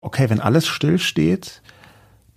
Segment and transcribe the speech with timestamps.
[0.00, 1.62] okay, wenn alles stillsteht,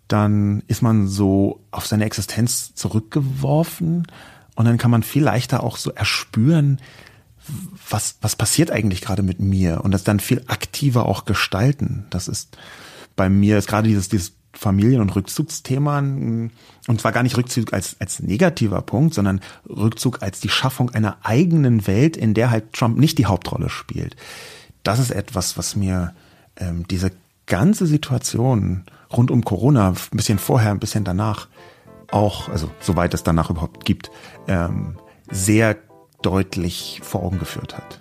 [0.07, 4.07] dann ist man so auf seine Existenz zurückgeworfen
[4.55, 6.79] und dann kann man viel leichter auch so erspüren,
[7.89, 12.05] was, was passiert eigentlich gerade mit mir und das dann viel aktiver auch gestalten.
[12.09, 12.57] Das ist
[13.15, 16.51] bei mir ist gerade dieses, dieses Familien- und Rückzugsthema und
[17.01, 21.87] zwar gar nicht Rückzug als, als negativer Punkt, sondern Rückzug als die Schaffung einer eigenen
[21.87, 24.15] Welt, in der halt Trump nicht die Hauptrolle spielt.
[24.83, 26.13] Das ist etwas, was mir
[26.57, 27.11] ähm, diese
[27.51, 31.49] ganze Situation rund um Corona, ein bisschen vorher, ein bisschen danach,
[32.09, 34.09] auch, also soweit es danach überhaupt gibt,
[34.47, 34.97] ähm,
[35.29, 35.75] sehr
[36.21, 38.00] deutlich vor Augen geführt hat.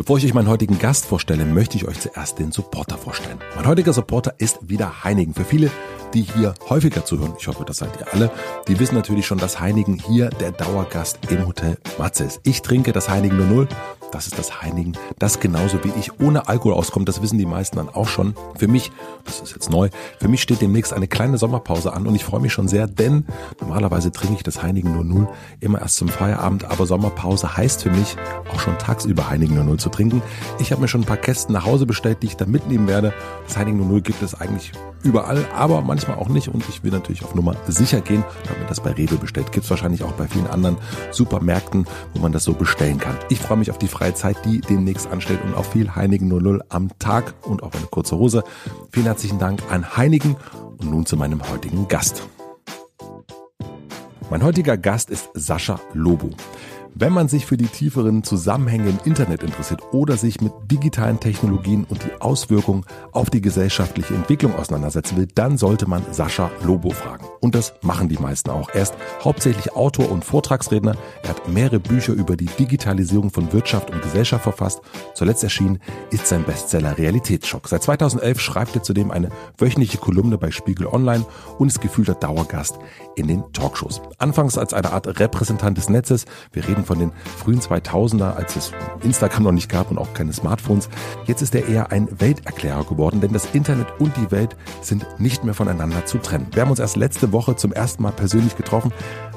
[0.00, 3.38] Bevor ich euch meinen heutigen Gast vorstelle, möchte ich euch zuerst den Supporter vorstellen.
[3.54, 5.34] Mein heutiger Supporter ist wieder Heinigen.
[5.34, 5.70] Für viele,
[6.14, 8.30] die hier häufiger zuhören, ich hoffe, das seid ihr alle,
[8.66, 12.40] die wissen natürlich schon, dass Heinigen hier der Dauergast im Hotel Matze ist.
[12.44, 13.68] Ich trinke das Heinigen 00
[14.12, 17.08] das ist das Heinigen, das genauso wie ich ohne Alkohol auskommt.
[17.08, 18.34] Das wissen die meisten dann auch schon.
[18.56, 18.92] Für mich,
[19.24, 22.40] das ist jetzt neu, für mich steht demnächst eine kleine Sommerpause an und ich freue
[22.40, 23.26] mich schon sehr, denn
[23.60, 25.28] normalerweise trinke ich das Heinigen nur null
[25.60, 28.16] immer erst zum Feierabend, aber Sommerpause heißt für mich
[28.52, 30.22] auch schon tagsüber Heinigen nur null zu trinken.
[30.58, 33.12] Ich habe mir schon ein paar Kästen nach Hause bestellt, die ich dann mitnehmen werde.
[33.46, 34.72] Das Heinigen nur null gibt es eigentlich
[35.02, 38.24] überall, aber manchmal auch nicht und ich will natürlich auf Nummer sicher gehen.
[38.48, 39.52] Habe mir das bei Rewe bestellt.
[39.52, 40.76] Gibt es wahrscheinlich auch bei vielen anderen
[41.10, 43.16] Supermärkten, wo man das so bestellen kann.
[43.28, 46.88] Ich freue mich auf die Freizeit, die demnächst anstellt und auf viel Heinigen 00 am
[46.98, 48.42] Tag und auf eine kurze Hose.
[48.90, 50.36] Vielen herzlichen Dank an Heinigen
[50.78, 52.22] und nun zu meinem heutigen Gast.
[54.30, 56.30] Mein heutiger Gast ist Sascha Lobo.
[56.94, 61.86] Wenn man sich für die tieferen Zusammenhänge im Internet interessiert oder sich mit digitalen Technologien
[61.88, 67.26] und die Auswirkungen auf die gesellschaftliche Entwicklung auseinandersetzen will, dann sollte man Sascha Lobo fragen.
[67.40, 68.68] Und das machen die meisten auch.
[68.70, 70.96] Er ist hauptsächlich Autor und Vortragsredner.
[71.22, 74.82] Er hat mehrere Bücher über die Digitalisierung von Wirtschaft und Gesellschaft verfasst.
[75.14, 75.78] Zuletzt erschienen
[76.10, 77.68] ist sein Bestseller Realitätsschock.
[77.68, 81.24] Seit 2011 schreibt er zudem eine wöchentliche Kolumne bei Spiegel Online
[81.58, 82.78] und ist gefühlter Dauergast
[83.16, 84.02] in den Talkshows.
[84.18, 86.26] Anfangs als eine Art Repräsentant des Netzes.
[86.52, 90.12] Wir reden reden von den frühen 2000er, als es Instagram noch nicht gab und auch
[90.14, 90.88] keine Smartphones.
[91.26, 95.44] Jetzt ist er eher ein Welterklärer geworden, denn das Internet und die Welt sind nicht
[95.44, 96.46] mehr voneinander zu trennen.
[96.52, 98.92] Wir haben uns erst letzte Woche zum ersten Mal persönlich getroffen.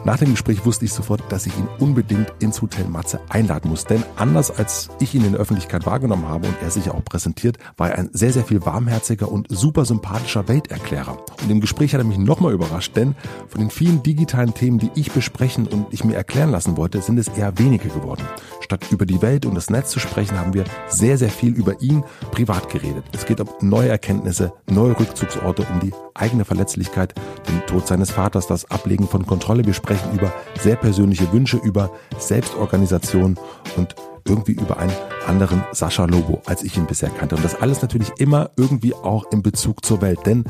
[0.06, 3.86] Nach dem Gespräch wusste ich sofort, dass ich ihn unbedingt ins Hotel Matze einladen muss.
[3.86, 7.58] Denn anders als ich ihn in der Öffentlichkeit wahrgenommen habe und er sich auch präsentiert,
[7.78, 11.18] war er ein sehr, sehr viel warmherziger und super sympathischer Welterklärer.
[11.42, 13.16] Und im Gespräch hat er mich nochmal überrascht, denn
[13.48, 17.18] von den vielen digitalen Themen, die ich besprechen und ich mir erklären lassen wollte, sind
[17.18, 18.24] es eher wenige geworden.
[18.60, 21.82] Statt über die Welt und das Netz zu sprechen, haben wir sehr, sehr viel über
[21.82, 23.06] ihn privat geredet.
[23.14, 27.14] Es geht um neue Erkenntnisse, neue Rückzugsorte, um die eigene Verletzlichkeit,
[27.48, 29.66] den Tod seines Vaters, das Ablegen von Kontrolle.
[29.66, 33.38] Wir sprechen über sehr persönliche Wünsche, über Selbstorganisation
[33.76, 34.94] und irgendwie über einen
[35.28, 37.36] anderen Sascha Lobo, als ich ihn bisher kannte.
[37.36, 40.46] Und das alles natürlich immer irgendwie auch in Bezug zur Welt, denn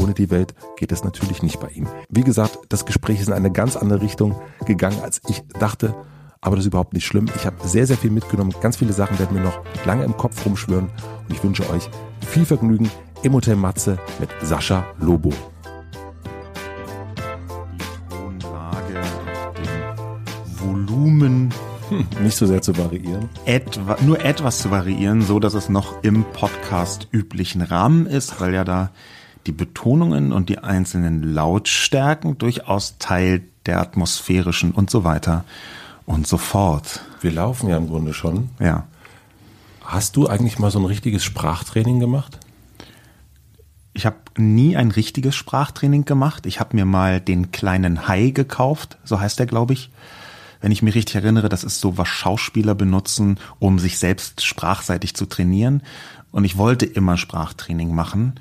[0.00, 1.86] ohne die Welt geht es natürlich nicht bei ihm.
[2.08, 4.34] Wie gesagt, das Gespräch ist in eine ganz andere Richtung
[4.64, 5.94] gegangen, als ich dachte.
[6.40, 7.26] Aber das ist überhaupt nicht schlimm.
[7.36, 8.54] Ich habe sehr, sehr viel mitgenommen.
[8.60, 10.86] Ganz viele Sachen werden mir noch lange im Kopf rumschwören.
[10.86, 11.88] Und ich wünsche euch
[12.26, 12.90] viel Vergnügen
[13.22, 15.32] im Hotel Matze mit Sascha Lobo.
[20.58, 21.52] Volumen
[21.88, 23.28] hm, nicht so sehr zu variieren.
[23.44, 28.54] Etwa, nur etwas zu variieren, so dass es noch im Podcast üblichen Rahmen ist, weil
[28.54, 28.90] ja da
[29.46, 35.44] die Betonungen und die einzelnen Lautstärken durchaus Teil der atmosphärischen und so weiter
[36.06, 37.00] und so fort.
[37.20, 38.50] Wir laufen ja im Grunde schon.
[38.58, 38.86] Ja.
[39.84, 42.38] Hast du eigentlich mal so ein richtiges Sprachtraining gemacht?
[43.94, 46.46] Ich habe nie ein richtiges Sprachtraining gemacht.
[46.46, 49.90] Ich habe mir mal den kleinen Hai gekauft, so heißt der, glaube ich
[50.62, 55.14] wenn ich mich richtig erinnere, das ist so, was Schauspieler benutzen, um sich selbst sprachseitig
[55.14, 55.82] zu trainieren.
[56.30, 58.34] Und ich wollte immer Sprachtraining machen.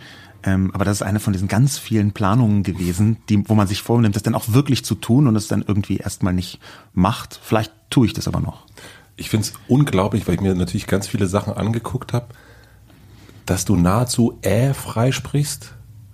[0.43, 3.81] Ähm, aber das ist eine von diesen ganz vielen Planungen gewesen, die, wo man sich
[3.81, 6.59] vornimmt, das dann auch wirklich zu tun und es dann irgendwie erstmal nicht
[6.93, 7.39] macht.
[7.43, 8.65] Vielleicht tue ich das aber noch.
[9.17, 12.27] Ich finde es unglaublich, weil ich mir natürlich ganz viele Sachen angeguckt habe,
[13.45, 15.73] dass du nahezu äh frei sprichst,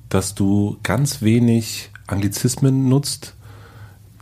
[0.10, 3.36] dass du ganz wenig Anglizismen nutzt,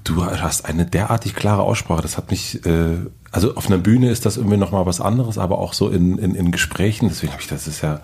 [0.03, 2.01] du hast eine derartig klare Aussprache.
[2.01, 2.97] Das hat mich, äh,
[3.31, 6.35] also auf einer Bühne ist das irgendwie nochmal was anderes, aber auch so in, in,
[6.35, 7.09] in Gesprächen.
[7.09, 8.01] Deswegen habe ich, das ist ja,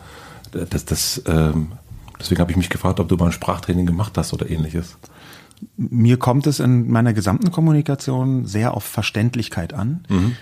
[0.52, 1.74] das, das, ähm,
[2.20, 4.98] deswegen habe ich mich gefragt, ob du mal ein Sprachtraining gemacht hast oder ähnliches.
[5.78, 10.04] Mir kommt es in meiner gesamten Kommunikation sehr auf Verständlichkeit an.
[10.10, 10.36] Mhm.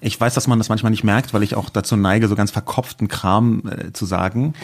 [0.00, 2.50] Ich weiß, dass man das manchmal nicht merkt, weil ich auch dazu neige, so ganz
[2.50, 4.54] verkopften Kram äh, zu sagen.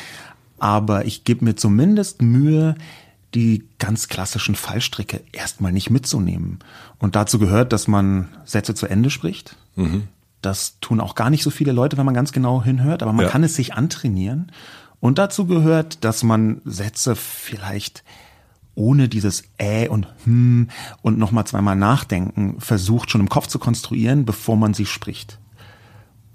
[0.58, 2.76] Aber ich gebe mir zumindest Mühe,
[3.34, 6.58] die ganz klassischen Fallstricke erstmal nicht mitzunehmen.
[6.98, 9.56] Und dazu gehört, dass man Sätze zu Ende spricht.
[9.76, 10.04] Mhm.
[10.42, 13.26] Das tun auch gar nicht so viele Leute, wenn man ganz genau hinhört, aber man
[13.26, 13.30] ja.
[13.30, 14.52] kann es sich antrainieren.
[15.00, 18.04] Und dazu gehört, dass man Sätze vielleicht
[18.74, 20.68] ohne dieses äh und hm
[21.02, 25.38] und nochmal zweimal nachdenken versucht schon im Kopf zu konstruieren, bevor man sie spricht.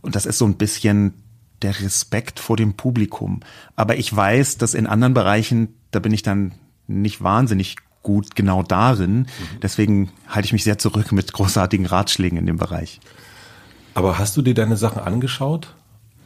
[0.01, 1.13] Und das ist so ein bisschen
[1.61, 3.39] der Respekt vor dem Publikum.
[3.75, 6.53] Aber ich weiß, dass in anderen Bereichen, da bin ich dann
[6.87, 9.17] nicht wahnsinnig gut genau darin.
[9.17, 9.27] Mhm.
[9.61, 13.01] Deswegen halte ich mich sehr zurück mit großartigen Ratschlägen in dem Bereich.
[13.95, 15.75] Aber hast du dir deine Sachen angeschaut?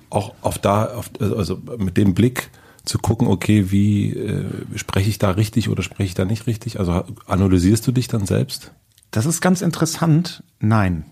[0.09, 2.51] Auch auf da, auf, also mit dem Blick,
[2.85, 4.45] zu gucken, okay, wie äh,
[4.75, 6.79] spreche ich da richtig oder spreche ich da nicht richtig?
[6.79, 8.71] Also analysierst du dich dann selbst?
[9.11, 10.43] Das ist ganz interessant.
[10.59, 11.05] Nein.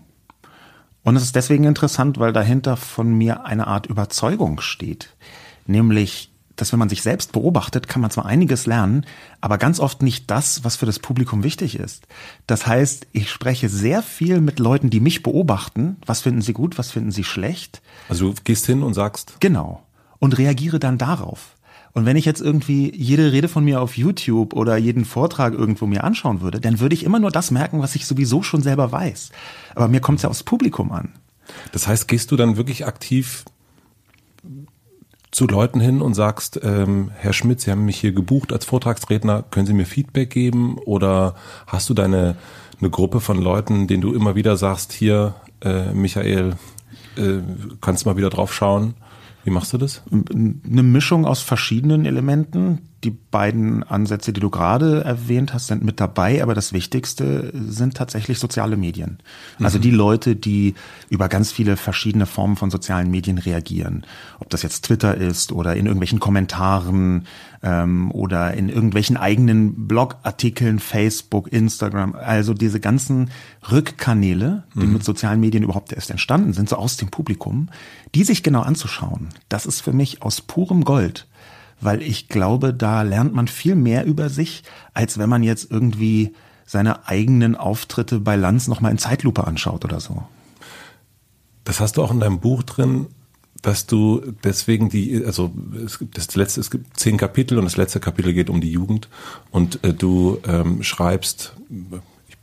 [1.02, 5.16] Und es ist deswegen interessant, weil dahinter von mir eine Art Überzeugung steht.
[5.66, 9.06] Nämlich, dass wenn man sich selbst beobachtet, kann man zwar einiges lernen,
[9.40, 12.06] aber ganz oft nicht das, was für das Publikum wichtig ist.
[12.46, 15.96] Das heißt, ich spreche sehr viel mit Leuten, die mich beobachten.
[16.04, 17.80] Was finden sie gut, was finden sie schlecht?
[18.08, 19.36] Also du gehst hin und sagst.
[19.40, 19.82] Genau.
[20.18, 21.56] Und reagiere dann darauf.
[21.92, 25.86] Und wenn ich jetzt irgendwie jede Rede von mir auf YouTube oder jeden Vortrag irgendwo
[25.86, 28.92] mir anschauen würde, dann würde ich immer nur das merken, was ich sowieso schon selber
[28.92, 29.30] weiß.
[29.74, 31.14] Aber mir kommt es ja aufs Publikum an.
[31.72, 33.44] Das heißt, gehst du dann wirklich aktiv
[35.32, 39.44] zu Leuten hin und sagst, ähm, Herr Schmidt, Sie haben mich hier gebucht als Vortragsredner,
[39.50, 40.78] können Sie mir Feedback geben?
[40.78, 41.34] Oder
[41.66, 42.36] hast du deine
[42.80, 46.54] eine Gruppe von Leuten, denen du immer wieder sagst, hier, äh, Michael,
[47.16, 47.38] äh,
[47.80, 48.94] kannst mal wieder drauf schauen?
[49.44, 50.02] Wie machst du das?
[50.10, 52.89] Eine Mischung aus verschiedenen Elementen.
[53.02, 57.96] Die beiden Ansätze, die du gerade erwähnt hast, sind mit dabei, aber das Wichtigste sind
[57.96, 59.18] tatsächlich soziale Medien.
[59.58, 59.82] Also mhm.
[59.82, 60.74] die Leute, die
[61.08, 64.04] über ganz viele verschiedene Formen von sozialen Medien reagieren.
[64.38, 67.26] Ob das jetzt Twitter ist oder in irgendwelchen Kommentaren
[67.62, 72.14] ähm, oder in irgendwelchen eigenen Blogartikeln, Facebook, Instagram.
[72.14, 73.30] Also diese ganzen
[73.70, 74.94] Rückkanäle, die mhm.
[74.94, 77.68] mit sozialen Medien überhaupt erst entstanden sind, so aus dem Publikum,
[78.14, 81.26] die sich genau anzuschauen, das ist für mich aus purem Gold,
[81.80, 84.62] weil ich glaube, da lernt man viel mehr über sich,
[84.94, 86.34] als wenn man jetzt irgendwie
[86.66, 90.22] seine eigenen Auftritte bei Lanz nochmal in Zeitlupe anschaut oder so.
[91.64, 93.08] Das hast du auch in deinem Buch drin,
[93.62, 95.52] dass du deswegen die, also
[95.84, 98.70] es gibt das letzte, es gibt zehn Kapitel und das letzte Kapitel geht um die
[98.70, 99.08] Jugend
[99.50, 101.54] und äh, du ähm, schreibst,
[102.28, 102.36] ich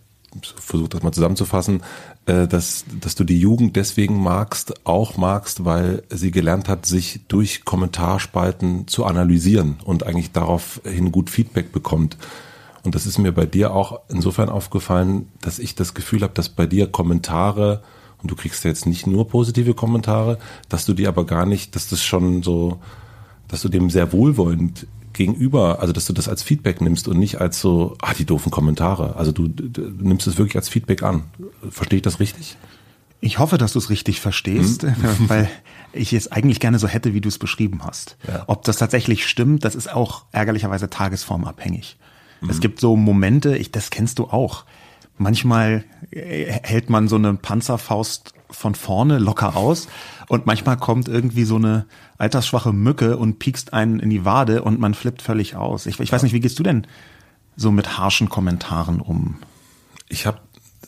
[0.55, 1.81] versuche das mal zusammenzufassen,
[2.27, 7.63] dass, dass du die Jugend deswegen magst, auch magst, weil sie gelernt hat, sich durch
[7.63, 12.17] Kommentarspalten zu analysieren und eigentlich daraufhin gut Feedback bekommt.
[12.83, 16.49] Und das ist mir bei dir auch insofern aufgefallen, dass ich das Gefühl habe, dass
[16.49, 17.81] bei dir Kommentare,
[18.21, 20.37] und du kriegst ja jetzt nicht nur positive Kommentare,
[20.67, 22.79] dass du die aber gar nicht, dass das schon so,
[23.47, 24.85] dass du dem sehr wohlwollend
[25.17, 28.51] gegenüber, also dass du das als Feedback nimmst und nicht als so, ah, die doofen
[28.51, 29.15] Kommentare.
[29.15, 31.23] Also du, du nimmst es wirklich als Feedback an.
[31.69, 32.57] Verstehe ich das richtig?
[33.19, 34.95] Ich hoffe, dass du es richtig verstehst, mhm.
[35.27, 35.49] weil
[35.91, 38.17] ich es eigentlich gerne so hätte, wie du es beschrieben hast.
[38.27, 38.43] Ja.
[38.47, 41.97] Ob das tatsächlich stimmt, das ist auch ärgerlicherweise tagesformabhängig.
[42.41, 42.49] Mhm.
[42.49, 44.65] Es gibt so Momente, ich, das kennst du auch.
[45.17, 49.87] Manchmal äh, hält man so eine Panzerfaust von vorne locker aus
[50.29, 51.85] und manchmal kommt irgendwie so eine
[52.17, 55.85] altersschwache Mücke und piekst einen in die Wade und man flippt völlig aus.
[55.85, 56.85] Ich, ich weiß nicht, wie gehst du denn
[57.55, 59.37] so mit harschen Kommentaren um?
[60.09, 60.39] Ich habe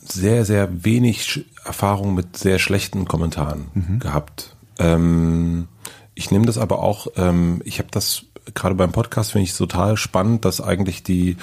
[0.02, 3.98] sehr, sehr wenig Erfahrung mit sehr schlechten Kommentaren mhm.
[3.98, 4.56] gehabt.
[4.78, 5.68] Ähm,
[6.14, 9.96] ich nehme das aber auch, ähm, ich habe das gerade beim Podcast, finde ich total
[9.96, 11.36] spannend, dass eigentlich die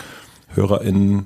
[0.49, 1.25] HörerInnen,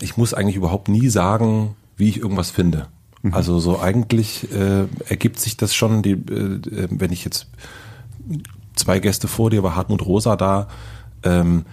[0.00, 2.88] ich muss eigentlich überhaupt nie sagen, wie ich irgendwas finde.
[3.26, 3.34] Mhm.
[3.34, 7.48] Also so eigentlich äh, ergibt sich das schon, die, äh, wenn ich jetzt
[8.74, 10.68] zwei Gäste vor dir war, Hartmut Rosa da,
[11.22, 11.64] ähm,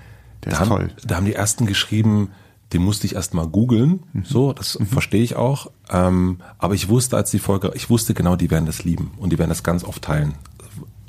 [0.41, 2.29] da, haben, da haben die ersten geschrieben,
[2.73, 4.25] den musste ich erst mal googeln, mhm.
[4.25, 4.87] so, das mhm.
[4.87, 5.69] verstehe ich auch.
[5.89, 9.31] Ähm, aber ich wusste, als die Folge, ich wusste genau, die werden das lieben und
[9.31, 10.33] die werden das ganz oft teilen.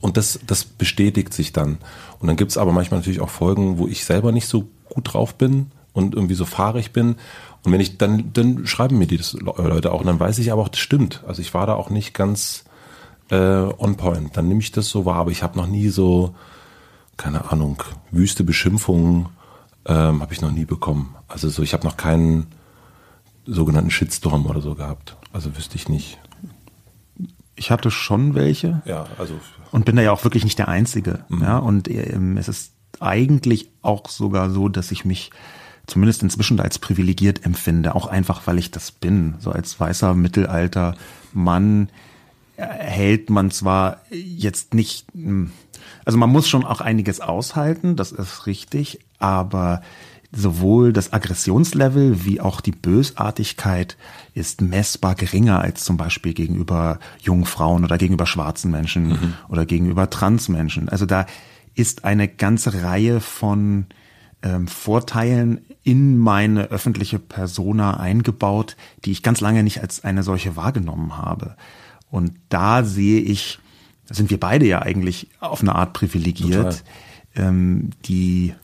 [0.01, 1.79] Und das, das bestätigt sich dann.
[2.19, 5.37] Und dann gibt's aber manchmal natürlich auch Folgen, wo ich selber nicht so gut drauf
[5.37, 7.17] bin und irgendwie so fahrig bin.
[7.65, 10.53] Und wenn ich dann, dann schreiben mir die das Leute auch, und dann weiß ich
[10.53, 11.25] aber auch, das stimmt.
[11.27, 12.65] Also ich war da auch nicht ganz
[13.31, 14.37] äh, on point.
[14.37, 16.35] Dann nehme ich das so wahr, aber ich habe noch nie so,
[17.17, 19.29] keine Ahnung, wüste Beschimpfungen
[19.87, 21.15] ähm, habe ich noch nie bekommen.
[21.29, 22.47] Also so, ich habe noch keinen
[23.47, 25.17] sogenannten Shitstorm oder so gehabt.
[25.33, 26.19] Also wüsste ich nicht.
[27.57, 28.83] Ich hatte schon welche.
[28.85, 29.35] Ja, also.
[29.71, 31.25] Und bin da ja auch wirklich nicht der Einzige.
[31.29, 31.43] Mhm.
[31.43, 35.31] Ja, und ähm, es ist eigentlich auch sogar so, dass ich mich
[35.87, 39.35] zumindest inzwischen als privilegiert empfinde, auch einfach, weil ich das bin.
[39.39, 40.97] So als weißer Mittelalter
[41.33, 41.89] Mann
[42.57, 45.51] hält man zwar jetzt nicht, hm,
[46.05, 49.83] also man muss schon auch einiges aushalten, das ist richtig, aber
[50.37, 53.97] sowohl das Aggressionslevel wie auch die Bösartigkeit
[54.35, 59.35] ist messbar geringer als zum Beispiel gegenüber jungen Frauen oder gegenüber schwarzen Menschen mhm.
[59.49, 60.89] oder gegenüber Transmenschen.
[60.89, 61.27] Also da
[61.75, 63.87] ist eine ganze Reihe von
[64.43, 70.57] ähm, Vorteilen in meine öffentliche Persona eingebaut, die ich ganz lange nicht als eine solche
[70.57, 71.57] wahrgenommen habe.
[72.11, 73.59] Und da sehe ich,
[74.09, 76.85] da sind wir beide ja eigentlich auf eine Art privilegiert,
[77.37, 78.55] ähm, die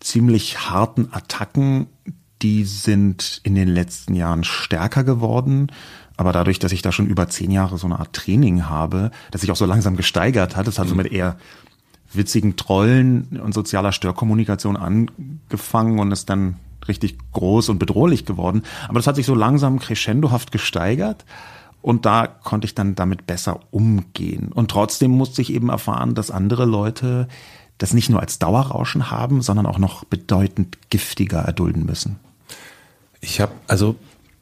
[0.00, 1.86] ziemlich harten Attacken,
[2.42, 5.68] die sind in den letzten Jahren stärker geworden.
[6.16, 9.40] Aber dadurch, dass ich da schon über zehn Jahre so eine Art Training habe, dass
[9.40, 10.96] sich auch so langsam gesteigert hat, das hat mhm.
[10.96, 11.38] mit eher
[12.16, 16.56] witzigen Trollen und sozialer Störkommunikation angefangen und ist dann
[16.86, 18.62] richtig groß und bedrohlich geworden.
[18.88, 21.24] Aber das hat sich so langsam crescendohaft gesteigert.
[21.80, 24.50] Und da konnte ich dann damit besser umgehen.
[24.52, 27.28] Und trotzdem musste ich eben erfahren, dass andere Leute
[27.76, 32.18] das nicht nur als Dauerrauschen haben, sondern auch noch bedeutend giftiger erdulden müssen.
[33.20, 33.96] Ich habe, also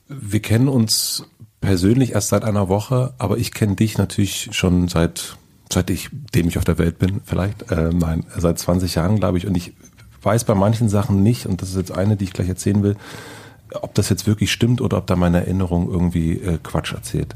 [0.09, 1.25] wir kennen uns
[1.61, 5.37] persönlich erst seit einer Woche, aber ich kenne dich natürlich schon seit,
[5.73, 9.39] seit ich, dem ich auf der Welt bin, vielleicht, äh, nein, seit 20 Jahren, glaube
[9.39, 9.47] ich.
[9.47, 9.73] Und ich
[10.23, 12.97] weiß bei manchen Sachen nicht, und das ist jetzt eine, die ich gleich erzählen will,
[13.75, 17.35] ob das jetzt wirklich stimmt oder ob da meine Erinnerung irgendwie äh, Quatsch erzählt.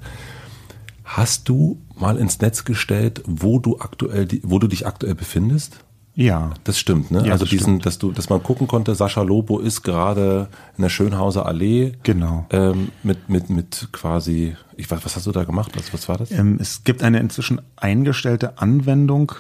[1.04, 5.84] Hast du mal ins Netz gestellt, wo du aktuell, wo du dich aktuell befindest?
[6.16, 6.54] Ja.
[6.64, 7.24] Das stimmt, ne?
[7.26, 7.86] Ja, also das diesen, stimmt.
[7.86, 11.92] dass du, dass man gucken konnte, Sascha Lobo ist gerade in der Schönhauser Allee.
[12.02, 12.46] Genau.
[12.50, 15.72] Ähm, mit, mit, mit quasi, ich weiß, was hast du da gemacht?
[15.76, 16.30] Was, was war das?
[16.30, 19.32] Ähm, es gibt eine inzwischen eingestellte Anwendung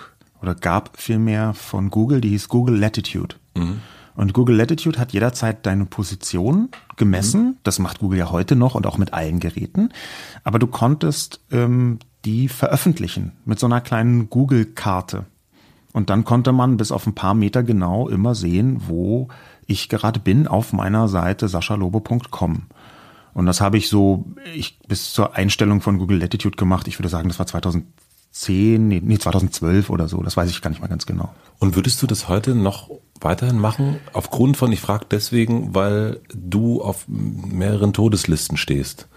[0.42, 3.36] oder gab vielmehr von Google, die hieß Google Latitude.
[3.56, 3.80] Mhm.
[4.14, 7.42] Und Google Latitude hat jederzeit deine Position gemessen.
[7.42, 7.56] Mhm.
[7.62, 9.90] Das macht Google ja heute noch und auch mit allen Geräten.
[10.44, 15.24] Aber du konntest ähm, die veröffentlichen mit so einer kleinen Google-Karte.
[15.96, 19.28] Und dann konnte man bis auf ein paar Meter genau immer sehen, wo
[19.66, 22.64] ich gerade bin auf meiner Seite saschalobo.com.
[23.32, 26.86] Und das habe ich so ich, bis zur Einstellung von Google Latitude gemacht.
[26.86, 30.22] Ich würde sagen, das war 2010, nee, nee 2012 oder so.
[30.22, 31.32] Das weiß ich gar nicht mal ganz genau.
[31.60, 32.90] Und würdest du das heute noch
[33.22, 33.96] weiterhin machen?
[34.12, 39.08] Aufgrund von, ich frage deswegen, weil du auf mehreren Todeslisten stehst.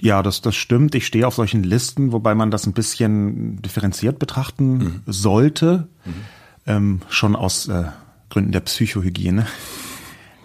[0.00, 0.94] Ja, das, das stimmt.
[0.94, 5.02] Ich stehe auf solchen Listen, wobei man das ein bisschen differenziert betrachten mhm.
[5.06, 5.88] sollte.
[6.04, 6.12] Mhm.
[6.66, 7.84] Ähm, schon aus äh,
[8.28, 9.46] Gründen der Psychohygiene.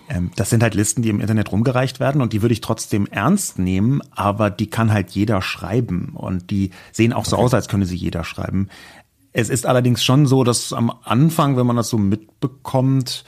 [0.09, 3.07] Ähm, das sind halt Listen, die im Internet rumgereicht werden und die würde ich trotzdem
[3.07, 7.45] ernst nehmen, aber die kann halt jeder schreiben und die sehen auch so okay.
[7.45, 8.69] aus, als könne sie jeder schreiben.
[9.33, 13.25] Es ist allerdings schon so, dass am Anfang, wenn man das so mitbekommt,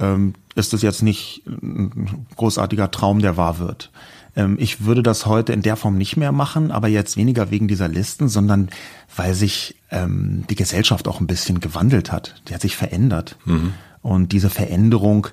[0.00, 3.90] ähm, ist das jetzt nicht ein großartiger Traum, der wahr wird.
[4.36, 7.68] Ähm, ich würde das heute in der Form nicht mehr machen, aber jetzt weniger wegen
[7.68, 8.70] dieser Listen, sondern
[9.16, 12.42] weil sich ähm, die Gesellschaft auch ein bisschen gewandelt hat.
[12.48, 13.36] Die hat sich verändert.
[13.44, 13.74] Mhm.
[14.02, 15.28] Und diese Veränderung,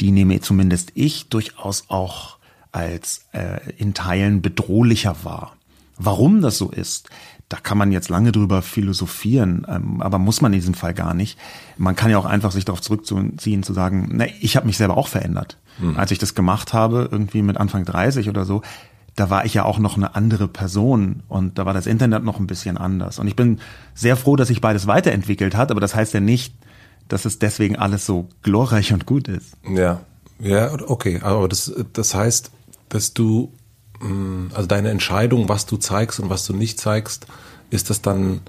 [0.00, 2.38] die nehme zumindest ich durchaus auch
[2.72, 5.56] als äh, in Teilen bedrohlicher wahr.
[5.96, 7.10] Warum das so ist,
[7.50, 11.14] da kann man jetzt lange drüber philosophieren, ähm, aber muss man in diesem Fall gar
[11.14, 11.36] nicht.
[11.76, 14.96] Man kann ja auch einfach sich darauf zurückziehen, zu sagen, na, ich habe mich selber
[14.96, 15.58] auch verändert.
[15.80, 15.96] Mhm.
[15.96, 18.62] Als ich das gemacht habe, irgendwie mit Anfang 30 oder so,
[19.16, 22.38] da war ich ja auch noch eine andere Person und da war das Internet noch
[22.38, 23.18] ein bisschen anders.
[23.18, 23.58] Und ich bin
[23.94, 26.54] sehr froh, dass sich beides weiterentwickelt hat, aber das heißt ja nicht,
[27.08, 29.56] dass es deswegen alles so glorreich und gut ist.
[29.68, 30.02] Ja,
[30.38, 31.18] ja, okay.
[31.22, 32.52] Aber das, das heißt,
[32.88, 33.52] dass du,
[34.54, 37.26] also deine Entscheidung, was du zeigst und was du nicht zeigst,
[37.70, 38.40] ist das dann,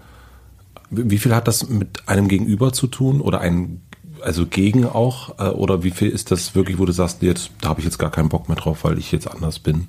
[0.89, 3.81] wie viel hat das mit einem Gegenüber zu tun oder ein
[4.21, 5.39] also gegen auch?
[5.39, 7.97] Äh, oder wie viel ist das wirklich, wo du sagst, jetzt, da habe ich jetzt
[7.97, 9.87] gar keinen Bock mehr drauf, weil ich jetzt anders bin?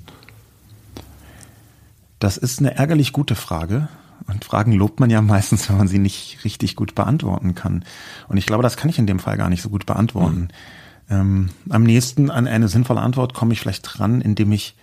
[2.19, 3.89] Das ist eine ärgerlich gute Frage.
[4.27, 7.83] Und Fragen lobt man ja meistens, wenn man sie nicht richtig gut beantworten kann.
[8.27, 10.47] Und ich glaube, das kann ich in dem Fall gar nicht so gut beantworten.
[11.09, 11.15] Mhm.
[11.15, 14.75] Ähm, am nächsten an eine sinnvolle Antwort komme ich vielleicht dran, indem ich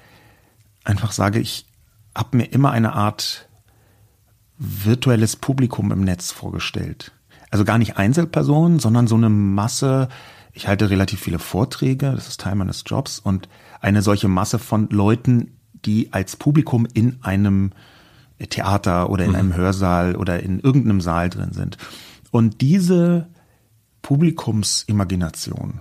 [0.84, 1.66] einfach sage, ich
[2.14, 3.48] habe mir immer eine Art
[4.58, 7.12] virtuelles Publikum im Netz vorgestellt.
[7.50, 10.08] Also gar nicht Einzelpersonen, sondern so eine Masse.
[10.52, 13.48] Ich halte relativ viele Vorträge, das ist Teil meines Jobs und
[13.80, 17.72] eine solche Masse von Leuten, die als Publikum in einem
[18.48, 19.36] Theater oder in mhm.
[19.36, 21.76] einem Hörsaal oder in irgendeinem Saal drin sind.
[22.30, 23.28] Und diese
[24.02, 25.80] Publikumsimagination,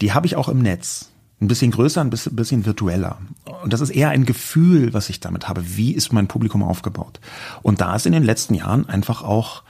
[0.00, 1.10] die habe ich auch im Netz.
[1.40, 3.18] Ein bisschen größer, ein bisschen, bisschen virtueller.
[3.62, 5.76] Und das ist eher ein Gefühl, was ich damit habe.
[5.76, 7.20] Wie ist mein Publikum aufgebaut?
[7.62, 9.62] Und da ist in den letzten Jahren einfach auch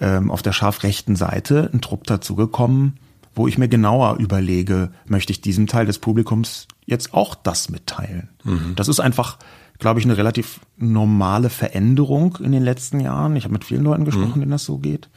[0.00, 2.98] ähm, auf der scharf rechten Seite ein Trupp dazugekommen,
[3.34, 8.28] wo ich mir genauer überlege, möchte ich diesem Teil des Publikums jetzt auch das mitteilen.
[8.44, 8.74] Mhm.
[8.76, 9.38] Das ist einfach,
[9.78, 13.34] glaube ich, eine relativ normale Veränderung in den letzten Jahren.
[13.36, 14.40] Ich habe mit vielen Leuten gesprochen, mhm.
[14.40, 15.08] denen das so geht.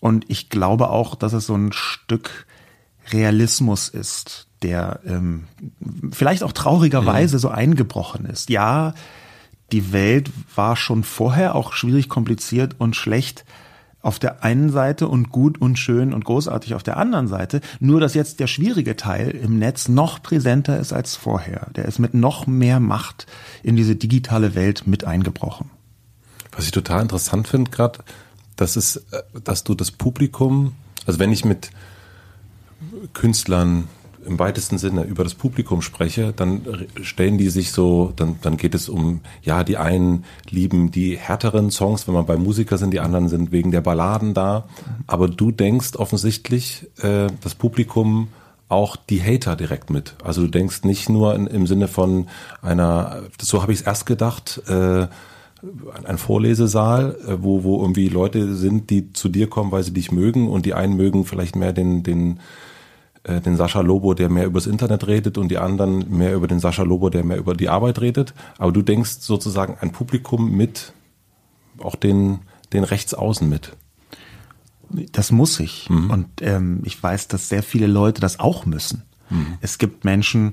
[0.00, 2.46] Und ich glaube auch, dass es so ein Stück
[3.12, 5.44] Realismus ist, der ähm,
[6.12, 7.40] vielleicht auch traurigerweise mhm.
[7.40, 8.50] so eingebrochen ist.
[8.50, 8.94] Ja,
[9.72, 13.44] die Welt war schon vorher auch schwierig, kompliziert und schlecht
[14.02, 17.60] auf der einen Seite und gut und schön und großartig auf der anderen Seite.
[17.78, 21.68] Nur, dass jetzt der schwierige Teil im Netz noch präsenter ist als vorher.
[21.76, 23.26] Der ist mit noch mehr Macht
[23.62, 25.70] in diese digitale Welt mit eingebrochen.
[26.50, 28.00] Was ich total interessant finde gerade,
[28.56, 30.72] das ist, äh, dass du das Publikum,
[31.06, 31.70] also wenn ich mit
[33.12, 33.88] Künstlern,
[34.26, 36.62] im weitesten Sinne über das Publikum spreche, dann
[37.02, 41.70] stellen die sich so, dann, dann geht es um, ja, die einen lieben die härteren
[41.70, 44.68] Songs, wenn man bei Musiker sind, die anderen sind wegen der Balladen da.
[45.06, 48.28] Aber du denkst offensichtlich, äh, das Publikum
[48.68, 50.14] auch die Hater direkt mit.
[50.24, 52.28] Also du denkst nicht nur in, im Sinne von
[52.62, 55.06] einer, so habe ich es erst gedacht, äh,
[56.04, 60.10] ein Vorlesesaal, äh, wo, wo irgendwie Leute sind, die zu dir kommen, weil sie dich
[60.10, 62.40] mögen und die einen mögen vielleicht mehr den, den
[63.24, 66.60] äh, den Sascha Lobo, der mehr übers Internet redet und die anderen mehr über den
[66.60, 68.34] Sascha Lobo, der mehr über die Arbeit redet.
[68.58, 70.92] Aber du denkst sozusagen ein Publikum mit
[71.78, 72.40] auch den,
[72.72, 73.76] den Rechtsaußen mit.
[75.12, 75.88] Das muss ich.
[75.88, 76.10] Mhm.
[76.10, 79.02] Und ähm, ich weiß, dass sehr viele Leute das auch müssen.
[79.30, 79.58] Mhm.
[79.60, 80.52] Es gibt Menschen,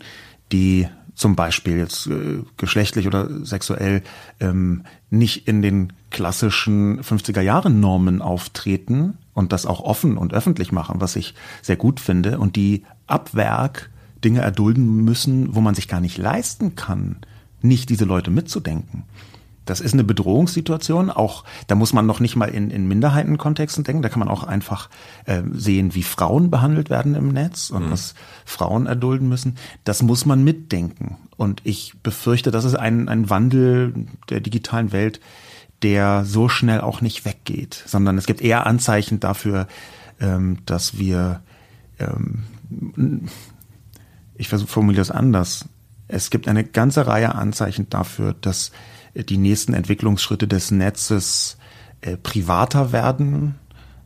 [0.52, 4.04] die zum Beispiel jetzt äh, geschlechtlich oder sexuell
[4.40, 10.72] ähm, nicht in den klassischen 50er Jahren Normen auftreten und das auch offen und öffentlich
[10.72, 13.90] machen, was ich sehr gut finde und die ab Werk
[14.24, 17.18] Dinge erdulden müssen, wo man sich gar nicht leisten kann,
[17.62, 19.04] nicht diese Leute mitzudenken.
[19.70, 21.12] Das ist eine Bedrohungssituation.
[21.12, 24.02] Auch da muss man noch nicht mal in, in Minderheitenkontexten denken.
[24.02, 24.90] Da kann man auch einfach
[25.26, 27.92] äh, sehen, wie Frauen behandelt werden im Netz und mhm.
[27.92, 29.58] was Frauen erdulden müssen.
[29.84, 31.18] Das muss man mitdenken.
[31.38, 35.20] Und ich befürchte, das ist ein, ein Wandel der digitalen Welt,
[35.82, 39.68] der so schnell auch nicht weggeht, sondern es gibt eher Anzeichen dafür,
[40.20, 41.42] ähm, dass wir,
[42.00, 42.44] ähm,
[44.36, 45.66] ich formuliere das anders,
[46.08, 48.72] es gibt eine ganze Reihe Anzeichen dafür, dass
[49.14, 51.58] die nächsten Entwicklungsschritte des Netzes
[52.02, 53.56] äh, privater werden,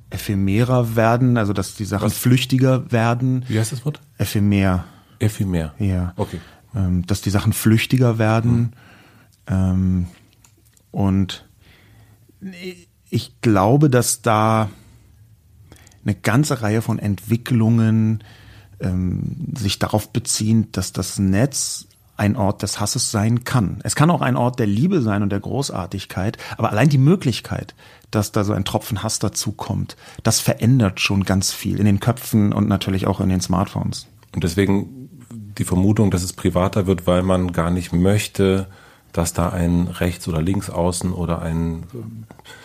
[0.09, 2.17] ephemerer werden, also dass die Sachen Was?
[2.17, 3.45] flüchtiger werden.
[3.47, 4.01] Wie heißt das Wort?
[4.17, 4.85] Ephemer.
[5.19, 5.73] Ephemer.
[5.79, 6.13] Ja.
[6.17, 6.39] Okay.
[6.75, 8.73] Ähm, dass die Sachen flüchtiger werden.
[9.47, 10.07] Hm.
[10.91, 11.45] Und
[13.09, 14.69] ich glaube, dass da
[16.03, 18.23] eine ganze Reihe von Entwicklungen
[18.79, 23.79] ähm, sich darauf beziehen, dass das Netz ein Ort des Hasses sein kann.
[23.83, 27.73] Es kann auch ein Ort der Liebe sein und der Großartigkeit, aber allein die Möglichkeit,
[28.11, 32.53] dass da so ein Tropfen Hass dazukommt, das verändert schon ganz viel in den Köpfen
[32.53, 34.07] und natürlich auch in den Smartphones.
[34.35, 35.09] Und deswegen
[35.57, 38.67] die Vermutung, dass es privater wird, weil man gar nicht möchte,
[39.13, 41.83] dass da ein Rechts- oder Linksaußen oder ein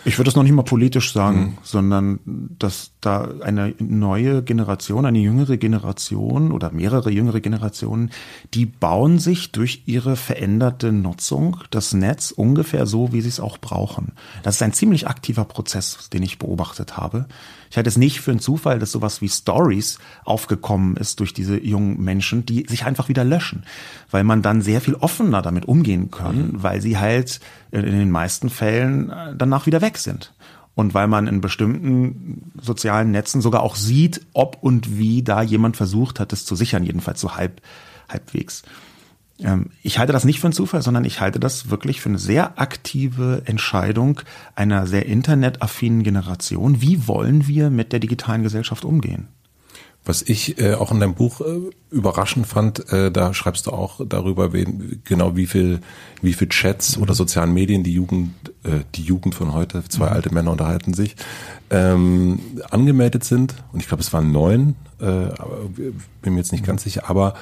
[0.03, 1.57] ich würde es noch nicht mal politisch sagen, mhm.
[1.61, 2.19] sondern
[2.57, 8.09] dass da eine neue Generation, eine jüngere Generation oder mehrere jüngere Generationen,
[8.53, 13.57] die bauen sich durch ihre veränderte Nutzung das Netz ungefähr so, wie sie es auch
[13.57, 14.13] brauchen.
[14.43, 17.27] Das ist ein ziemlich aktiver Prozess, den ich beobachtet habe.
[17.69, 21.61] Ich halte es nicht für einen Zufall, dass sowas wie Stories aufgekommen ist durch diese
[21.63, 23.63] jungen Menschen, die sich einfach wieder löschen,
[24.09, 26.63] weil man dann sehr viel offener damit umgehen kann, mhm.
[26.63, 27.39] weil sie halt
[27.71, 30.33] in den meisten Fällen äh, danach wieder weg sind.
[30.75, 35.75] Und weil man in bestimmten sozialen Netzen sogar auch sieht, ob und wie da jemand
[35.75, 37.61] versucht hat, es zu sichern, jedenfalls so halb,
[38.07, 38.63] halbwegs.
[39.43, 42.19] Ähm, ich halte das nicht für einen Zufall, sondern ich halte das wirklich für eine
[42.19, 44.21] sehr aktive Entscheidung
[44.55, 46.81] einer sehr internetaffinen Generation.
[46.81, 49.27] Wie wollen wir mit der digitalen Gesellschaft umgehen?
[50.05, 51.59] Was ich äh, auch in deinem Buch äh,
[51.91, 55.81] überraschend fand, äh, da schreibst du auch darüber, wen, genau wie viel,
[56.21, 60.13] wie viel Chats oder sozialen Medien die Jugend, äh, die Jugend von heute, zwei mhm.
[60.13, 61.15] alte Männer unterhalten sich,
[61.69, 62.39] ähm,
[62.71, 63.55] angemeldet sind.
[63.73, 65.69] Und ich glaube, es waren neun, äh, aber
[66.21, 66.67] bin mir jetzt nicht mhm.
[66.67, 67.09] ganz sicher.
[67.09, 67.35] Aber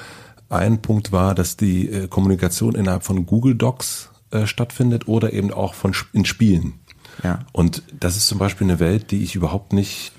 [0.48, 5.52] ein Punkt war, dass die äh, Kommunikation innerhalb von Google Docs äh, stattfindet oder eben
[5.52, 6.74] auch von in Spielen.
[7.22, 7.40] Ja.
[7.52, 10.12] Und das ist zum Beispiel eine Welt, die ich überhaupt nicht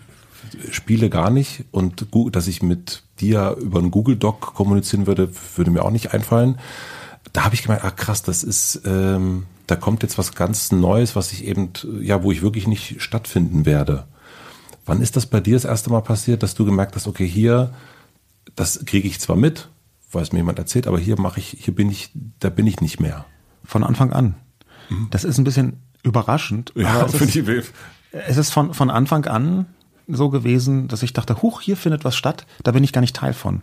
[0.72, 5.72] spiele gar nicht und dass ich mit dir über einen Google Doc kommunizieren würde, würde
[5.72, 6.60] mir auch nicht einfallen.
[7.34, 11.16] Da habe ich gemeint, ah krass, das ist, ähm, da kommt jetzt was ganz Neues,
[11.16, 14.06] was ich eben, ja, wo ich wirklich nicht stattfinden werde.
[14.86, 17.74] Wann ist das bei dir das erste Mal passiert, dass du gemerkt hast, okay, hier,
[18.56, 19.70] das kriege ich zwar mit,
[20.12, 22.82] weil es mir jemand erzählt, aber hier mache ich, hier bin ich, da bin ich
[22.82, 23.26] nicht mehr.
[23.64, 24.36] Von Anfang an.
[24.90, 25.08] Mhm.
[25.12, 26.72] Das ist ein bisschen überraschend.
[26.76, 27.66] Ja, finde ich.
[28.12, 29.68] Es ist von, von Anfang an
[30.08, 33.16] so gewesen, dass ich dachte, huch, hier findet was statt, da bin ich gar nicht
[33.16, 33.62] Teil von.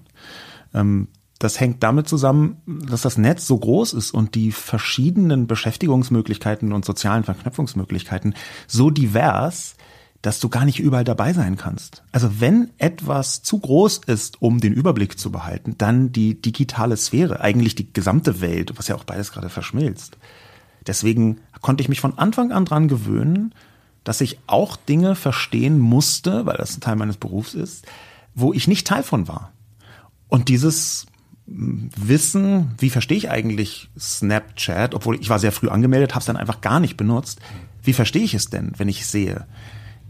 [0.72, 6.72] Ähm, das hängt damit zusammen, dass das Netz so groß ist und die verschiedenen Beschäftigungsmöglichkeiten
[6.72, 8.34] und sozialen Verknüpfungsmöglichkeiten
[8.66, 9.76] so divers,
[10.26, 12.02] dass du gar nicht überall dabei sein kannst.
[12.10, 17.42] Also wenn etwas zu groß ist, um den Überblick zu behalten, dann die digitale Sphäre,
[17.42, 20.18] eigentlich die gesamte Welt, was ja auch beides gerade verschmilzt.
[20.84, 23.54] Deswegen konnte ich mich von Anfang an dran gewöhnen,
[24.02, 27.86] dass ich auch Dinge verstehen musste, weil das ein Teil meines Berufs ist,
[28.34, 29.52] wo ich nicht Teil von war.
[30.26, 31.06] Und dieses
[31.46, 36.36] Wissen, wie verstehe ich eigentlich Snapchat, obwohl ich war sehr früh angemeldet, habe es dann
[36.36, 37.38] einfach gar nicht benutzt.
[37.84, 39.46] Wie verstehe ich es denn, wenn ich sehe?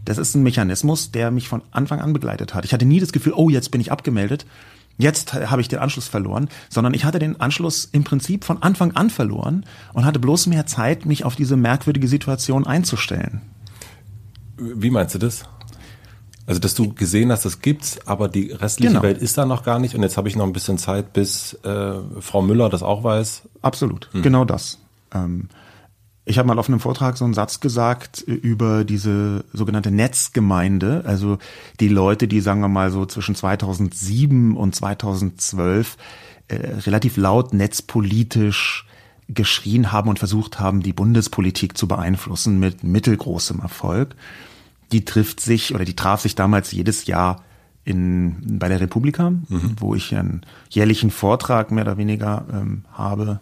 [0.07, 2.63] Das ist ein Mechanismus, der mich von Anfang an begleitet hat.
[2.63, 4.45] Ich hatte nie das Gefühl, oh, jetzt bin ich abgemeldet,
[4.97, 8.93] jetzt habe ich den Anschluss verloren, sondern ich hatte den Anschluss im Prinzip von Anfang
[8.93, 13.41] an verloren und hatte bloß mehr Zeit, mich auf diese merkwürdige Situation einzustellen.
[14.55, 15.43] Wie meinst du das?
[16.45, 19.03] Also, dass du gesehen hast, das gibt's, aber die restliche genau.
[19.03, 21.53] Welt ist da noch gar nicht und jetzt habe ich noch ein bisschen Zeit, bis
[21.65, 23.41] äh, Frau Müller das auch weiß.
[23.61, 24.21] Absolut, hm.
[24.21, 24.77] genau das.
[25.13, 25.49] Ähm,
[26.27, 31.37] ich habe mal auf einem Vortrag so einen Satz gesagt über diese sogenannte Netzgemeinde, also
[31.79, 35.97] die Leute, die sagen wir mal so zwischen 2007 und 2012
[36.47, 38.85] äh, relativ laut netzpolitisch
[39.29, 44.15] geschrien haben und versucht haben, die Bundespolitik zu beeinflussen mit mittelgroßem Erfolg
[44.91, 47.43] die trifft sich oder die traf sich damals jedes Jahr
[47.83, 49.75] in, bei der Republika, mhm.
[49.79, 53.39] wo ich einen jährlichen Vortrag mehr oder weniger ähm, habe.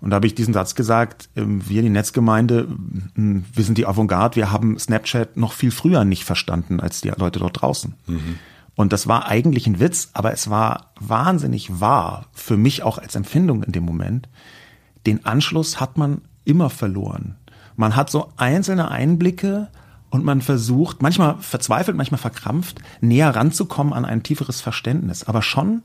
[0.00, 2.68] Und da habe ich diesen Satz gesagt, ähm, wir, die Netzgemeinde,
[3.16, 7.08] äh, wir sind die Avantgarde, wir haben Snapchat noch viel früher nicht verstanden als die
[7.08, 7.94] Leute dort draußen.
[8.06, 8.38] Mhm.
[8.74, 13.14] Und das war eigentlich ein Witz, aber es war wahnsinnig wahr für mich auch als
[13.14, 14.28] Empfindung in dem Moment.
[15.06, 17.36] Den Anschluss hat man immer verloren.
[17.76, 19.68] Man hat so einzelne Einblicke
[20.10, 25.24] und man versucht, manchmal verzweifelt, manchmal verkrampft, näher ranzukommen an ein tieferes Verständnis.
[25.24, 25.82] Aber schon,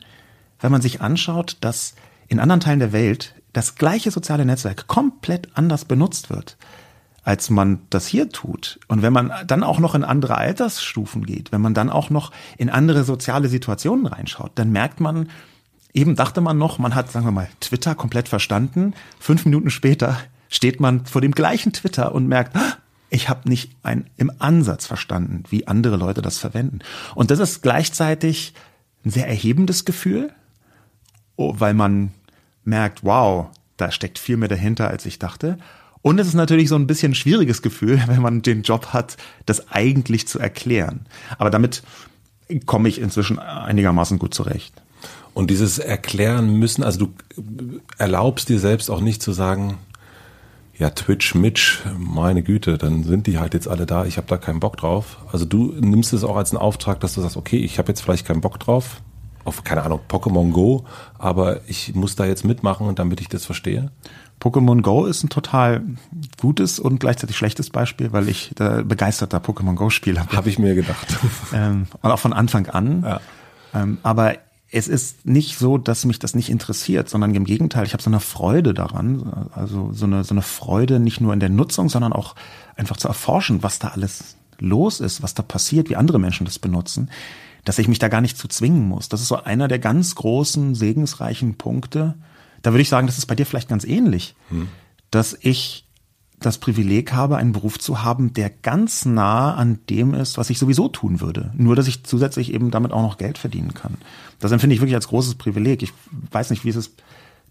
[0.59, 1.95] wenn man sich anschaut, dass
[2.27, 6.57] in anderen Teilen der Welt das gleiche soziale Netzwerk komplett anders benutzt wird,
[7.23, 8.79] als man das hier tut.
[8.87, 12.31] Und wenn man dann auch noch in andere Altersstufen geht, wenn man dann auch noch
[12.57, 15.29] in andere soziale Situationen reinschaut, dann merkt man,
[15.93, 18.93] eben dachte man noch, man hat, sagen wir mal, Twitter komplett verstanden.
[19.19, 20.17] Fünf Minuten später
[20.49, 22.57] steht man vor dem gleichen Twitter und merkt,
[23.09, 26.79] ich habe nicht ein, im Ansatz verstanden, wie andere Leute das verwenden.
[27.13, 28.53] Und das ist gleichzeitig
[29.05, 30.31] ein sehr erhebendes Gefühl,
[31.35, 32.11] oh, weil man
[32.63, 33.47] merkt, wow,
[33.77, 35.57] da steckt viel mehr dahinter, als ich dachte.
[36.01, 39.17] Und es ist natürlich so ein bisschen ein schwieriges Gefühl, wenn man den Job hat,
[39.45, 41.05] das eigentlich zu erklären.
[41.37, 41.83] Aber damit
[42.65, 44.73] komme ich inzwischen einigermaßen gut zurecht.
[45.33, 47.13] Und dieses Erklären müssen, also du
[47.97, 49.77] erlaubst dir selbst auch nicht zu sagen,
[50.77, 54.37] ja, Twitch, Mitch, meine Güte, dann sind die halt jetzt alle da, ich habe da
[54.37, 55.19] keinen Bock drauf.
[55.31, 58.01] Also du nimmst es auch als einen Auftrag, dass du sagst, okay, ich habe jetzt
[58.01, 59.01] vielleicht keinen Bock drauf,
[59.43, 60.85] auf, keine Ahnung, Pokémon Go,
[61.17, 63.91] aber ich muss da jetzt mitmachen, damit ich das verstehe.
[64.41, 65.83] Pokémon Go ist ein total
[66.39, 70.37] gutes und gleichzeitig schlechtes Beispiel, weil ich begeisterter Pokémon Go-Spieler bin.
[70.37, 71.19] Habe ich mir gedacht.
[71.53, 73.03] ähm, und auch von Anfang an.
[73.03, 73.21] Ja.
[73.73, 74.35] Ähm, aber
[74.71, 78.09] es ist nicht so, dass mich das nicht interessiert, sondern im Gegenteil, ich habe so
[78.09, 82.13] eine Freude daran, also so eine, so eine Freude nicht nur in der Nutzung, sondern
[82.13, 82.35] auch
[82.75, 86.57] einfach zu erforschen, was da alles los ist, was da passiert, wie andere Menschen das
[86.57, 87.09] benutzen,
[87.63, 89.09] dass ich mich da gar nicht zu zwingen muss.
[89.09, 92.15] Das ist so einer der ganz großen, segensreichen Punkte.
[92.61, 94.67] Da würde ich sagen, das ist bei dir vielleicht ganz ähnlich, hm.
[95.09, 95.85] dass ich
[96.39, 100.57] das Privileg habe, einen Beruf zu haben, der ganz nah an dem ist, was ich
[100.57, 101.53] sowieso tun würde.
[101.55, 103.97] Nur, dass ich zusätzlich eben damit auch noch Geld verdienen kann.
[104.39, 105.83] Das empfinde ich wirklich als großes Privileg.
[105.83, 105.93] Ich
[106.31, 106.95] weiß nicht, wie ist es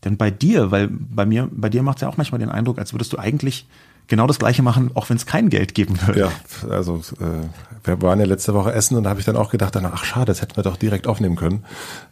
[0.04, 0.72] denn bei dir?
[0.72, 3.18] Weil bei mir, bei dir macht es ja auch manchmal den Eindruck, als würdest du
[3.18, 3.68] eigentlich
[4.10, 6.20] genau das Gleiche machen, auch wenn es kein Geld geben würde.
[6.20, 6.30] Ja,
[6.68, 7.46] also äh,
[7.84, 10.26] wir waren ja letzte Woche essen und da habe ich dann auch gedacht, ach schade,
[10.26, 11.64] das hätten wir doch direkt aufnehmen können.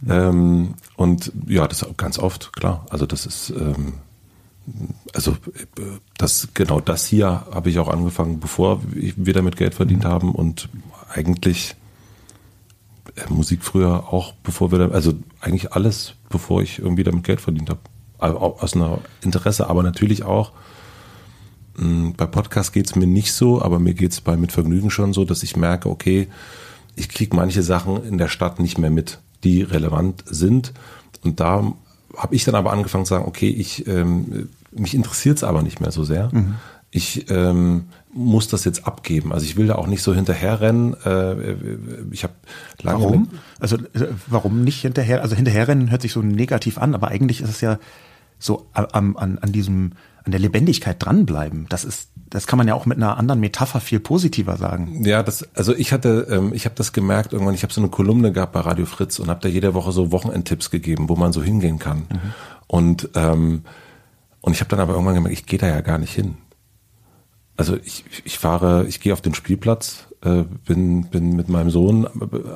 [0.08, 2.86] Ähm, und ja, das ganz oft, klar.
[2.88, 3.94] Also das ist ähm,
[5.14, 5.36] also
[6.16, 10.08] das genau das hier habe ich auch angefangen, bevor wir damit Geld verdient mhm.
[10.08, 10.68] haben und
[11.12, 11.74] eigentlich
[13.16, 17.40] äh, Musik früher auch, bevor wir da, also eigentlich alles, bevor ich irgendwie damit Geld
[17.40, 17.80] verdient habe.
[18.18, 20.50] Aus einer Interesse, aber natürlich auch
[22.16, 25.12] bei Podcasts geht es mir nicht so, aber mir geht es bei Mit Vergnügen schon
[25.12, 26.28] so, dass ich merke, okay,
[26.96, 30.72] ich kriege manche Sachen in der Stadt nicht mehr mit, die relevant sind.
[31.22, 31.72] Und da
[32.16, 35.80] habe ich dann aber angefangen zu sagen, okay, ich ähm, mich interessiert es aber nicht
[35.80, 36.30] mehr so sehr.
[36.32, 36.56] Mhm.
[36.90, 39.32] Ich ähm, muss das jetzt abgeben.
[39.32, 40.94] Also ich will da auch nicht so hinterherrennen.
[41.04, 41.56] Äh,
[42.10, 42.32] ich habe
[42.80, 43.04] lange.
[43.04, 43.28] Warum?
[43.60, 45.22] Also äh, warum nicht hinterher?
[45.22, 47.78] Also hinterherrennen hört sich so negativ an, aber eigentlich ist es ja
[48.38, 49.92] so an, an, an diesem,
[50.28, 51.66] an der Lebendigkeit dranbleiben.
[51.70, 55.02] Das ist, das kann man ja auch mit einer anderen Metapher viel positiver sagen.
[55.04, 57.54] Ja, das, also ich hatte, ähm, ich habe das gemerkt irgendwann.
[57.54, 60.12] Ich habe so eine Kolumne gehabt bei Radio Fritz und habe da jede Woche so
[60.12, 61.98] Wochenendtipps gegeben, wo man so hingehen kann.
[62.10, 62.32] Mhm.
[62.66, 63.62] Und ähm,
[64.40, 66.36] und ich habe dann aber irgendwann gemerkt, ich gehe da ja gar nicht hin.
[67.56, 72.06] Also ich, ich fahre, ich gehe auf den Spielplatz, äh, bin, bin mit meinem Sohn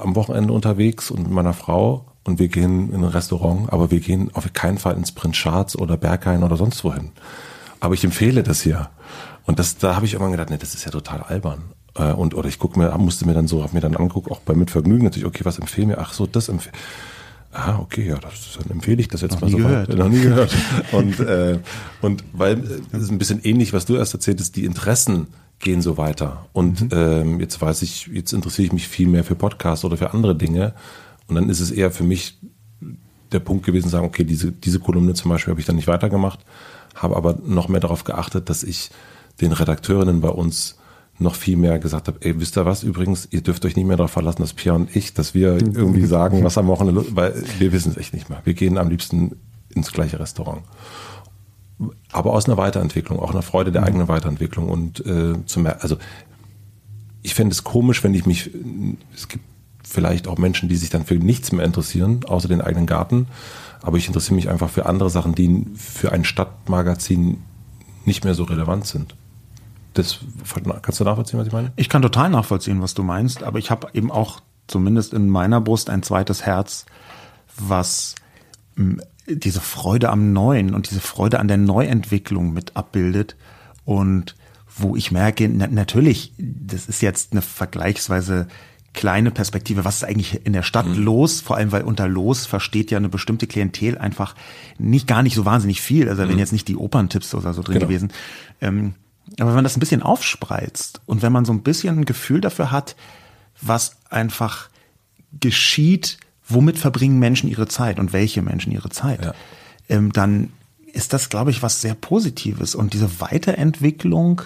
[0.01, 3.99] am Wochenende unterwegs und mit meiner Frau und wir gehen in ein Restaurant, aber wir
[3.99, 7.11] gehen auf keinen Fall ins Prinz Charles oder Berghain oder sonst wohin.
[7.83, 8.91] Aber ich empfehle das hier.
[9.45, 11.65] Und das, da habe ich irgendwann gedacht, nee, das ist ja total albern.
[11.97, 14.39] Äh, und oder ich gucke mir, musste mir dann so, habe mir dann angeguckt, auch
[14.39, 15.99] bei Mitvergnügen natürlich, okay, was empfehle mir?
[15.99, 16.77] Ach so, das empfehle.
[17.51, 19.89] Ah, okay, ja, das, dann empfehle ich das jetzt noch mal so gehört.
[19.89, 19.99] Weit.
[19.99, 20.55] Noch nie gehört.
[20.93, 21.59] und äh,
[22.01, 25.27] und weil äh, das ist ein bisschen ähnlich, was du erst erzählt hast, die Interessen
[25.59, 26.47] gehen so weiter.
[26.53, 26.89] Und mhm.
[26.93, 30.37] ähm, jetzt weiß ich, jetzt interessiere ich mich viel mehr für Podcasts oder für andere
[30.37, 30.73] Dinge.
[31.27, 32.39] Und dann ist es eher für mich
[33.33, 36.39] der Punkt gewesen, sagen, okay, diese, diese Kolumne zum Beispiel habe ich dann nicht weitergemacht,
[36.95, 38.91] habe aber noch mehr darauf geachtet, dass ich
[39.41, 40.77] den Redakteurinnen bei uns
[41.19, 43.97] noch viel mehr gesagt habe, ey, wisst ihr was übrigens, ihr dürft euch nicht mehr
[43.97, 47.73] darauf verlassen, dass Pierre und ich, dass wir irgendwie sagen, was am Wochenende, weil wir
[47.73, 48.41] wissen es echt nicht mehr.
[48.45, 49.37] Wir gehen am liebsten
[49.75, 50.63] ins gleiche Restaurant.
[52.13, 55.97] Aber aus einer Weiterentwicklung, auch einer Freude der eigenen Weiterentwicklung und äh, zum, also
[57.23, 58.51] ich fände es komisch, wenn ich mich,
[59.15, 59.45] es gibt
[59.85, 63.27] vielleicht auch Menschen, die sich dann für nichts mehr interessieren, außer den eigenen Garten,
[63.83, 67.43] aber ich interessiere mich einfach für andere Sachen, die für ein Stadtmagazin
[68.05, 69.15] nicht mehr so relevant sind.
[69.95, 70.21] Das
[70.83, 71.73] kannst du nachvollziehen, was ich meine?
[71.77, 75.61] Ich kann total nachvollziehen, was du meinst, aber ich habe eben auch zumindest in meiner
[75.61, 76.87] Brust ein zweites Herz,
[77.59, 78.15] was
[78.77, 83.37] hm, diese Freude am Neuen und diese Freude an der Neuentwicklung mit abbildet
[83.85, 84.35] und
[84.77, 88.49] wo ich merke, na, natürlich, das ist jetzt eine vergleichsweise
[88.95, 91.03] kleine Perspektive, was ist eigentlich in der Stadt mhm.
[91.03, 94.35] los, vor allem weil unter los versteht ja eine bestimmte Klientel einfach
[94.79, 96.29] nicht gar nicht so wahnsinnig viel, also mhm.
[96.29, 97.87] wenn jetzt nicht die Operntipps oder so drin genau.
[97.87, 98.13] gewesen.
[98.61, 98.95] Ähm,
[99.39, 102.41] aber wenn man das ein bisschen aufspreizt und wenn man so ein bisschen ein Gefühl
[102.41, 102.97] dafür hat,
[103.61, 104.69] was einfach
[105.41, 109.35] geschieht, womit verbringen Menschen ihre Zeit und welche Menschen ihre Zeit, ja.
[109.89, 110.51] ähm, dann
[110.93, 112.75] ist das, glaube ich, was sehr Positives.
[112.75, 114.43] Und diese Weiterentwicklung,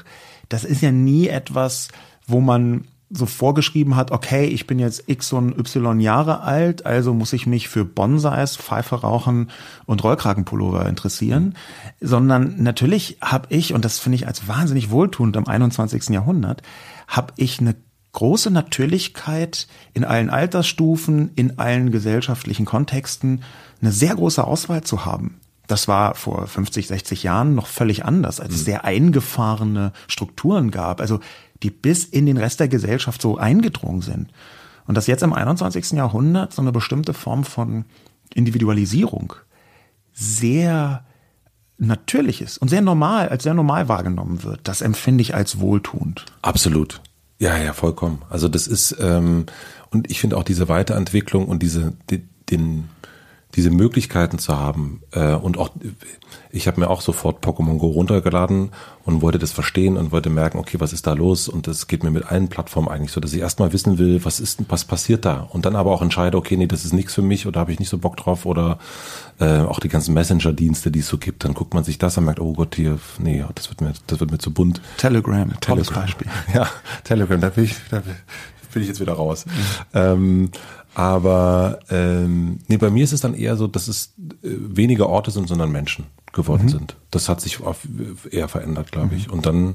[0.48, 1.88] das ist ja nie etwas,
[2.26, 7.14] wo man so vorgeschrieben hat, okay, ich bin jetzt X und Y Jahre alt, also
[7.14, 9.50] muss ich mich für Bonsais, Pfeife rauchen
[9.86, 11.54] und Rollkragenpullover interessieren,
[12.00, 16.08] sondern natürlich habe ich, und das finde ich als wahnsinnig wohltuend im 21.
[16.08, 16.62] Jahrhundert,
[17.06, 17.76] habe ich eine
[18.12, 23.42] große Natürlichkeit in allen Altersstufen, in allen gesellschaftlichen Kontexten,
[23.80, 25.38] eine sehr große Auswahl zu haben.
[25.66, 28.64] Das war vor 50, 60 Jahren noch völlig anders, als es mhm.
[28.64, 31.00] sehr eingefahrene Strukturen gab.
[31.00, 31.20] Also
[31.62, 34.30] die bis in den Rest der Gesellschaft so eingedrungen sind.
[34.86, 35.92] Und dass jetzt im 21.
[35.92, 37.84] Jahrhundert so eine bestimmte Form von
[38.34, 39.34] Individualisierung
[40.12, 41.04] sehr
[41.78, 46.24] natürlich ist und sehr normal, als sehr normal wahrgenommen wird, das empfinde ich als wohltuend.
[46.42, 47.02] Absolut.
[47.38, 48.22] Ja, ja, vollkommen.
[48.30, 49.46] Also das ist, ähm,
[49.90, 52.88] und ich finde auch diese Weiterentwicklung und diese, die, den,
[53.56, 55.70] diese Möglichkeiten zu haben äh, und auch
[56.50, 58.70] ich habe mir auch sofort Pokémon Go runtergeladen
[59.04, 62.04] und wollte das verstehen und wollte merken, okay, was ist da los und das geht
[62.04, 65.24] mir mit allen Plattformen eigentlich so, dass ich erstmal wissen will, was ist was passiert
[65.24, 67.72] da und dann aber auch entscheide, okay, nee, das ist nichts für mich oder habe
[67.72, 68.78] ich nicht so Bock drauf oder
[69.40, 72.24] äh, auch die ganzen Messenger-Dienste, die es so gibt, dann guckt man sich das und
[72.24, 74.80] merkt, oh Gott, hier, nee, das wird mir das wird mir zu bunt.
[74.98, 76.02] Telegram, Telegram.
[76.02, 76.28] Beispiel.
[76.54, 76.68] Ja,
[77.04, 78.02] Telegram, da bin ich da
[78.72, 79.46] bin ich jetzt wieder raus.
[79.46, 79.52] Mhm.
[79.94, 80.50] Ähm,
[80.96, 85.30] aber ähm, nee, bei mir ist es dann eher so, dass es äh, weniger Orte
[85.30, 86.70] sind, sondern Menschen geworden mhm.
[86.70, 86.96] sind.
[87.10, 87.58] Das hat sich
[88.30, 89.26] eher verändert, glaube ich.
[89.26, 89.34] Mhm.
[89.34, 89.74] Und dann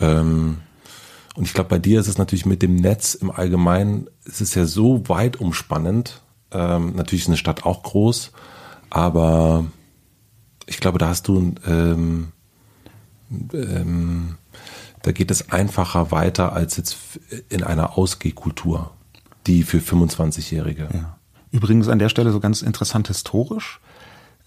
[0.00, 0.58] ähm,
[1.34, 4.54] und ich glaube, bei dir ist es natürlich mit dem Netz im Allgemeinen, es ist
[4.54, 6.22] ja so weit umspannend.
[6.52, 8.30] Ähm, natürlich ist eine Stadt auch groß,
[8.90, 9.64] aber
[10.66, 12.28] ich glaube, da hast du ähm,
[13.52, 14.36] ähm,
[15.02, 16.96] da geht es einfacher weiter als jetzt
[17.48, 18.92] in einer Ausgehkultur
[19.48, 20.88] die für 25-Jährige.
[20.92, 21.18] Ja.
[21.50, 23.80] Übrigens an der Stelle so ganz interessant historisch,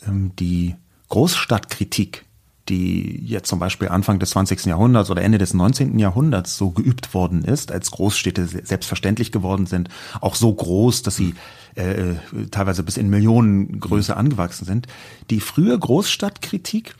[0.07, 0.75] ähm, die
[1.09, 2.25] Großstadtkritik,
[2.69, 4.65] die jetzt zum Beispiel Anfang des 20.
[4.65, 5.97] Jahrhunderts oder Ende des 19.
[5.97, 9.89] Jahrhunderts so geübt worden ist, als Großstädte selbstverständlich geworden sind,
[10.21, 11.33] auch so groß, dass sie
[11.75, 12.13] äh,
[12.51, 14.87] teilweise bis in Millionengröße angewachsen sind.
[15.31, 16.95] Die frühe Großstadtkritik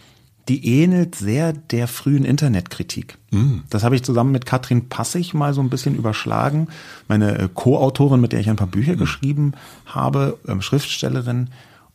[0.48, 3.18] die ähnelt sehr der frühen Internetkritik.
[3.32, 3.60] Mm.
[3.70, 6.68] Das habe ich zusammen mit Katrin Passig mal so ein bisschen überschlagen,
[7.08, 8.98] meine äh, Co-Autorin, mit der ich ein paar Bücher mm.
[8.98, 9.54] geschrieben
[9.86, 11.50] habe, ähm, Schriftstellerin.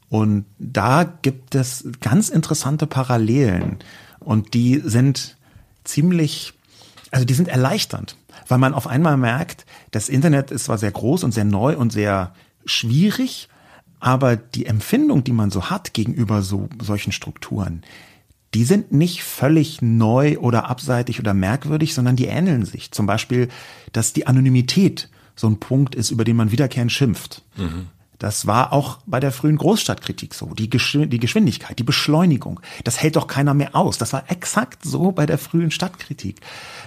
[0.09, 3.79] Und da gibt es ganz interessante Parallelen.
[4.21, 5.37] Und die sind
[5.85, 6.53] ziemlich,
[7.11, 8.17] also die sind erleichternd,
[8.49, 11.93] weil man auf einmal merkt, das Internet ist zwar sehr groß und sehr neu und
[11.93, 12.33] sehr
[12.65, 13.49] schwierig,
[14.01, 17.83] Aber die Empfindung, die man so hat gegenüber so solchen Strukturen,
[18.57, 22.91] die sind nicht völlig neu oder abseitig oder merkwürdig, sondern die ähneln sich.
[22.91, 23.49] Zum Beispiel,
[23.93, 27.43] dass die Anonymität so ein Punkt ist, über den man wiederkehrend schimpft.
[27.59, 27.89] Mhm.
[28.19, 30.55] Das war auch bei der frühen Großstadtkritik so.
[30.55, 33.99] Die, Geschw die Geschwindigkeit, die Beschleunigung, das hält doch keiner mehr aus.
[33.99, 36.41] Das war exakt so bei der frühen Stadtkritik.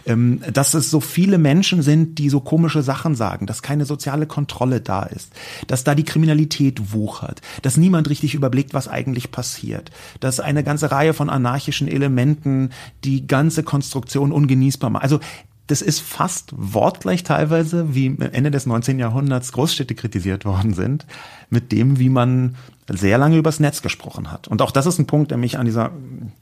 [0.09, 4.25] Ähm, dass es so viele Menschen sind, die so komische Sachen sagen, dass keine soziale
[4.25, 5.31] Kontrolle da ist,
[5.67, 10.91] dass da die Kriminalität wuchert, dass niemand richtig überblickt, was eigentlich passiert, dass eine ganze
[10.91, 12.71] Reihe von anarchischen Elementen
[13.03, 15.03] die ganze Konstruktion ungenießbar machen.
[15.03, 15.19] Also
[15.67, 18.97] das ist fast wortgleich teilweise, wie Ende des 19.
[18.97, 21.05] Jahrhunderts Großstädte kritisiert worden sind,
[21.51, 22.55] mit dem, wie man
[22.89, 24.47] sehr lange übers Netz gesprochen hat.
[24.47, 25.91] Und auch das ist ein Punkt, der mich an dieser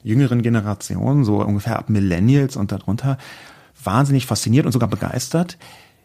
[0.03, 3.17] jüngeren Generation, so ungefähr ab Millennials und darunter,
[3.87, 5.57] wahnsinnig fasziniert und sogar begeistert,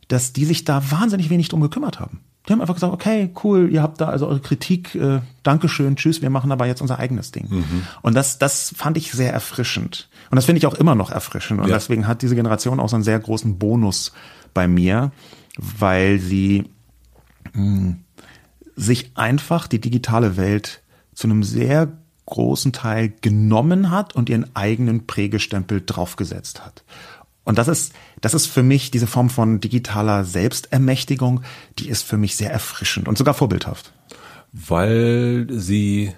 [0.09, 2.21] dass die sich da wahnsinnig wenig drum gekümmert haben.
[2.47, 6.23] Die haben einfach gesagt, okay, cool, ihr habt da also eure Kritik, äh, Dankeschön, tschüss,
[6.23, 7.47] wir machen aber jetzt unser eigenes Ding.
[7.49, 7.87] Mhm.
[8.03, 10.09] Und das, das fand ich sehr erfrischend.
[10.31, 11.61] Und das finde ich auch immer noch erfrischend.
[11.61, 11.75] Und ja.
[11.75, 14.13] deswegen hat diese Generation auch so einen sehr großen Bonus
[14.55, 15.13] bei mir,
[15.57, 16.65] weil sie
[17.53, 17.97] mh, hm,
[18.75, 20.83] sich einfach die digitale Welt
[21.15, 21.93] zu einem sehr
[22.27, 26.83] großen Teil genommen hat und ihren eigenen Prägestempel draufgesetzt hat.
[27.45, 31.43] Und das ist, das ist für mich diese Form von digitaler Selbstermächtigung,
[31.79, 33.93] die ist für mich sehr erfrischend und sogar vorbildhaft.
[34.53, 36.13] Weil sie,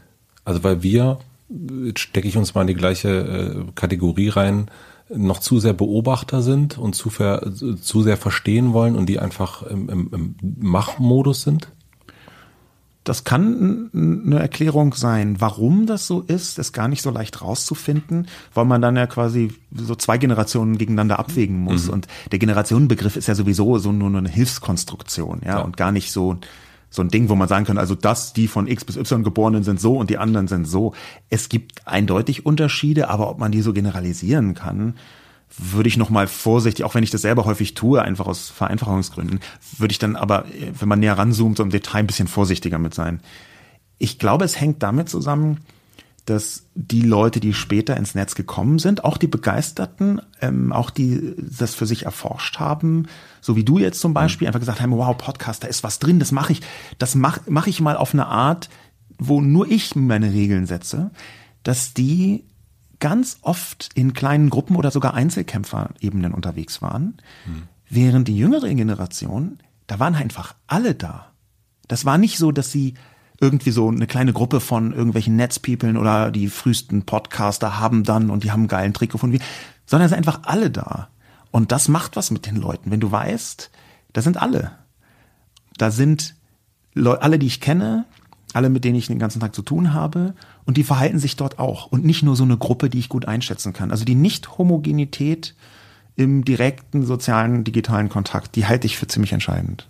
[0.44, 1.18] also weil wir,
[1.96, 4.70] stecke ich uns mal in die gleiche äh, Kategorie rein,
[5.08, 9.62] noch zu sehr Beobachter sind und zu, ver, zu sehr verstehen wollen und die einfach
[9.62, 11.68] im, im, im Machmodus sind?
[13.04, 15.36] Das kann eine Erklärung sein.
[15.38, 19.52] Warum das so ist, ist gar nicht so leicht rauszufinden, weil man dann ja quasi
[19.74, 21.86] so zwei Generationen gegeneinander abwägen muss.
[21.86, 21.92] Mhm.
[21.92, 26.12] Und der Generationenbegriff ist ja sowieso so nur eine Hilfskonstruktion, ja, ja, und gar nicht
[26.12, 26.38] so
[26.94, 29.64] so ein Ding, wo man sagen kann, also das, die von X bis Y geborenen
[29.64, 30.94] sind so und die anderen sind so.
[31.28, 34.94] Es gibt eindeutig Unterschiede, aber ob man die so generalisieren kann,
[35.56, 39.40] würde ich noch mal vorsichtig, auch wenn ich das selber häufig tue, einfach aus Vereinfachungsgründen,
[39.78, 40.44] würde ich dann aber,
[40.78, 43.20] wenn man näher ranzoomt, so im Detail ein bisschen vorsichtiger mit sein.
[43.98, 45.60] Ich glaube, es hängt damit zusammen,
[46.26, 51.34] dass die Leute, die später ins Netz gekommen sind, auch die Begeisterten, ähm, auch die
[51.38, 53.06] das für sich erforscht haben,
[53.40, 54.48] so wie du jetzt zum Beispiel, mhm.
[54.48, 56.62] einfach gesagt haben, wow, Podcast, da ist was drin, das mache ich,
[56.98, 58.70] das mache mach ich mal auf eine Art,
[59.18, 61.10] wo nur ich meine Regeln setze,
[61.62, 62.44] dass die
[63.04, 67.64] ganz oft in kleinen Gruppen oder sogar Einzelkämpferebenen unterwegs waren, hm.
[67.86, 71.26] während die jüngere Generation, da waren einfach alle da.
[71.86, 72.94] Das war nicht so, dass sie
[73.38, 78.42] irgendwie so eine kleine Gruppe von irgendwelchen Netzpeoplen oder die frühesten Podcaster haben dann und
[78.42, 79.38] die haben einen geilen Trick gefunden,
[79.84, 81.08] sondern es sind einfach alle da.
[81.50, 83.70] Und das macht was mit den Leuten, wenn du weißt,
[84.14, 84.72] da sind alle.
[85.76, 86.36] Da sind
[86.94, 88.06] alle, die ich kenne,
[88.54, 90.32] alle, mit denen ich den ganzen Tag zu tun habe,
[90.66, 91.86] und die verhalten sich dort auch.
[91.86, 93.90] Und nicht nur so eine Gruppe, die ich gut einschätzen kann.
[93.90, 95.54] Also die Nicht-Homogenität
[96.16, 99.86] im direkten sozialen, digitalen Kontakt, die halte ich für ziemlich entscheidend.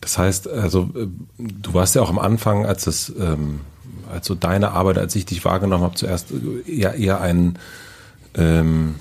[0.00, 1.06] Das heißt, also äh,
[1.38, 3.60] du warst ja auch am Anfang, als es, ähm,
[4.12, 6.32] als deine Arbeit, als ich dich wahrgenommen habe, zuerst
[6.66, 7.58] eher, eher ein
[8.34, 8.96] ähm,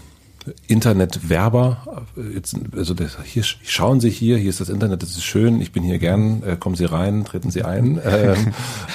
[0.68, 2.06] Internetwerber.
[2.34, 5.72] Jetzt, also das, hier schauen Sie hier, hier ist das Internet, das ist schön, ich
[5.72, 8.00] bin hier gern, äh, kommen Sie rein, treten Sie ein.
[8.12, 8.54] Ähm,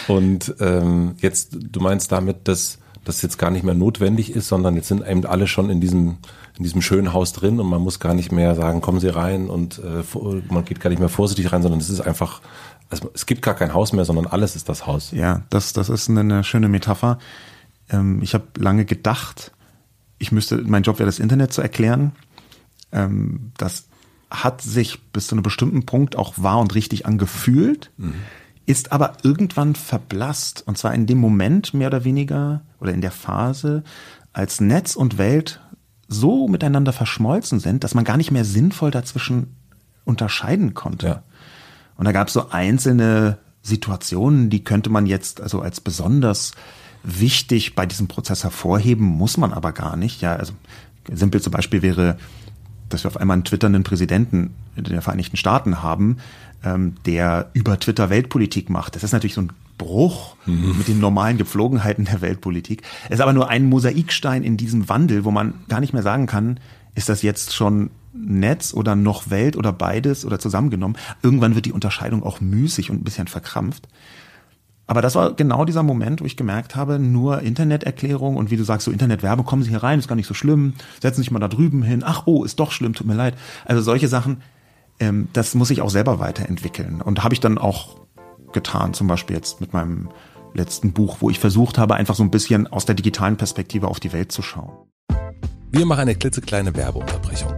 [0.09, 4.75] und ähm, jetzt, du meinst damit, dass das jetzt gar nicht mehr notwendig ist, sondern
[4.77, 6.19] jetzt sind eben alle schon in diesem
[6.59, 9.49] in diesem schönen Haus drin und man muss gar nicht mehr sagen, kommen Sie rein
[9.49, 10.03] und äh,
[10.51, 12.41] man geht gar nicht mehr vorsichtig rein, sondern es ist einfach,
[12.89, 15.11] also es gibt gar kein Haus mehr, sondern alles ist das Haus.
[15.11, 17.19] Ja, das das ist eine schöne Metapher.
[17.91, 19.53] Ähm, ich habe lange gedacht,
[20.18, 22.12] ich müsste, mein Job wäre das Internet zu erklären.
[22.92, 23.87] Ähm, das
[24.31, 28.14] hat sich bis zu einem bestimmten Punkt auch wahr und richtig angefühlt, mhm.
[28.64, 30.64] ist aber irgendwann verblasst.
[30.66, 33.85] Und zwar in dem Moment mehr oder weniger oder in der Phase,
[34.33, 35.61] als Netz und Welt
[36.09, 39.57] so miteinander verschmolzen sind, dass man gar nicht mehr sinnvoll dazwischen
[40.05, 41.07] unterscheiden konnte.
[41.07, 41.22] Ja.
[41.96, 46.52] Und da gab es so einzelne Situationen, die könnte man jetzt also als besonders
[47.07, 50.21] wichtig bei diesem Prozess hervorheben, muss man aber gar nicht.
[50.21, 50.53] Ja, also
[51.11, 52.19] simpel zum Beispiel wäre,
[52.88, 56.19] dass wir auf einmal einen twitternden Präsidenten der Vereinigten Staaten haben,
[56.65, 58.96] ähm, der über Twitter Weltpolitik macht.
[58.96, 60.79] Das ist natürlich so ein Bruch mhm.
[60.79, 62.83] mit den normalen Gepflogenheiten der Weltpolitik.
[63.07, 66.27] Es ist aber nur ein Mosaikstein in diesem Wandel, wo man gar nicht mehr sagen
[66.27, 66.59] kann,
[66.94, 70.96] ist das jetzt schon Netz oder noch Welt oder beides oder zusammengenommen.
[71.23, 73.87] Irgendwann wird die Unterscheidung auch müßig und ein bisschen verkrampft.
[74.87, 78.65] Aber das war genau dieser Moment, wo ich gemerkt habe, nur Interneterklärung und wie du
[78.65, 81.31] sagst, so Internetwerbe, kommen Sie hier rein, ist gar nicht so schlimm, setzen Sie sich
[81.33, 83.35] mal da drüben hin, ach oh, ist doch schlimm, tut mir leid.
[83.65, 84.43] Also solche Sachen,
[85.01, 87.01] ähm, das muss ich auch selber weiterentwickeln.
[87.03, 87.97] Und habe ich dann auch
[88.53, 90.09] getan, zum Beispiel jetzt mit meinem
[90.55, 94.01] letzten Buch, wo ich versucht habe, einfach so ein bisschen aus der digitalen Perspektive auf
[94.01, 94.73] die Welt zu schauen.
[95.73, 97.55] Wir machen eine klitzekleine Werbeunterbrechung.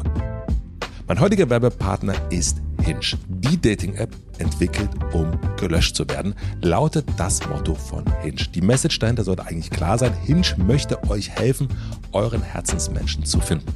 [1.07, 3.01] Mein heutiger Werbepartner ist Hinge.
[3.29, 8.43] Die Dating-App entwickelt, um gelöscht zu werden, lautet das Motto von Hinge.
[8.55, 10.12] Die Message dahinter sollte eigentlich klar sein.
[10.24, 11.68] Hinge möchte euch helfen,
[12.12, 13.72] euren Herzensmenschen zu finden.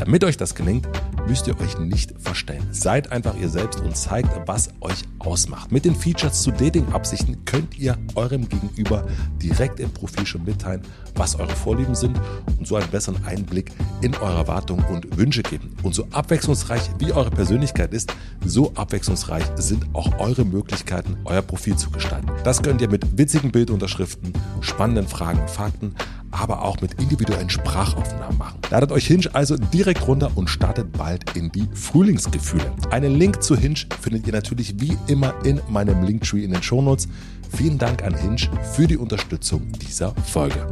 [0.00, 0.88] Damit euch das gelingt,
[1.26, 2.66] müsst ihr euch nicht verstellen.
[2.70, 5.72] Seid einfach ihr selbst und zeigt, was euch ausmacht.
[5.72, 9.06] Mit den Features zu Dating-Absichten könnt ihr eurem Gegenüber
[9.42, 10.80] direkt im Profil schon mitteilen,
[11.16, 12.18] was eure Vorlieben sind
[12.58, 15.74] und so einen besseren Einblick in eure Erwartungen und Wünsche geben.
[15.82, 18.12] Und so abwechslungsreich wie eure Persönlichkeit ist,
[18.44, 22.30] so abwechslungsreich sind auch eure Möglichkeiten, euer Profil zu gestalten.
[22.44, 25.94] Das könnt ihr mit witzigen Bildunterschriften, spannenden Fragen und Fakten,
[26.30, 28.58] aber auch mit individuellen Sprachaufnahmen machen.
[28.70, 32.72] Ladet euch Hinge also direkt runter und startet bald in die Frühlingsgefühle.
[32.90, 37.08] Einen Link zu Hinge findet ihr natürlich wie immer in meinem Linktree in den Shownotes.
[37.56, 40.66] Vielen Dank an Hinge für die Unterstützung dieser Folge.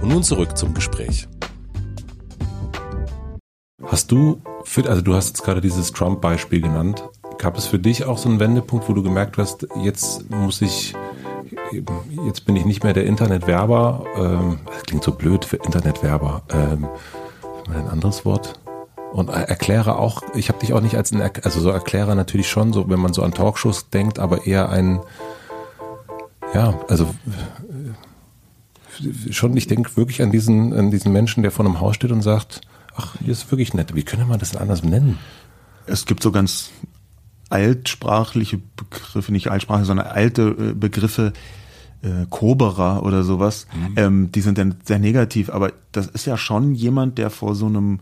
[0.00, 1.28] Und nun zurück zum Gespräch.
[3.84, 7.04] Hast du, für, also du hast jetzt gerade dieses Trump-Beispiel genannt,
[7.38, 10.94] gab es für dich auch so einen Wendepunkt, wo du gemerkt hast, jetzt muss ich
[12.26, 14.04] jetzt bin ich nicht mehr der Internetwerber.
[14.16, 16.42] Ähm, das klingt so blöd für Internetwerber.
[16.52, 16.88] Ähm,
[17.68, 18.60] ein anderes Wort.
[19.12, 22.72] Und erkläre auch, ich habe dich auch nicht als ein, also so Erklärer natürlich schon,
[22.72, 25.00] so wenn man so an Talkshows denkt, aber eher ein,
[26.52, 27.08] ja, also
[29.30, 32.22] schon, ich denke wirklich an diesen, an diesen Menschen, der vor einem Haus steht und
[32.22, 32.60] sagt,
[32.94, 33.94] ach, hier ist wirklich nett.
[33.94, 35.18] Wie könnte man das denn anders nennen?
[35.86, 36.70] Es gibt so ganz
[37.48, 41.32] altsprachliche Begriffe, nicht Altsprache, sondern alte äh, Begriffe,
[42.02, 43.94] äh, Koberer oder sowas, mhm.
[43.96, 47.66] ähm, die sind dann sehr negativ, aber das ist ja schon jemand, der vor so
[47.66, 48.00] einem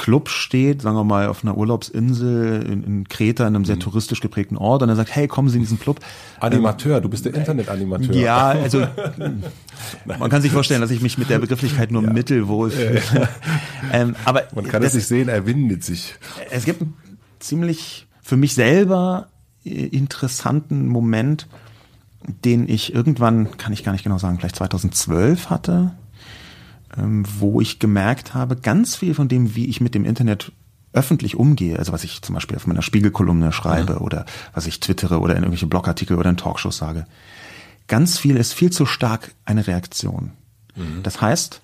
[0.00, 3.80] Club steht, sagen wir mal auf einer Urlaubsinsel in, in Kreta, in einem sehr mhm.
[3.80, 6.00] touristisch geprägten Ort, und er sagt, hey, kommen Sie in diesen Club.
[6.40, 8.14] Animateur, ähm, du bist der Internetanimateur.
[8.14, 8.86] Ja, also
[10.04, 12.12] man kann sich vorstellen, dass ich mich mit der Begrifflichkeit nur ja.
[12.12, 13.02] mittelwohl fühle.
[13.92, 16.14] ähm, aber man kann es nicht sehen, er windet sich.
[16.50, 16.94] Es gibt einen
[17.38, 19.28] ziemlich für mich selber
[19.64, 21.46] äh, interessanten Moment,
[22.44, 25.92] den ich irgendwann, kann ich gar nicht genau sagen, vielleicht 2012 hatte,
[26.96, 30.52] ähm, wo ich gemerkt habe, ganz viel von dem, wie ich mit dem Internet
[30.92, 34.00] öffentlich umgehe, also was ich zum Beispiel auf meiner Spiegelkolumne schreibe ja.
[34.00, 37.06] oder was ich twittere oder in irgendwelche Blogartikel oder in Talkshows sage,
[37.90, 40.32] ganz viel ist viel zu stark eine Reaktion.
[40.76, 41.02] Mhm.
[41.02, 41.60] Das heißt,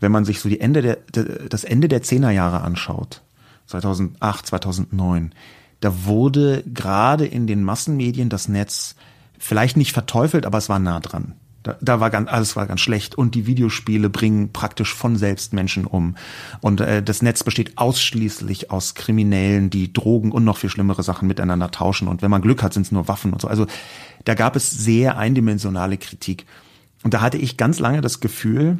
[0.00, 0.98] wenn man sich so die Ende der,
[1.48, 3.20] das Ende der Zehnerjahre anschaut,
[3.66, 5.34] 2008, 2009,
[5.80, 8.94] da wurde gerade in den Massenmedien das Netz
[9.36, 11.34] vielleicht nicht verteufelt, aber es war nah dran.
[11.64, 15.54] Da, da war ganz, alles war ganz schlecht und die Videospiele bringen praktisch von selbst
[15.54, 16.14] Menschen um.
[16.60, 21.26] Und äh, das Netz besteht ausschließlich aus Kriminellen, die Drogen und noch viel schlimmere Sachen
[21.26, 22.06] miteinander tauschen.
[22.06, 23.48] Und wenn man Glück hat, sind es nur Waffen und so.
[23.48, 23.66] Also
[24.24, 26.46] da gab es sehr eindimensionale Kritik.
[27.02, 28.78] Und da hatte ich ganz lange das Gefühl,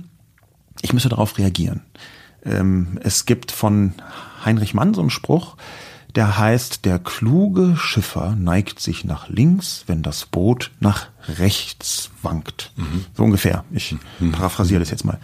[0.82, 1.82] ich müsse darauf reagieren.
[2.44, 3.94] Ähm, es gibt von
[4.44, 5.56] Heinrich Mann so einen Spruch,
[6.14, 12.72] der heißt, der kluge Schiffer neigt sich nach links, wenn das Boot nach rechts wankt.
[12.76, 13.04] Mhm.
[13.14, 13.64] So ungefähr.
[13.72, 14.32] Ich mhm.
[14.32, 15.18] paraphrasiere das jetzt mal.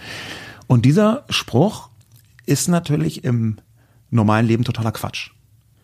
[0.66, 1.90] Und dieser Spruch
[2.44, 3.58] ist natürlich im
[4.10, 5.30] normalen Leben totaler Quatsch.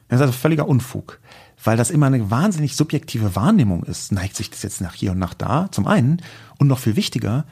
[0.09, 1.20] Das ist also völliger Unfug,
[1.66, 4.12] weil das immer eine wahnsinnig subjektive Wahrnehmung ist.
[4.12, 6.22] Neigt sich das jetzt nach hier und nach da, zum einen.
[6.58, 7.44] Und noch viel wichtiger,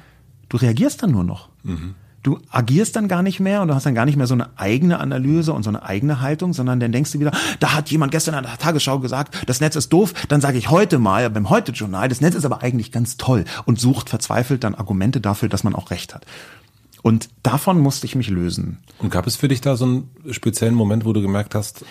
[0.48, 1.48] du reagierst dann nur noch.
[1.62, 1.94] Mhm
[2.24, 4.58] du agierst dann gar nicht mehr und du hast dann gar nicht mehr so eine
[4.58, 8.10] eigene Analyse und so eine eigene Haltung, sondern dann denkst du wieder, da hat jemand
[8.10, 11.50] gestern an der Tagesschau gesagt, das Netz ist doof, dann sage ich heute mal beim
[11.50, 15.64] Heute-Journal, das Netz ist aber eigentlich ganz toll und sucht verzweifelt dann Argumente dafür, dass
[15.64, 16.26] man auch recht hat.
[17.02, 18.78] Und davon musste ich mich lösen.
[18.98, 21.84] Und gab es für dich da so einen speziellen Moment, wo du gemerkt hast,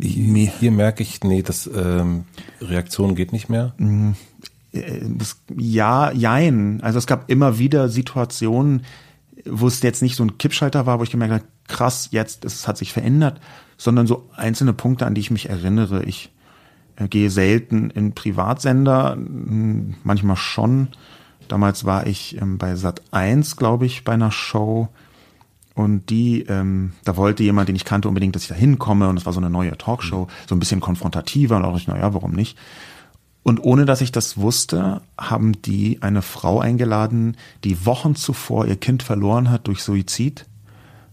[0.00, 2.24] hier, hier merke ich, nee, das ähm,
[2.60, 3.74] Reaktion geht nicht mehr?
[3.78, 4.12] Mm,
[4.72, 5.00] äh,
[5.56, 6.80] ja, jein.
[6.82, 8.82] Also es gab immer wieder Situationen,
[9.46, 12.66] wo es jetzt nicht so ein Kippschalter war, wo ich gemerkt habe, krass, jetzt, es
[12.68, 13.40] hat sich verändert,
[13.76, 16.04] sondern so einzelne Punkte, an die ich mich erinnere.
[16.04, 16.32] Ich
[16.96, 20.88] äh, gehe selten in Privatsender, hm, manchmal schon.
[21.48, 24.88] Damals war ich ähm, bei Sat 1, glaube ich, bei einer Show.
[25.74, 29.08] Und die, ähm, da wollte jemand, den ich kannte, unbedingt, dass ich da hinkomme.
[29.08, 30.48] Und es war so eine neue Talkshow, mhm.
[30.48, 31.56] so ein bisschen konfrontativer.
[31.56, 32.56] Und da dachte ich, naja, warum nicht?
[33.42, 38.76] Und ohne dass ich das wusste, haben die eine Frau eingeladen, die Wochen zuvor ihr
[38.76, 40.46] Kind verloren hat durch Suizid,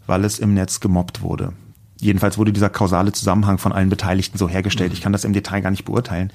[0.07, 1.53] weil es im Netz gemobbt wurde.
[1.99, 4.93] Jedenfalls wurde dieser kausale Zusammenhang von allen Beteiligten so hergestellt.
[4.93, 6.32] Ich kann das im Detail gar nicht beurteilen.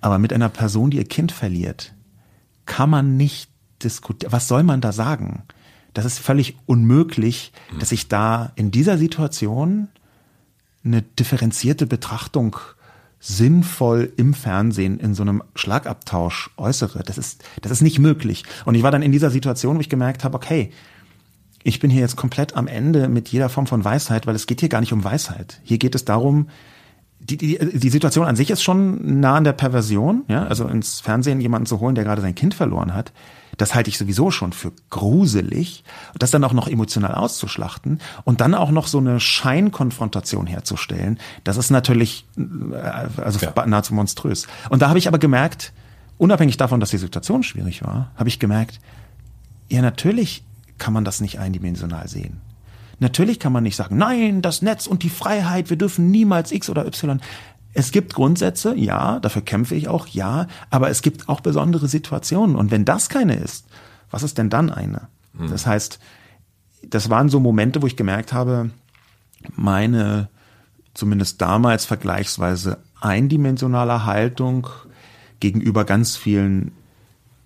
[0.00, 1.94] Aber mit einer Person, die ihr Kind verliert,
[2.66, 3.50] kann man nicht
[3.82, 4.32] diskutieren.
[4.32, 5.44] Was soll man da sagen?
[5.94, 9.88] Das ist völlig unmöglich, dass ich da in dieser Situation
[10.84, 12.56] eine differenzierte Betrachtung
[13.18, 17.02] sinnvoll im Fernsehen in so einem Schlagabtausch äußere.
[17.04, 18.44] Das ist, das ist nicht möglich.
[18.64, 20.70] Und ich war dann in dieser Situation, wo ich gemerkt habe, okay,
[21.62, 24.60] ich bin hier jetzt komplett am Ende mit jeder Form von Weisheit, weil es geht
[24.60, 25.60] hier gar nicht um Weisheit.
[25.62, 26.48] Hier geht es darum,
[27.20, 31.00] die, die, die Situation an sich ist schon nah an der Perversion, ja, also ins
[31.00, 33.12] Fernsehen jemanden zu holen, der gerade sein Kind verloren hat.
[33.58, 35.84] Das halte ich sowieso schon für gruselig.
[36.18, 41.58] Das dann auch noch emotional auszuschlachten und dann auch noch so eine Scheinkonfrontation herzustellen, das
[41.58, 42.74] ist natürlich äh,
[43.20, 43.66] also ja.
[43.66, 44.46] nahezu monströs.
[44.70, 45.74] Und da habe ich aber gemerkt,
[46.16, 48.80] unabhängig davon, dass die Situation schwierig war, habe ich gemerkt,
[49.68, 50.42] ja, natürlich
[50.78, 52.40] kann man das nicht eindimensional sehen.
[53.00, 56.70] Natürlich kann man nicht sagen, nein, das Netz und die Freiheit, wir dürfen niemals X
[56.70, 57.20] oder Y.
[57.72, 62.56] Es gibt Grundsätze, ja, dafür kämpfe ich auch, ja, aber es gibt auch besondere Situationen.
[62.56, 63.66] Und wenn das keine ist,
[64.10, 65.08] was ist denn dann eine?
[65.36, 65.50] Hm.
[65.50, 65.98] Das heißt,
[66.82, 68.70] das waren so Momente, wo ich gemerkt habe,
[69.54, 70.28] meine
[70.92, 74.68] zumindest damals vergleichsweise eindimensionale Haltung
[75.38, 76.72] gegenüber ganz vielen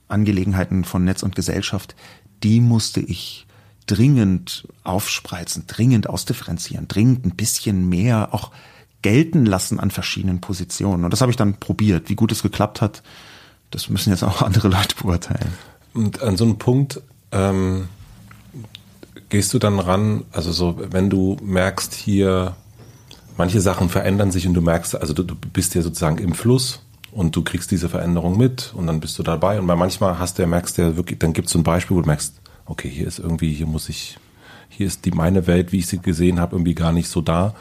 [0.09, 1.95] Angelegenheiten von Netz und Gesellschaft,
[2.43, 3.47] die musste ich
[3.87, 8.51] dringend aufspreizen, dringend ausdifferenzieren, dringend ein bisschen mehr auch
[9.03, 11.05] gelten lassen an verschiedenen Positionen.
[11.05, 12.09] Und das habe ich dann probiert.
[12.09, 13.03] Wie gut es geklappt hat,
[13.71, 15.53] das müssen jetzt auch andere Leute beurteilen.
[15.93, 17.89] Und an so einem Punkt ähm,
[19.29, 22.57] gehst du dann ran, also so, wenn du merkst, hier
[23.37, 26.81] manche Sachen verändern sich und du merkst, also du, du bist ja sozusagen im Fluss
[27.13, 29.59] und du kriegst diese Veränderung mit und dann bist du dabei.
[29.59, 31.97] Und manchmal hast du ja, merkst du ja wirklich, dann gibt es so ein Beispiel,
[31.97, 34.19] wo du merkst, okay, hier ist irgendwie, hier muss ich,
[34.69, 37.55] hier ist die meine Welt, wie ich sie gesehen habe, irgendwie gar nicht so da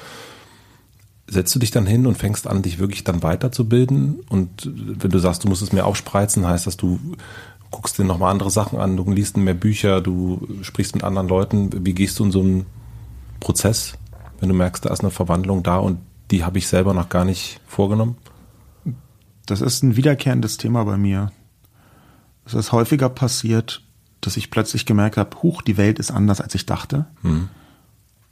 [1.27, 4.21] setzt du dich dann hin und fängst an, dich wirklich dann weiterzubilden?
[4.29, 6.99] Und wenn du sagst, du musst es mehr aufspreizen, heißt das, du
[7.71, 11.85] guckst dir nochmal andere Sachen an, du liest mehr Bücher, du sprichst mit anderen Leuten.
[11.85, 12.65] Wie gehst du in so einen
[13.39, 13.93] Prozess,
[14.39, 15.99] wenn du merkst, da ist eine Verwandlung da und
[16.29, 18.17] die habe ich selber noch gar nicht vorgenommen?
[19.45, 21.31] Das ist ein wiederkehrendes Thema bei mir.
[22.45, 23.81] Es ist häufiger passiert,
[24.25, 27.05] dass ich plötzlich gemerkt habe, huch, die Welt ist anders, als ich dachte.
[27.21, 27.49] Mhm.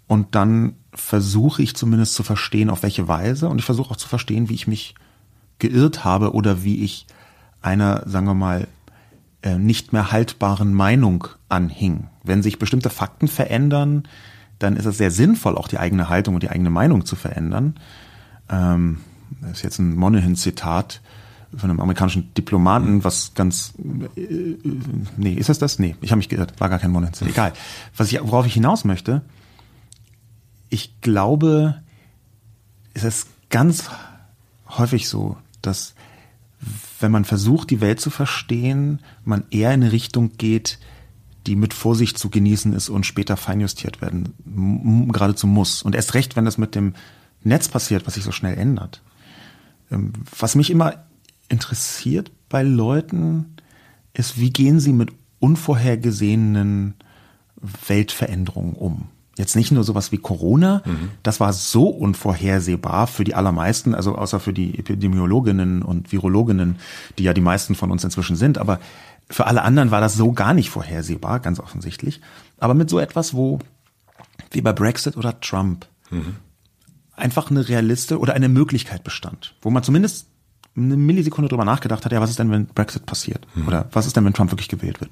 [0.07, 3.47] Und dann versuche ich zumindest zu verstehen, auf welche Weise.
[3.47, 4.95] Und ich versuche auch zu verstehen, wie ich mich
[5.59, 7.07] geirrt habe oder wie ich
[7.61, 8.67] einer, sagen wir mal,
[9.41, 12.07] äh, nicht mehr haltbaren Meinung anhing.
[12.23, 14.07] Wenn sich bestimmte Fakten verändern,
[14.59, 17.75] dann ist es sehr sinnvoll, auch die eigene Haltung und die eigene Meinung zu verändern.
[18.49, 18.97] Ähm,
[19.41, 21.01] das ist jetzt ein Monahan-Zitat
[21.55, 23.73] von einem amerikanischen Diplomaten, was ganz
[24.15, 24.57] äh, äh
[25.17, 25.79] nee, ist das das?
[25.79, 27.13] Nee, ich habe mich geirrt, war gar kein Monahan.
[27.27, 27.53] Egal.
[27.95, 29.21] Was ich, worauf ich hinaus möchte,
[30.69, 31.81] ich glaube,
[32.93, 33.89] es ist ganz
[34.69, 35.93] häufig so, dass
[36.99, 40.79] wenn man versucht, die Welt zu verstehen, man eher in eine Richtung geht,
[41.47, 44.33] die mit Vorsicht zu genießen ist und später feinjustiert werden,
[45.11, 45.81] geradezu muss.
[45.81, 46.93] Und erst recht, wenn das mit dem
[47.43, 49.01] Netz passiert, was sich so schnell ändert.
[49.91, 51.03] Ähm, was mich immer
[51.51, 53.55] interessiert bei Leuten,
[54.13, 56.95] ist, wie gehen sie mit unvorhergesehenen
[57.87, 59.07] Weltveränderungen um?
[59.37, 61.09] Jetzt nicht nur sowas wie Corona, mhm.
[61.23, 66.77] das war so unvorhersehbar für die allermeisten, also außer für die Epidemiologinnen und Virologinnen,
[67.17, 68.79] die ja die meisten von uns inzwischen sind, aber
[69.29, 72.19] für alle anderen war das so gar nicht vorhersehbar, ganz offensichtlich.
[72.59, 73.59] Aber mit so etwas, wo,
[74.51, 76.35] wie bei Brexit oder Trump, mhm.
[77.15, 80.27] einfach eine Realiste oder eine Möglichkeit bestand, wo man zumindest
[80.75, 83.45] eine Millisekunde drüber nachgedacht hat, ja, was ist denn, wenn Brexit passiert?
[83.55, 83.67] Mhm.
[83.67, 85.11] Oder was ist denn, wenn Trump wirklich gewählt wird?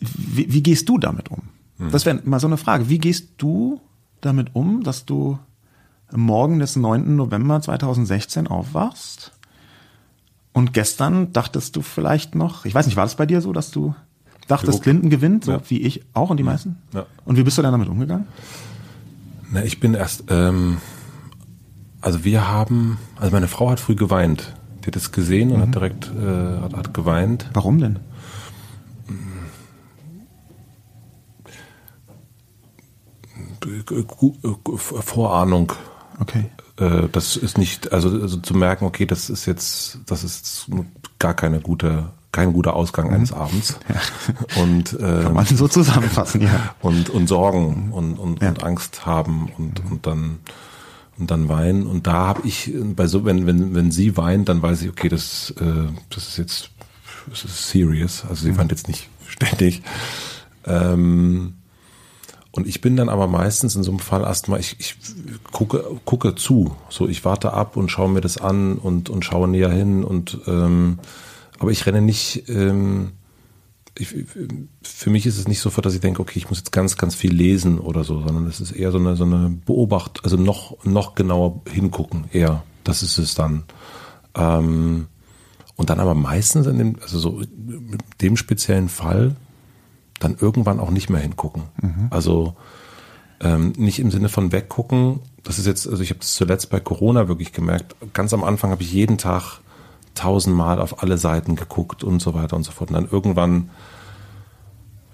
[0.00, 1.42] Wie, wie gehst du damit um?
[1.78, 1.90] Mhm.
[1.90, 2.88] Das wäre mal so eine Frage.
[2.88, 3.80] Wie gehst du
[4.20, 5.38] damit um, dass du
[6.12, 7.16] Morgen des 9.
[7.16, 9.32] November 2016 aufwachst
[10.52, 13.72] und gestern dachtest du vielleicht noch, ich weiß nicht, war das bei dir so, dass
[13.72, 13.94] du
[14.46, 15.60] dachtest, Clinton gewinnt, so ja.
[15.68, 16.76] wie ich auch und die meisten?
[16.92, 17.06] Ja.
[17.24, 18.26] Und wie bist du dann damit umgegangen?
[19.50, 20.78] Na, ich bin erst, ähm,
[22.04, 24.52] also wir haben, also meine Frau hat früh geweint.
[24.82, 25.62] Die hat es gesehen und mhm.
[25.62, 27.48] hat direkt äh, hat, hat geweint.
[27.54, 27.98] Warum denn?
[34.76, 35.72] Vorahnung.
[36.20, 36.50] Okay.
[36.76, 40.70] Äh, das ist nicht, also, also zu merken, okay, das ist jetzt, das ist
[41.18, 43.14] gar keine gute, kein guter Ausgang mhm.
[43.14, 43.78] eines Abends.
[43.88, 44.62] Ja.
[44.62, 46.74] Und äh, kann man so zusammenfassen, ja.
[46.82, 48.50] Und und Sorgen und und, ja.
[48.50, 50.40] und Angst haben und und dann
[51.18, 51.86] und dann weinen.
[51.86, 55.08] Und da habe ich bei so, wenn wenn wenn sie weint, dann weiß ich, okay,
[55.08, 56.70] das äh, das ist jetzt
[57.28, 58.24] das ist serious.
[58.28, 58.58] Also sie mhm.
[58.58, 59.82] weint jetzt nicht ständig.
[60.66, 61.54] Ähm,
[62.50, 64.96] und ich bin dann aber meistens in so einem Fall erstmal, ich, ich
[65.50, 66.76] gucke, gucke zu.
[66.88, 70.38] So, ich warte ab und schaue mir das an und, und schaue näher hin und
[70.46, 71.00] ähm,
[71.58, 73.12] aber ich renne nicht, ähm,
[73.96, 74.08] ich,
[74.82, 77.14] für mich ist es nicht sofort, dass ich denke, okay, ich muss jetzt ganz, ganz
[77.14, 80.84] viel lesen oder so, sondern es ist eher so eine, so eine Beobacht, also noch,
[80.84, 82.64] noch genauer hingucken, eher.
[82.82, 83.64] Das ist es dann.
[84.34, 85.06] Ähm,
[85.76, 89.36] und dann aber meistens in dem, also so in dem speziellen Fall
[90.18, 91.64] dann irgendwann auch nicht mehr hingucken.
[91.80, 92.08] Mhm.
[92.10, 92.56] Also
[93.40, 95.20] ähm, nicht im Sinne von weggucken.
[95.42, 97.94] Das ist jetzt, also ich habe das zuletzt bei Corona wirklich gemerkt.
[98.12, 99.60] Ganz am Anfang habe ich jeden Tag
[100.14, 102.90] tausendmal auf alle Seiten geguckt und so weiter und so fort.
[102.90, 103.70] Und dann irgendwann,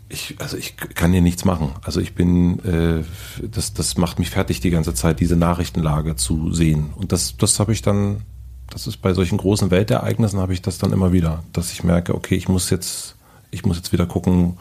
[0.08, 1.72] ich, also ich kann hier nichts machen.
[1.82, 3.04] Also ich bin, äh,
[3.48, 6.90] das, das macht mich fertig die ganze Zeit, diese Nachrichtenlage zu sehen.
[6.96, 8.22] Und das, das habe ich dann,
[8.68, 12.14] das ist bei solchen großen Weltereignissen habe ich das dann immer wieder, dass ich merke,
[12.14, 13.16] okay, ich muss jetzt,
[13.50, 14.58] ich muss jetzt wieder gucken,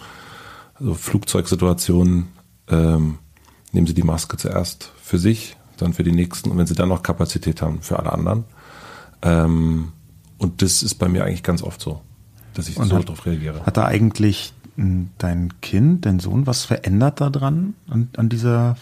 [0.76, 2.28] also Flugzeugsituationen,
[2.70, 3.18] ähm,
[3.72, 6.90] nehmen Sie die Maske zuerst für sich, dann für die nächsten und wenn Sie dann
[6.90, 8.46] noch Kapazität haben, für alle anderen.
[9.22, 9.92] Ähm,
[10.40, 12.02] und das ist bei mir eigentlich ganz oft so,
[12.56, 13.64] dass ich und so darauf reagiere.
[13.66, 14.54] Hat da eigentlich
[15.18, 18.78] dein Kind, dein Sohn, was verändert daran, an, an dieser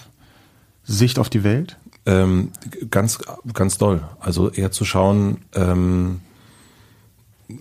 [0.83, 1.77] Sicht auf die Welt?
[2.05, 2.51] Ähm,
[2.91, 3.19] ganz,
[3.53, 4.01] ganz doll.
[4.19, 6.21] Also eher zu schauen, ähm,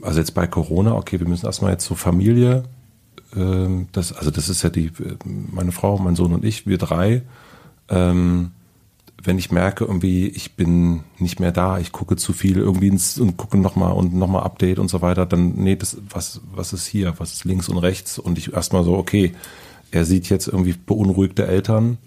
[0.03, 2.65] also jetzt bei Corona, okay, wir müssen erstmal jetzt so Familie,
[3.35, 4.93] ähm, das, also das ist ja die,
[5.25, 7.23] meine Frau, mein Sohn und ich, wir drei,
[7.89, 8.53] ähm,
[9.23, 13.19] wenn ich merke, irgendwie, ich bin nicht mehr da, ich gucke zu viel irgendwie ins,
[13.19, 16.87] und gucke nochmal und nochmal Update und so weiter, dann, nee, das, was, was ist
[16.87, 18.19] hier, was ist links und rechts?
[18.19, 19.33] Und ich erstmal so, okay,
[19.91, 21.99] er sieht jetzt irgendwie beunruhigte Eltern,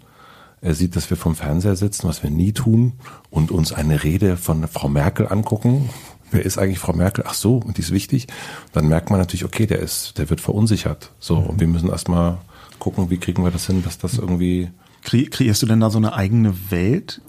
[0.61, 2.93] er sieht, dass wir vom Fernseher sitzen, was wir nie tun,
[3.29, 5.89] und uns eine Rede von Frau Merkel angucken.
[6.31, 7.23] Wer ist eigentlich Frau Merkel?
[7.27, 8.27] Ach so, und die ist wichtig.
[8.71, 11.11] Dann merkt man natürlich, okay, der ist, der wird verunsichert.
[11.19, 12.37] So, und wir müssen erstmal
[12.77, 14.69] gucken, wie kriegen wir das hin, dass das irgendwie
[15.03, 17.21] Kreierst du denn da so eine eigene Welt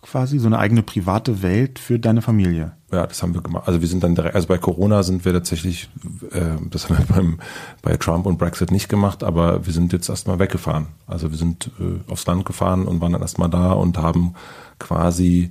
[0.00, 2.72] quasi, so eine eigene private Welt für deine Familie?
[2.90, 3.64] Ja, das haben wir gemacht.
[3.66, 5.90] Also wir sind dann direkt, also bei Corona sind wir tatsächlich,
[6.30, 7.38] äh, das haben wir beim,
[7.82, 10.86] bei Trump und Brexit nicht gemacht, aber wir sind jetzt erstmal weggefahren.
[11.06, 14.34] Also wir sind äh, aufs Land gefahren und waren dann erstmal da und haben
[14.78, 15.50] quasi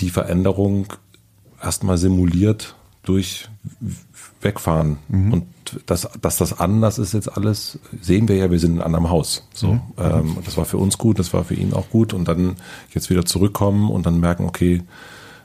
[0.00, 0.86] die Veränderung
[1.62, 3.48] erstmal simuliert durch
[4.40, 4.98] wegfahren.
[5.08, 5.32] Mhm.
[5.32, 5.53] Und
[5.86, 9.10] dass, dass das anders ist jetzt alles, sehen wir ja, wir sind in einem anderen
[9.10, 9.46] Haus.
[9.54, 9.80] So, mhm.
[9.98, 12.12] ähm, das war für uns gut, das war für ihn auch gut.
[12.12, 12.56] Und dann
[12.92, 14.82] jetzt wieder zurückkommen und dann merken, okay,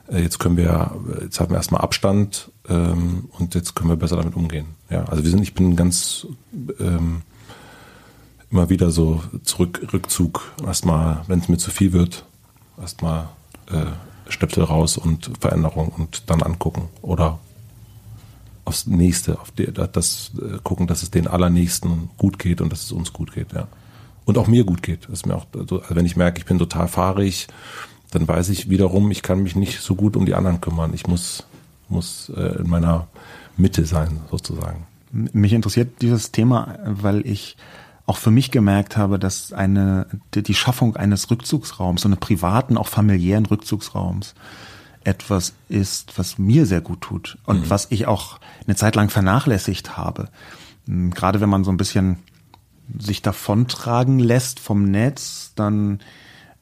[0.08, 4.16] äh, jetzt können wir, jetzt haben wir erstmal Abstand ähm, und jetzt können wir besser
[4.16, 4.66] damit umgehen.
[4.90, 6.26] Ja, also wir sind, ich bin ganz
[6.78, 7.22] ähm,
[8.50, 12.24] immer wieder so zurück, Rückzug, erstmal, wenn es mir zu viel wird,
[12.80, 13.28] erstmal
[13.70, 13.86] äh,
[14.28, 16.88] Stöpsel raus und Veränderung und dann angucken.
[17.02, 17.38] Oder
[18.70, 22.84] aufs Nächste, auf die, das äh, gucken, dass es den Allernächsten gut geht und dass
[22.84, 23.66] es uns gut geht, ja.
[24.24, 25.04] Und auch mir gut geht.
[25.04, 27.48] Das ist mir auch, also wenn ich merke, ich bin total fahrig,
[28.12, 30.94] dann weiß ich wiederum, ich kann mich nicht so gut um die anderen kümmern.
[30.94, 31.46] Ich muss,
[31.88, 33.08] muss äh, in meiner
[33.56, 34.86] Mitte sein, sozusagen.
[35.10, 37.56] Mich interessiert dieses Thema, weil ich
[38.06, 42.88] auch für mich gemerkt habe, dass eine, die Schaffung eines Rückzugsraums, so einen privaten, auch
[42.88, 44.34] familiären Rückzugsraums,
[45.02, 47.70] etwas ist, was mir sehr gut tut und mhm.
[47.70, 50.28] was ich auch eine Zeit lang vernachlässigt habe.
[50.86, 52.16] Hm, gerade wenn man so ein bisschen
[52.98, 56.00] sich davontragen lässt vom Netz, dann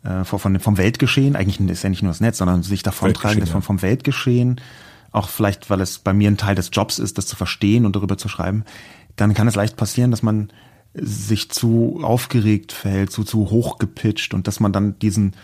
[0.03, 3.53] äh, von, vom Weltgeschehen, eigentlich ist ja nicht nur das Netz, sondern sich davontragen lässt
[3.53, 4.61] vom, vom Weltgeschehen,
[5.11, 7.97] auch vielleicht, weil es bei mir ein Teil des Jobs ist, das zu verstehen und
[7.97, 8.65] darüber zu schreiben,
[9.17, 10.53] dann kann es leicht passieren, dass man
[10.95, 15.35] sich zu aufgeregt verhält, zu, zu hoch gepitcht und dass man dann diesen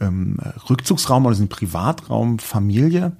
[0.00, 0.38] ähm,
[0.68, 3.12] Rückzugsraum oder diesen Privatraum Familie,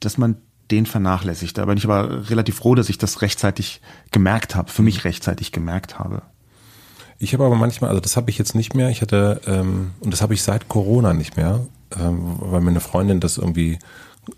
[0.00, 0.36] dass man
[0.70, 1.58] den vernachlässigt.
[1.58, 5.52] Da bin ich aber relativ froh, dass ich das rechtzeitig gemerkt habe, für mich rechtzeitig
[5.52, 6.22] gemerkt habe.
[7.18, 10.12] Ich habe aber manchmal, also das habe ich jetzt nicht mehr, ich hatte, ähm, und
[10.12, 13.78] das habe ich seit Corona nicht mehr, ähm, weil meine Freundin das irgendwie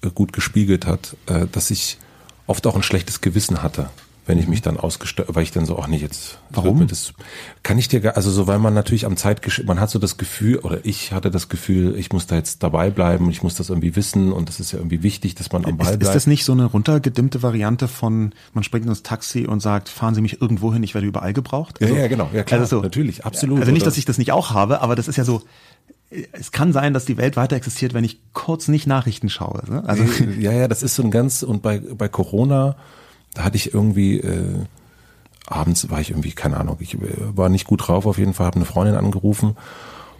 [0.03, 1.99] äh, gut gespiegelt hat, äh, dass ich
[2.47, 3.89] oft auch ein schlechtes Gewissen hatte
[4.27, 6.39] wenn ich mich dann ausgestellt, weil ich dann so, ach nee, jetzt.
[6.51, 6.87] Warum?
[6.89, 7.15] Das
[7.63, 10.17] kann ich dir, gar, also so, weil man natürlich am Zeit, man hat so das
[10.17, 13.71] Gefühl, oder ich hatte das Gefühl, ich muss da jetzt dabei bleiben, ich muss das
[13.71, 16.03] irgendwie wissen und das ist ja irgendwie wichtig, dass man am Ball bleibt.
[16.03, 20.15] Ist das nicht so eine runtergedimmte Variante von, man springt ins Taxi und sagt, fahren
[20.15, 21.81] Sie mich irgendwo hin, ich werde überall gebraucht?
[21.81, 23.61] Also, ja, ja, genau, ja klar, also so, natürlich, absolut.
[23.61, 25.43] Also nicht, dass ich das nicht auch habe, aber das ist ja so,
[26.33, 29.63] es kann sein, dass die Welt weiter existiert, wenn ich kurz nicht Nachrichten schaue.
[29.69, 29.85] Ne?
[29.87, 30.05] Also
[30.39, 32.77] ja, ja, das ist so ein ganz und bei bei Corona
[33.37, 34.65] da hatte ich irgendwie, äh,
[35.47, 38.57] abends war ich irgendwie, keine Ahnung, ich war nicht gut drauf auf jeden Fall, habe
[38.57, 39.57] eine Freundin angerufen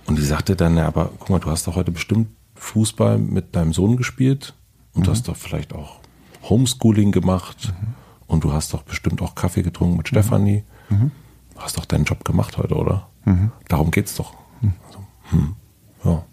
[0.07, 3.57] und die sagte dann, ja, aber guck mal, du hast doch heute bestimmt Fußball mit
[3.57, 4.55] deinem Sohn gespielt
[4.93, 5.05] und mhm.
[5.05, 6.01] du hast doch vielleicht auch
[6.43, 7.95] Homeschooling gemacht mhm.
[8.27, 10.17] und du hast doch bestimmt auch Kaffee getrunken mit mhm.
[10.17, 10.65] Stefanie.
[10.91, 11.11] Mhm.
[11.55, 13.09] Du hast doch deinen Job gemacht heute, oder?
[13.25, 13.51] Mhm.
[13.69, 14.35] Darum geht's doch.
[14.61, 14.75] Mhm.
[14.87, 14.99] Also,
[15.31, 15.57] hm,
[16.05, 16.25] ja,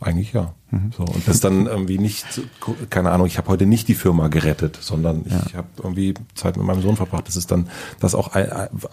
[0.00, 0.54] eigentlich ja.
[0.70, 0.92] Mhm.
[0.96, 2.24] So, und das dann irgendwie nicht,
[2.90, 5.54] keine Ahnung, ich habe heute nicht die Firma gerettet, sondern ich ja.
[5.54, 7.26] habe irgendwie Zeit mit meinem Sohn verbracht.
[7.26, 7.68] Das ist dann
[7.98, 8.36] das auch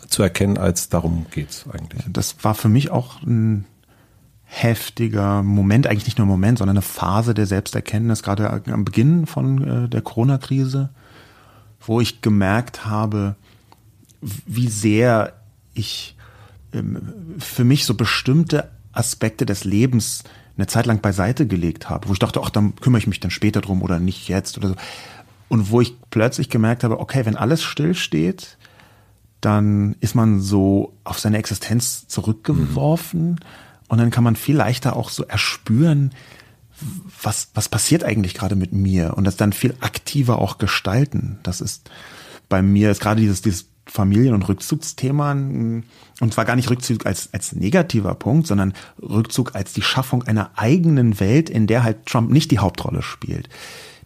[0.07, 2.03] zu erkennen, als darum geht's eigentlich.
[2.07, 3.65] Das war für mich auch ein
[4.45, 9.85] heftiger Moment, eigentlich nicht nur Moment, sondern eine Phase der Selbsterkenntnis, gerade am Beginn von
[9.85, 10.89] äh, der Corona-Krise,
[11.81, 13.35] wo ich gemerkt habe,
[14.21, 15.33] wie sehr
[15.73, 16.15] ich
[16.73, 17.01] ähm,
[17.37, 20.23] für mich so bestimmte Aspekte des Lebens
[20.57, 23.31] eine Zeit lang beiseite gelegt habe, wo ich dachte, ach, dann kümmere ich mich dann
[23.31, 24.75] später drum oder nicht jetzt oder so.
[25.47, 28.57] Und wo ich plötzlich gemerkt habe, okay, wenn alles stillsteht,
[29.41, 33.37] dann ist man so auf seine Existenz zurückgeworfen mhm.
[33.89, 36.11] und dann kann man viel leichter auch so erspüren,
[37.21, 41.39] was, was passiert eigentlich gerade mit mir und das dann viel aktiver auch gestalten.
[41.43, 41.89] Das ist
[42.49, 45.83] bei mir ist gerade dieses, dieses Familien- und Rückzugsthema, und
[46.33, 51.19] zwar gar nicht Rückzug als, als negativer Punkt, sondern Rückzug als die Schaffung einer eigenen
[51.19, 53.49] Welt, in der halt Trump nicht die Hauptrolle spielt.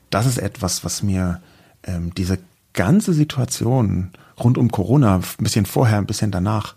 [0.10, 1.42] Das ist etwas, was mir
[1.84, 2.40] ähm, diese
[2.74, 6.76] ganze Situation rund um Corona, ein bisschen vorher, ein bisschen danach,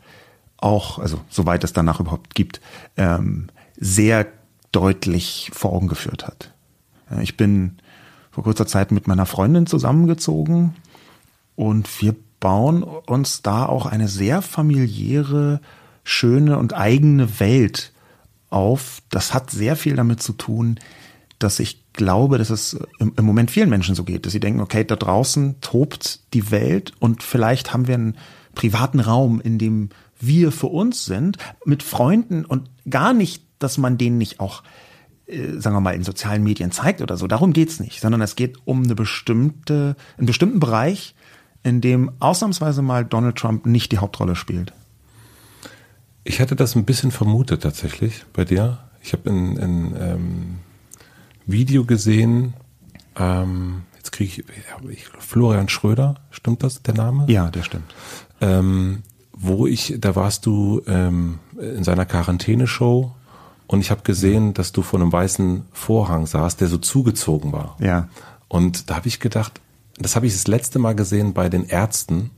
[0.59, 2.61] auch, also soweit es danach überhaupt gibt,
[2.97, 4.27] ähm, sehr
[4.71, 6.53] deutlich vor Augen geführt hat.
[7.21, 7.79] Ich bin
[8.31, 10.75] vor kurzer Zeit mit meiner Freundin zusammengezogen
[11.57, 15.61] und wir bauen uns da auch eine sehr familiäre,
[16.03, 17.93] schöne und eigene Welt
[18.51, 19.01] auf.
[19.11, 20.81] Das hat sehr viel damit zu tun,
[21.39, 24.83] dass ich glaube, dass es im, Moment vielen Menschen so geht, dass sie denken, okay,
[24.83, 28.17] da draußen tobt die Welt und vielleicht haben wir einen
[28.57, 33.99] privaten Raum, in dem wir für uns sind, mit Freunden und gar nicht, dass man
[33.99, 34.65] denen nicht auch,
[35.27, 37.29] äh, sagen wir mal, in sozialen Medien zeigt oder so.
[37.29, 41.15] Darum geht's nicht, sondern es geht um eine bestimmte, einen bestimmten Bereich,
[41.63, 44.73] in dem ausnahmsweise mal Donald Trump nicht die Hauptrolle spielt.
[46.25, 48.79] Ich hatte das ein bisschen vermutet tatsächlich bei dir.
[49.03, 50.59] Ich habe in, in ähm,
[51.47, 52.55] Video gesehen,
[53.17, 54.45] ähm, jetzt kriege ich,
[54.91, 57.27] ich, Florian Schröder, stimmt das der Name?
[57.29, 57.93] Ja, der stimmt.
[58.41, 59.03] Ähm,
[59.33, 63.15] wo ich, da warst du ähm, in seiner Quarantäneshow
[63.67, 67.77] und ich habe gesehen, dass du vor einem weißen Vorhang saßt, der so zugezogen war.
[67.81, 68.09] Ja.
[68.49, 69.61] Und da habe ich gedacht,
[70.03, 72.31] das habe ich das letzte Mal gesehen bei den Ärzten,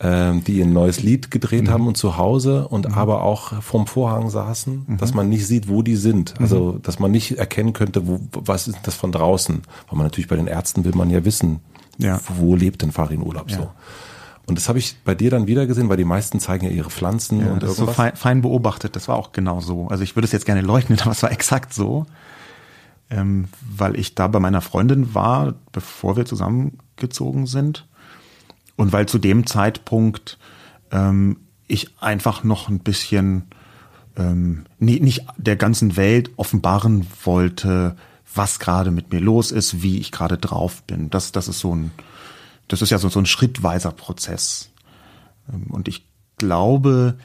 [0.00, 1.70] ähm, die ein neues Lied gedreht mhm.
[1.70, 2.94] haben und zu Hause und mhm.
[2.94, 4.96] aber auch vorm Vorhang saßen, mhm.
[4.98, 6.34] dass man nicht sieht, wo die sind.
[6.40, 6.82] Also, mhm.
[6.82, 9.62] dass man nicht erkennen könnte, wo, was ist das von draußen.
[9.88, 11.60] Weil man natürlich bei den Ärzten will man ja wissen,
[11.98, 12.20] ja.
[12.36, 13.58] wo lebt denn Farin Urlaub ja.
[13.58, 13.70] so.
[14.46, 16.90] Und das habe ich bei dir dann wieder gesehen, weil die meisten zeigen ja ihre
[16.90, 17.94] Pflanzen ja, und das irgendwas.
[17.96, 19.86] so fein, fein beobachtet, das war auch genau so.
[19.86, 22.06] Also ich würde es jetzt gerne leugnen, aber es war exakt so.
[23.08, 26.24] Ähm, weil ich da bei meiner Freundin war, bevor wir
[26.96, 27.86] zusammengezogen sind
[28.76, 30.38] und weil zu dem Zeitpunkt
[30.90, 33.44] ähm, ich einfach noch ein bisschen
[34.16, 37.96] ähm, nicht der ganzen Welt offenbaren wollte,
[38.34, 41.10] was gerade mit mir los ist, wie ich gerade drauf bin.
[41.10, 41.90] Das, das ist so ein,
[42.68, 44.70] das ist ja so, so ein schrittweiser Prozess.
[45.52, 46.06] Ähm, und ich
[46.38, 47.16] glaube,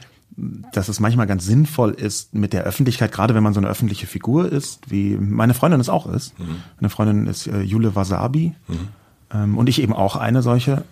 [0.72, 4.06] dass es manchmal ganz sinnvoll ist mit der Öffentlichkeit, gerade wenn man so eine öffentliche
[4.06, 6.38] Figur ist, wie meine Freundin es auch ist.
[6.38, 6.62] Mhm.
[6.80, 8.88] Meine Freundin ist äh, Jule Wasabi mhm.
[9.32, 10.84] Ähm, und ich eben auch eine solche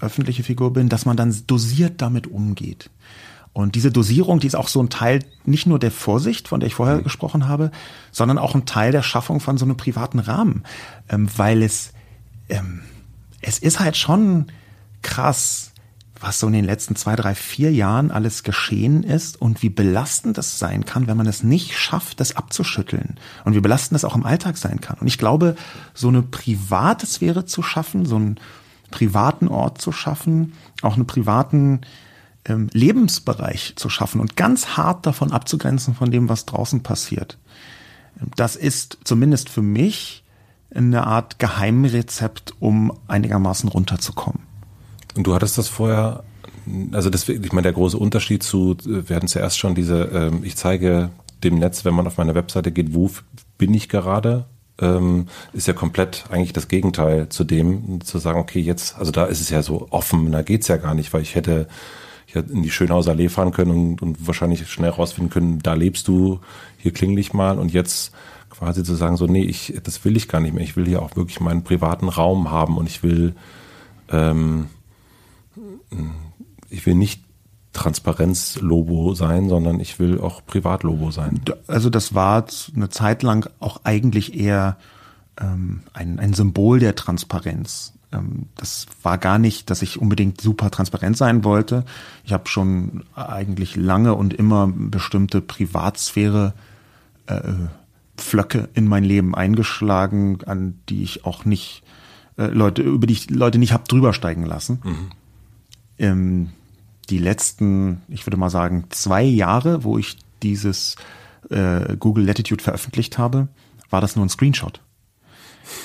[0.00, 2.90] öffentliche Figur bin, dass man dann dosiert damit umgeht.
[3.52, 6.66] Und diese Dosierung, die ist auch so ein Teil nicht nur der Vorsicht, von der
[6.66, 7.04] ich vorher mhm.
[7.04, 7.70] gesprochen habe,
[8.10, 10.64] sondern auch ein Teil der Schaffung von so einem privaten Rahmen,
[11.08, 11.92] ähm, weil es
[12.48, 12.82] ähm,
[13.40, 14.46] es ist halt schon
[15.02, 15.72] krass,
[16.20, 20.38] was so in den letzten zwei, drei, vier Jahren alles geschehen ist und wie belastend
[20.38, 23.16] das sein kann, wenn man es nicht schafft, das abzuschütteln.
[23.44, 24.98] Und wie belastend das auch im Alltag sein kann.
[25.00, 25.56] Und ich glaube,
[25.92, 28.38] so eine private Sphäre zu schaffen, so ein
[28.90, 30.52] privaten Ort zu schaffen,
[30.82, 31.80] auch einen privaten
[32.44, 37.38] ähm, Lebensbereich zu schaffen und ganz hart davon abzugrenzen von dem, was draußen passiert.
[38.36, 40.22] Das ist zumindest für mich
[40.72, 44.42] eine Art Geheimrezept, um einigermaßen runterzukommen.
[45.16, 46.24] Und du hattest das vorher,
[46.92, 50.56] also das, ich meine, der große Unterschied zu, wir hatten zuerst schon diese, ähm, ich
[50.56, 51.10] zeige
[51.42, 53.10] dem Netz, wenn man auf meine Webseite geht, wo
[53.58, 54.46] bin ich gerade,
[54.80, 59.26] ähm, ist ja komplett eigentlich das Gegenteil zu dem, zu sagen, okay, jetzt, also da
[59.26, 61.68] ist es ja so offen, da geht's ja gar nicht, weil ich hätte,
[62.26, 66.08] hätte in die Schönhauser Allee fahren können und, und wahrscheinlich schnell rausfinden können, da lebst
[66.08, 66.40] du,
[66.78, 68.12] hier klingel ich mal und jetzt
[68.50, 70.62] quasi zu sagen, so, nee, ich, das will ich gar nicht mehr.
[70.62, 73.34] Ich will hier auch wirklich meinen privaten Raum haben und ich will,
[74.10, 74.66] ähm,
[76.70, 77.22] ich will nicht
[77.72, 81.40] Transparenz-Lobo sein, sondern ich will auch Privat-Lobo sein.
[81.66, 84.76] Also das war eine Zeit lang auch eigentlich eher
[85.40, 87.92] ähm, ein, ein Symbol der Transparenz.
[88.12, 91.84] Ähm, das war gar nicht, dass ich unbedingt super transparent sein wollte.
[92.24, 96.54] Ich habe schon eigentlich lange und immer bestimmte Privatsphäre
[97.26, 97.40] äh,
[98.16, 101.82] Flöcke in mein Leben eingeschlagen, an die ich auch nicht
[102.36, 104.80] äh, Leute, über die ich Leute nicht hab drüber steigen lassen.
[104.84, 105.10] Mhm.
[105.98, 106.50] Ähm,
[107.10, 110.96] die letzten, ich würde mal sagen, zwei Jahre, wo ich dieses
[111.50, 113.48] äh, Google Latitude veröffentlicht habe,
[113.90, 114.80] war das nur ein Screenshot.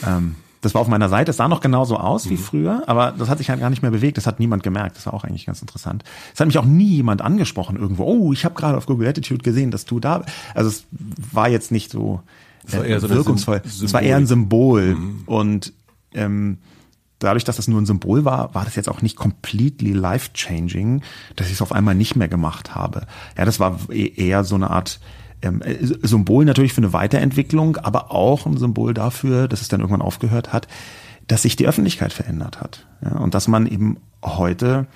[0.05, 2.29] Ähm, das war auf meiner Seite, es sah noch genauso aus mhm.
[2.31, 4.97] wie früher, aber das hat sich halt gar nicht mehr bewegt, das hat niemand gemerkt,
[4.97, 6.03] das war auch eigentlich ganz interessant.
[6.33, 9.43] Es hat mich auch nie jemand angesprochen irgendwo, oh, ich habe gerade auf Google Latitude
[9.43, 10.85] gesehen, dass du da, also es
[11.31, 12.21] war jetzt nicht so,
[12.71, 15.23] äh, so wirkungsvoll, es war eher ein Symbol mhm.
[15.25, 15.73] und
[16.13, 16.57] ähm,
[17.19, 21.01] dadurch, dass das nur ein Symbol war, war das jetzt auch nicht completely life-changing,
[21.35, 23.05] dass ich es auf einmal nicht mehr gemacht habe.
[23.37, 24.99] Ja, das war e-, eher so eine Art
[25.41, 29.81] ähm, äh, Symbol natürlich für eine Weiterentwicklung, aber auch ein Symbol dafür, dass es dann
[29.81, 30.67] irgendwann aufgehört hat,
[31.27, 32.87] dass sich die Öffentlichkeit verändert hat.
[33.03, 34.87] Ja, und dass man eben heute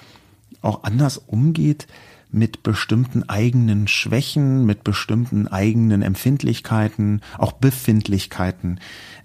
[0.61, 1.87] auch anders umgeht
[2.31, 8.79] mit bestimmten eigenen Schwächen, mit bestimmten eigenen Empfindlichkeiten, auch Befindlichkeiten,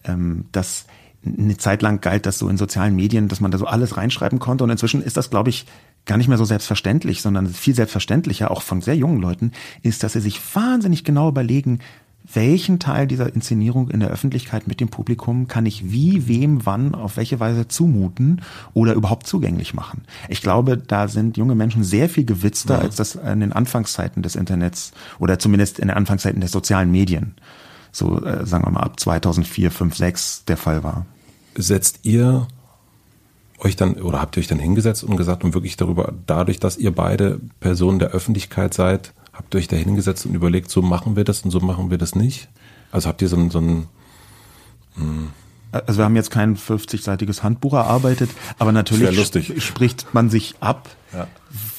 [0.04, 0.86] ähm, dass
[1.24, 4.38] eine Zeit lang galt das so in sozialen Medien, dass man da so alles reinschreiben
[4.38, 5.66] konnte und inzwischen ist das, glaube ich,
[6.06, 9.52] gar nicht mehr so selbstverständlich, sondern viel selbstverständlicher, auch von sehr jungen Leuten,
[9.82, 11.80] ist, dass sie sich wahnsinnig genau überlegen,
[12.34, 16.94] welchen Teil dieser Inszenierung in der Öffentlichkeit mit dem Publikum kann ich wie, wem, wann,
[16.94, 18.42] auf welche Weise zumuten
[18.74, 20.02] oder überhaupt zugänglich machen.
[20.28, 22.80] Ich glaube, da sind junge Menschen sehr viel gewitzter, ja.
[22.80, 27.34] als das in den Anfangszeiten des Internets oder zumindest in den Anfangszeiten der sozialen Medien
[27.98, 31.06] so äh, sagen wir mal ab 2004, 5, 6 der Fall war.
[31.56, 32.46] Setzt ihr
[33.58, 36.78] euch dann oder habt ihr euch dann hingesetzt und gesagt und wirklich darüber, dadurch, dass
[36.78, 41.16] ihr beide Personen der Öffentlichkeit seid, habt ihr euch da hingesetzt und überlegt, so machen
[41.16, 42.48] wir das und so machen wir das nicht?
[42.92, 43.88] Also habt ihr so ein, so ein
[44.94, 45.28] hm.
[45.72, 49.20] also wir haben jetzt kein 50-seitiges Handbuch erarbeitet, aber natürlich
[49.58, 51.26] spricht man sich ab, ja.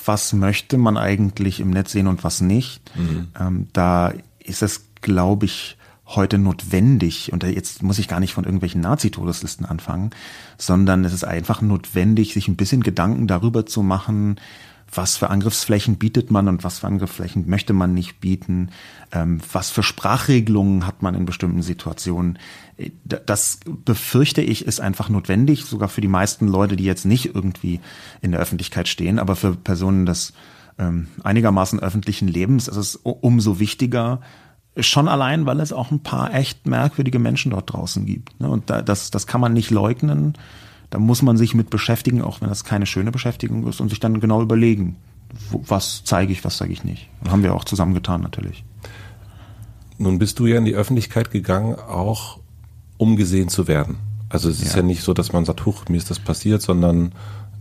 [0.05, 2.82] was möchte man eigentlich im Netz sehen und was nicht.
[2.95, 3.28] Mhm.
[3.39, 5.78] Ähm, da ist es, glaube ich,
[6.16, 10.10] heute notwendig, und jetzt muss ich gar nicht von irgendwelchen Nazi-Todeslisten anfangen,
[10.57, 14.39] sondern es ist einfach notwendig, sich ein bisschen Gedanken darüber zu machen,
[14.91, 18.70] was für Angriffsflächen bietet man und was für Angriffsflächen möchte man nicht bieten,
[19.12, 22.39] ähm, was für Sprachregelungen hat man in bestimmten Situationen.
[23.03, 27.80] Das befürchte ich, ist einfach notwendig, sogar für die meisten Leute, die jetzt nicht irgendwie
[28.22, 30.34] in der Öffentlichkeit stehen, aber für Personen des
[30.80, 34.22] ähm, einigermaßen öffentlichen Lebens ist es umso wichtiger,
[34.78, 38.39] Schon allein, weil es auch ein paar echt merkwürdige Menschen dort draußen gibt.
[38.39, 38.49] Ne?
[38.49, 40.38] Und das, das kann man nicht leugnen.
[40.89, 43.99] Da muss man sich mit beschäftigen, auch wenn das keine schöne Beschäftigung ist, und sich
[43.99, 44.95] dann genau überlegen,
[45.51, 47.09] was zeige ich, was sage ich nicht.
[47.24, 48.63] Das haben wir auch zusammengetan natürlich.
[49.97, 52.39] Nun bist du ja in die Öffentlichkeit gegangen, auch
[52.97, 53.97] um gesehen zu werden.
[54.30, 56.61] Also es ist ja, ja nicht so, dass man sagt, huch, mir ist das passiert,
[56.61, 57.11] sondern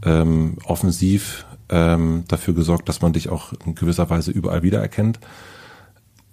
[0.04, 5.18] ähm, offensiv ähm, dafür gesorgt, dass man dich auch in gewisser Weise überall wiedererkennt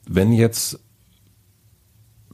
[0.08, 0.80] wenn jetzt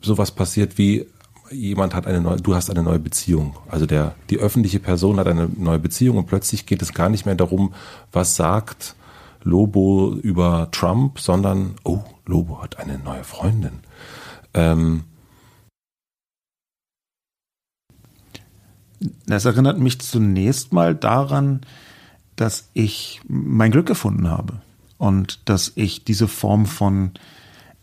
[0.01, 1.07] sowas passiert wie
[1.51, 3.57] jemand hat eine neue, du hast eine neue Beziehung.
[3.69, 7.26] Also der, die öffentliche Person hat eine neue Beziehung und plötzlich geht es gar nicht
[7.26, 7.74] mehr darum,
[8.11, 8.95] was sagt
[9.43, 13.80] Lobo über Trump, sondern, oh, Lobo hat eine neue Freundin.
[14.53, 15.03] Ähm,
[19.26, 21.61] das erinnert mich zunächst mal daran,
[22.36, 24.61] dass ich mein Glück gefunden habe
[24.97, 27.11] und dass ich diese Form von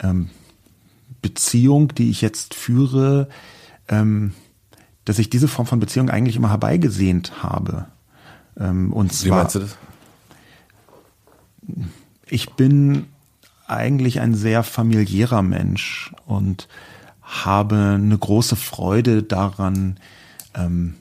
[0.03, 0.31] ähm,
[1.23, 3.29] Beziehung, die ich jetzt führe,
[3.89, 4.33] ähm,
[5.05, 7.87] dass ich diese Form von Beziehung eigentlich immer herbeigesehnt habe.
[8.59, 9.79] Ähm, und zwar, Wie meinst du das?
[12.27, 13.07] Ich bin
[13.67, 16.69] eigentlich ein sehr familiärer Mensch und
[17.23, 19.99] habe eine große Freude daran,
[20.55, 20.95] ähm,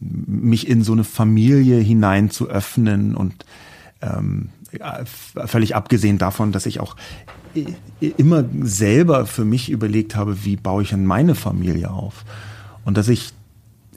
[0.00, 3.44] mich in so eine Familie hinein zu öffnen und
[4.00, 4.50] ähm,
[5.04, 6.96] völlig abgesehen davon, dass ich auch
[8.00, 12.24] immer selber für mich überlegt habe, wie baue ich denn meine Familie auf?
[12.84, 13.32] Und dass ich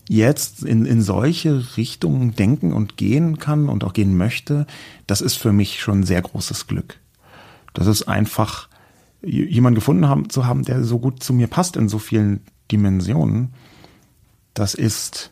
[0.09, 4.67] jetzt in, in solche Richtungen denken und gehen kann und auch gehen möchte,
[5.07, 6.99] das ist für mich schon ein sehr großes Glück.
[7.73, 8.69] Das ist einfach,
[9.21, 12.41] jemanden gefunden haben, zu haben, der so gut zu mir passt in so vielen
[12.71, 13.53] Dimensionen.
[14.53, 15.31] Das ist,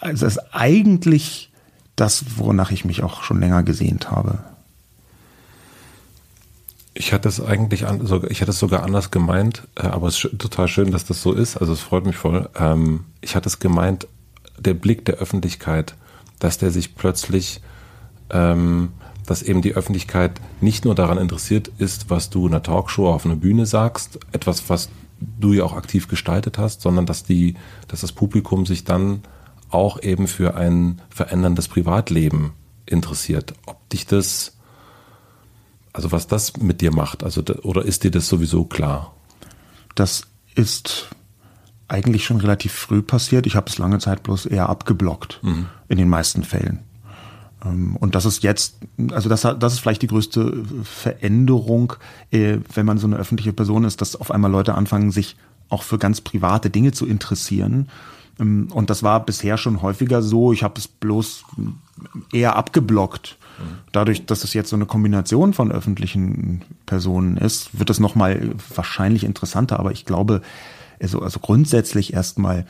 [0.00, 1.52] also das ist eigentlich
[1.94, 4.38] das, wonach ich mich auch schon länger gesehnt habe.
[6.94, 10.38] Ich hatte es eigentlich, an, ich hatte es sogar anders gemeint, äh, aber es ist
[10.38, 11.56] total schön, dass das so ist.
[11.56, 12.48] Also es freut mich voll.
[12.58, 14.06] Ähm, ich hatte es gemeint,
[14.58, 15.94] der Blick der Öffentlichkeit,
[16.38, 17.60] dass der sich plötzlich,
[18.30, 18.92] ähm,
[19.26, 23.24] dass eben die Öffentlichkeit nicht nur daran interessiert ist, was du in einer Talkshow auf
[23.24, 24.90] einer Bühne sagst, etwas, was
[25.20, 27.54] du ja auch aktiv gestaltet hast, sondern dass die,
[27.88, 29.22] dass das Publikum sich dann
[29.70, 32.52] auch eben für ein veränderndes Privatleben
[32.86, 33.54] interessiert.
[33.66, 34.51] Ob dich das
[35.92, 39.14] also was das mit dir macht, also oder ist dir das sowieso klar?
[39.94, 40.22] Das
[40.54, 41.08] ist
[41.88, 43.46] eigentlich schon relativ früh passiert.
[43.46, 45.66] Ich habe es lange Zeit bloß eher abgeblockt mhm.
[45.88, 46.80] in den meisten Fällen.
[47.64, 48.76] Ähm, und das ist jetzt,
[49.10, 51.94] also das, das ist vielleicht die größte Veränderung,
[52.30, 55.36] äh, wenn man so eine öffentliche Person ist, dass auf einmal Leute anfangen, sich
[55.68, 57.88] auch für ganz private Dinge zu interessieren.
[58.40, 60.52] Ähm, und das war bisher schon häufiger so.
[60.52, 61.44] Ich habe es bloß
[62.32, 63.36] eher abgeblockt.
[63.92, 69.24] Dadurch, dass es jetzt so eine Kombination von öffentlichen Personen ist, wird es nochmal wahrscheinlich
[69.24, 69.78] interessanter.
[69.78, 70.42] Aber ich glaube,
[71.00, 72.66] also, also grundsätzlich erstmal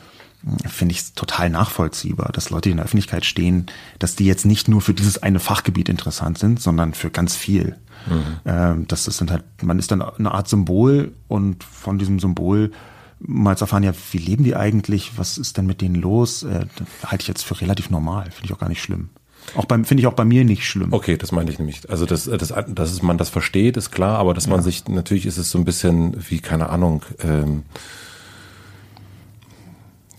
[0.67, 3.67] finde ich es total nachvollziehbar, dass Leute, die in der Öffentlichkeit stehen,
[3.99, 7.77] dass die jetzt nicht nur für dieses eine Fachgebiet interessant sind, sondern für ganz viel.
[8.07, 8.39] Mhm.
[8.45, 12.71] Ähm, das ist dann halt, man ist dann eine Art Symbol und von diesem Symbol
[13.19, 16.65] mal zu erfahren, ja, wie leben die eigentlich, was ist denn mit denen los, äh,
[17.05, 19.09] halte ich jetzt für relativ normal, finde ich auch gar nicht schlimm.
[19.55, 20.93] Auch beim finde ich auch bei mir nicht schlimm.
[20.93, 21.89] Okay, das meine ich nämlich.
[21.89, 24.51] Also das, das, dass man das versteht, ist klar, aber dass ja.
[24.51, 27.03] man sich natürlich ist es so ein bisschen wie keine Ahnung.
[27.23, 27.63] Ähm,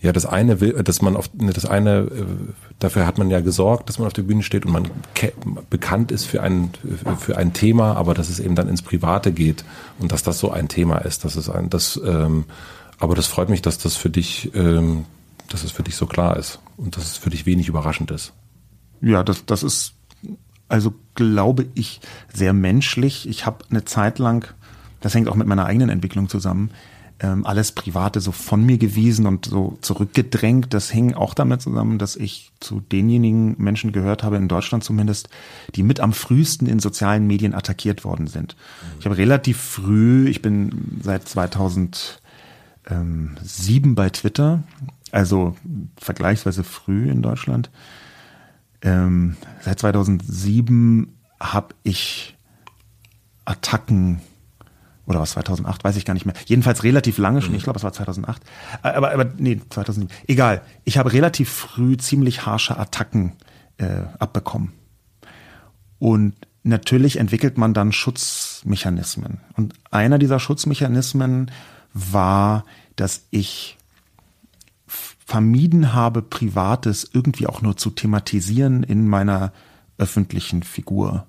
[0.04, 2.26] ja, das eine will, dass man auf ne, das eine, äh,
[2.78, 4.90] dafür hat man ja gesorgt, dass man auf der Bühne steht und man
[5.70, 6.72] bekannt ist für ein
[7.18, 9.64] für ein Thema, aber dass es eben dann ins Private geht
[9.98, 12.44] und dass das so ein Thema ist, dass es ein, das, ähm,
[12.98, 15.06] aber das freut mich, dass das für dich, ähm,
[15.48, 18.34] dass es für dich so klar ist und dass es für dich wenig überraschend ist.
[19.00, 19.94] Ja, das das ist
[20.68, 22.00] also glaube ich
[22.32, 23.28] sehr menschlich.
[23.28, 24.46] Ich habe eine Zeit lang,
[25.00, 26.70] das hängt auch mit meiner eigenen Entwicklung zusammen
[27.20, 30.74] ähm, alles Private so von mir gewiesen und so zurückgedrängt.
[30.74, 35.28] Das hing auch damit zusammen, dass ich zu denjenigen Menschen gehört habe, in Deutschland zumindest,
[35.74, 38.56] die mit am frühesten in sozialen Medien attackiert worden sind.
[38.56, 38.98] Mhm.
[38.98, 42.18] Ich habe relativ früh, ich bin seit 2007
[43.94, 44.64] bei Twitter,
[45.12, 45.56] also
[45.96, 47.70] vergleichsweise früh in Deutschland.
[48.84, 52.36] Ähm, seit 2007 habe ich
[53.44, 54.20] Attacken
[55.06, 56.34] oder was 2008, weiß ich gar nicht mehr.
[56.46, 57.56] Jedenfalls relativ lange schon, mhm.
[57.56, 58.42] ich glaube, es war 2008.
[58.82, 60.08] Äh, aber, aber nee, 2007.
[60.26, 60.62] Egal.
[60.84, 63.32] Ich habe relativ früh ziemlich harsche Attacken
[63.78, 64.72] äh, abbekommen.
[65.98, 69.40] Und natürlich entwickelt man dann Schutzmechanismen.
[69.56, 71.50] Und einer dieser Schutzmechanismen
[71.92, 72.64] war,
[72.96, 73.76] dass ich
[75.24, 79.52] vermieden habe, Privates irgendwie auch nur zu thematisieren in meiner
[79.98, 81.26] öffentlichen Figur.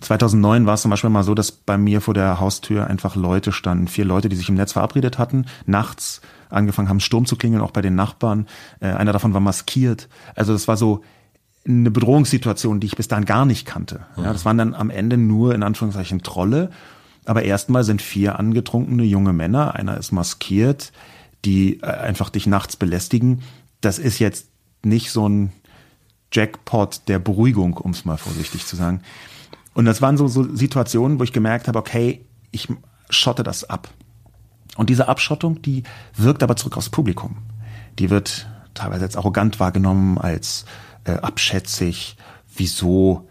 [0.00, 3.16] 2009 ähm, war es zum Beispiel mal so, dass bei mir vor der Haustür einfach
[3.16, 6.20] Leute standen, vier Leute, die sich im Netz verabredet hatten, nachts
[6.50, 8.46] angefangen haben, Sturm zu klingeln, auch bei den Nachbarn.
[8.80, 10.08] Äh, einer davon war maskiert.
[10.34, 11.02] Also das war so
[11.66, 14.00] eine Bedrohungssituation, die ich bis dahin gar nicht kannte.
[14.18, 16.70] Ja, das waren dann am Ende nur in Anführungszeichen Trolle.
[17.24, 20.92] Aber erstmal sind vier angetrunkene junge Männer, einer ist maskiert,
[21.44, 23.42] die äh, einfach dich nachts belästigen.
[23.80, 24.48] Das ist jetzt
[24.84, 25.52] nicht so ein
[26.32, 29.02] Jackpot der Beruhigung, um es mal vorsichtig zu sagen.
[29.74, 32.68] Und das waren so, so Situationen, wo ich gemerkt habe, okay, ich
[33.10, 33.88] schotte das ab.
[34.76, 35.84] Und diese Abschottung, die
[36.16, 37.38] wirkt aber zurück aufs Publikum.
[37.98, 40.64] Die wird teilweise als arrogant wahrgenommen, als
[41.04, 42.16] äh, abschätzig.
[42.56, 43.28] Wieso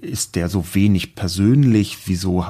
[0.00, 1.98] ist der so wenig persönlich?
[2.06, 2.44] Wieso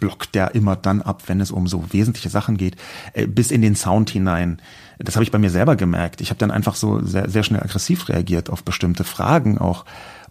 [0.00, 2.76] blockt der immer dann ab, wenn es um so wesentliche Sachen geht?
[3.12, 4.60] Äh, bis in den Sound hinein.
[4.98, 6.20] Das habe ich bei mir selber gemerkt.
[6.20, 9.84] Ich habe dann einfach so sehr, sehr schnell aggressiv reagiert auf bestimmte Fragen auch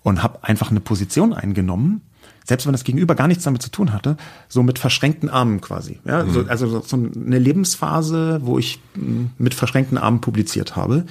[0.03, 2.01] und habe einfach eine Position eingenommen,
[2.45, 5.99] selbst wenn das Gegenüber gar nichts damit zu tun hatte, so mit verschränkten Armen quasi.
[6.05, 6.32] Ja, mhm.
[6.32, 11.05] so, also so eine Lebensphase, wo ich hm, mit verschränkten Armen publiziert habe,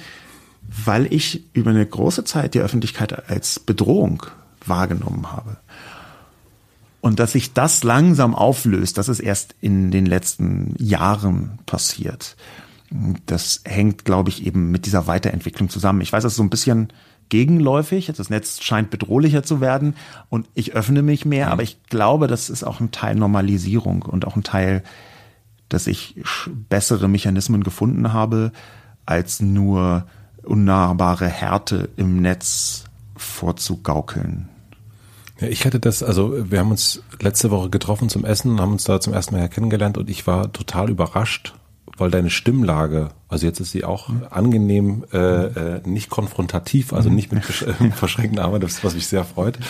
[0.85, 4.23] weil ich über eine große Zeit die Öffentlichkeit als Bedrohung
[4.67, 5.57] wahrgenommen habe.
[7.01, 12.37] Und dass sich das langsam auflöst, das ist erst in den letzten Jahren passiert.
[13.25, 16.01] Das hängt, glaube ich, eben mit dieser Weiterentwicklung zusammen.
[16.01, 16.93] Ich weiß, das ist so ein bisschen
[17.29, 18.11] gegenläufig.
[18.15, 19.95] Das Netz scheint bedrohlicher zu werden
[20.29, 21.51] und ich öffne mich mehr, mhm.
[21.51, 24.83] aber ich glaube, das ist auch ein Teil Normalisierung und auch ein Teil,
[25.67, 26.21] dass ich
[26.69, 28.51] bessere Mechanismen gefunden habe,
[29.05, 30.05] als nur
[30.43, 32.85] unnahbare Härte im Netz
[33.17, 34.49] vorzugaukeln.
[35.39, 38.73] Ja, ich hatte das, also wir haben uns letzte Woche getroffen zum Essen und haben
[38.73, 41.53] uns da zum ersten Mal kennengelernt und ich war total überrascht,
[41.97, 44.23] weil deine Stimmlage, also jetzt ist sie auch mhm.
[44.29, 47.15] angenehm, äh, äh, nicht konfrontativ, also mhm.
[47.15, 47.43] nicht mit
[47.81, 49.59] äh, verschränkten Armen, das ist, was mich sehr freut.
[49.59, 49.63] Mhm.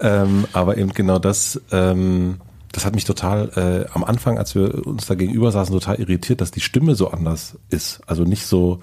[0.00, 2.40] Ähm, aber eben genau das, ähm,
[2.72, 6.40] das hat mich total äh, am Anfang, als wir uns da gegenüber saßen, total irritiert,
[6.40, 8.00] dass die Stimme so anders ist.
[8.06, 8.80] Also nicht so,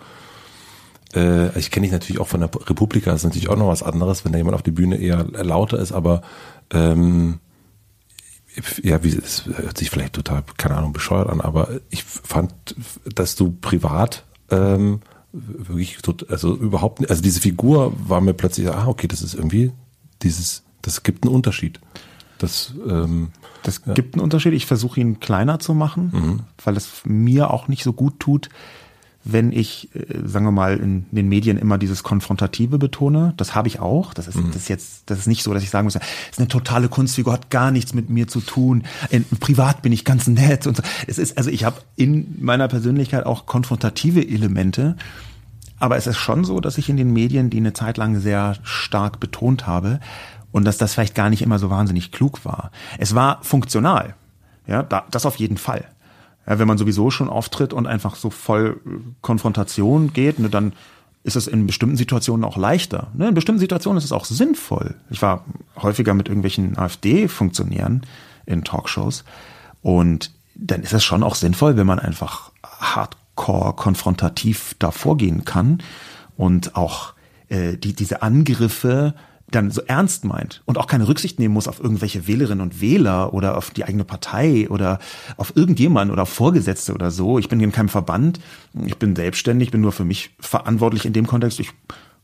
[1.18, 3.84] äh, ich kenne dich natürlich auch von der Republika, das ist natürlich auch noch was
[3.84, 6.22] anderes, wenn da jemand auf die Bühne eher lauter ist, aber
[6.72, 7.40] ähm,
[8.84, 12.54] ja, wie, es hört sich vielleicht total, keine Ahnung, bescheuert an, aber ich fand,
[13.04, 15.02] dass du privat ähm,
[15.32, 16.00] wirklich,
[16.30, 19.72] also überhaupt, nicht, also diese Figur war mir plötzlich, ah, okay, das ist irgendwie
[20.24, 21.80] dieses, das gibt einen Unterschied.
[22.40, 23.30] Das, ähm,
[23.64, 24.54] das gibt einen Unterschied.
[24.54, 26.40] Ich versuche ihn kleiner zu machen, mhm.
[26.64, 28.50] weil es mir auch nicht so gut tut,
[29.24, 33.34] wenn ich, äh, sagen wir mal, in den Medien immer dieses Konfrontative betone.
[33.38, 34.14] Das habe ich auch.
[34.14, 34.48] Das ist, mhm.
[34.48, 36.02] das ist jetzt, das ist nicht so, dass ich sagen muss, es
[36.32, 38.84] ist eine totale Kunstfigur, hat gar nichts mit mir zu tun.
[39.10, 40.84] In, privat bin ich ganz nett und so.
[41.08, 44.96] Es ist, also ich habe in meiner Persönlichkeit auch konfrontative Elemente.
[45.80, 48.56] Aber es ist schon so, dass ich in den Medien die eine Zeit lang sehr
[48.64, 50.00] stark betont habe
[50.52, 52.72] und dass das vielleicht gar nicht immer so wahnsinnig klug war.
[52.98, 54.16] Es war funktional.
[54.66, 55.86] Ja, das auf jeden Fall.
[56.48, 58.90] Ja, wenn man sowieso schon auftritt und einfach so voll äh,
[59.22, 60.74] Konfrontation geht, ne, dann
[61.24, 63.12] ist es in bestimmten Situationen auch leichter.
[63.14, 63.28] Ne?
[63.28, 64.96] In bestimmten Situationen ist es auch sinnvoll.
[65.10, 65.44] Ich war
[65.76, 68.06] häufiger mit irgendwelchen AfD-Funktionären
[68.46, 69.26] in Talkshows
[69.82, 75.84] und dann ist es schon auch sinnvoll, wenn man einfach hardcore konfrontativ da vorgehen kann
[76.38, 77.14] und auch
[77.50, 79.14] äh, die, diese Angriffe
[79.50, 83.34] dann so ernst meint und auch keine Rücksicht nehmen muss auf irgendwelche Wählerinnen und Wähler
[83.34, 85.00] oder auf die eigene Partei oder
[85.38, 87.40] auf irgendjemanden oder auf Vorgesetzte oder so.
[87.40, 88.40] Ich bin in keinem Verband,
[88.86, 91.60] ich bin selbstständig, bin nur für mich verantwortlich in dem Kontext.
[91.62, 91.72] Ich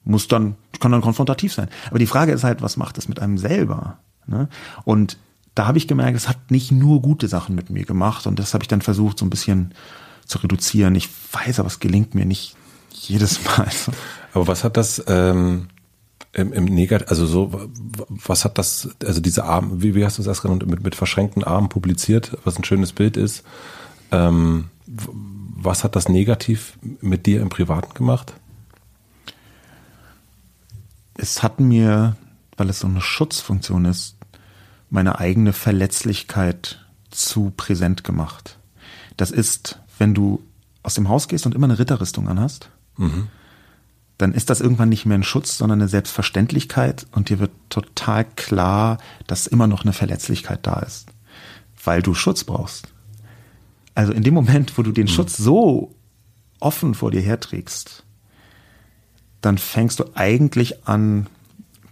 [0.03, 1.69] muss dann, ich kann dann konfrontativ sein.
[1.89, 3.99] Aber die Frage ist halt, was macht das mit einem selber?
[4.27, 4.49] Ne?
[4.83, 5.17] Und
[5.55, 8.53] da habe ich gemerkt, es hat nicht nur gute Sachen mit mir gemacht und das
[8.53, 9.73] habe ich dann versucht, so ein bisschen
[10.25, 10.95] zu reduzieren.
[10.95, 12.55] Ich weiß, aber es gelingt mir nicht
[12.91, 13.69] jedes Mal.
[14.33, 15.67] Aber was hat das ähm,
[16.33, 17.69] im, im Negat, also so,
[18.09, 20.95] was hat das, also diese Arme, wie, wie hast du es erst genannt, mit, mit
[20.95, 23.43] verschränkten Armen publiziert, was ein schönes Bild ist.
[24.11, 28.33] Ähm, was hat das negativ mit dir im Privaten gemacht?
[31.15, 32.17] Es hat mir,
[32.57, 34.17] weil es so eine Schutzfunktion ist,
[34.89, 38.57] meine eigene Verletzlichkeit zu präsent gemacht.
[39.17, 40.43] Das ist, wenn du
[40.81, 43.27] aus dem Haus gehst und immer eine Ritterrüstung anhast, mhm
[44.17, 48.25] dann ist das irgendwann nicht mehr ein Schutz, sondern eine Selbstverständlichkeit und dir wird total
[48.25, 48.97] klar,
[49.27, 51.07] dass immer noch eine Verletzlichkeit da ist,
[51.83, 52.87] weil du Schutz brauchst.
[53.95, 55.09] Also in dem Moment, wo du den mhm.
[55.11, 55.93] Schutz so
[56.59, 58.03] offen vor dir herträgst,
[59.41, 61.27] dann fängst du eigentlich an,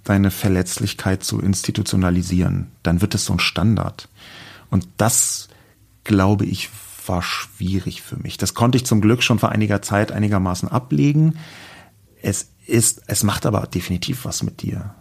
[0.03, 2.71] deine Verletzlichkeit zu institutionalisieren.
[2.81, 4.09] Dann wird es so ein Standard.
[4.71, 5.47] Und das,
[6.03, 6.69] glaube ich,
[7.05, 8.37] war schwierig für mich.
[8.37, 11.37] Das konnte ich zum Glück schon vor einiger Zeit einigermaßen ablegen
[12.21, 14.95] es ist, es macht aber definitiv was mit dir.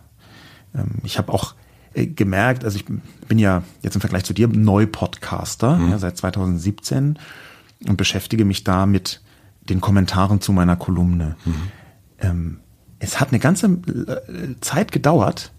[0.75, 1.55] Ähm, ich habe auch
[1.95, 5.91] äh, gemerkt, also ich bin ja jetzt im Vergleich zu dir Neu-Podcaster mhm.
[5.91, 7.19] ja, seit 2017
[7.87, 9.23] und beschäftige mich da mit
[9.69, 11.37] den Kommentaren zu meiner Kolumne.
[11.45, 11.55] Mhm.
[12.21, 12.61] Ähm,
[12.99, 15.53] es hat eine ganze äh, Zeit gedauert,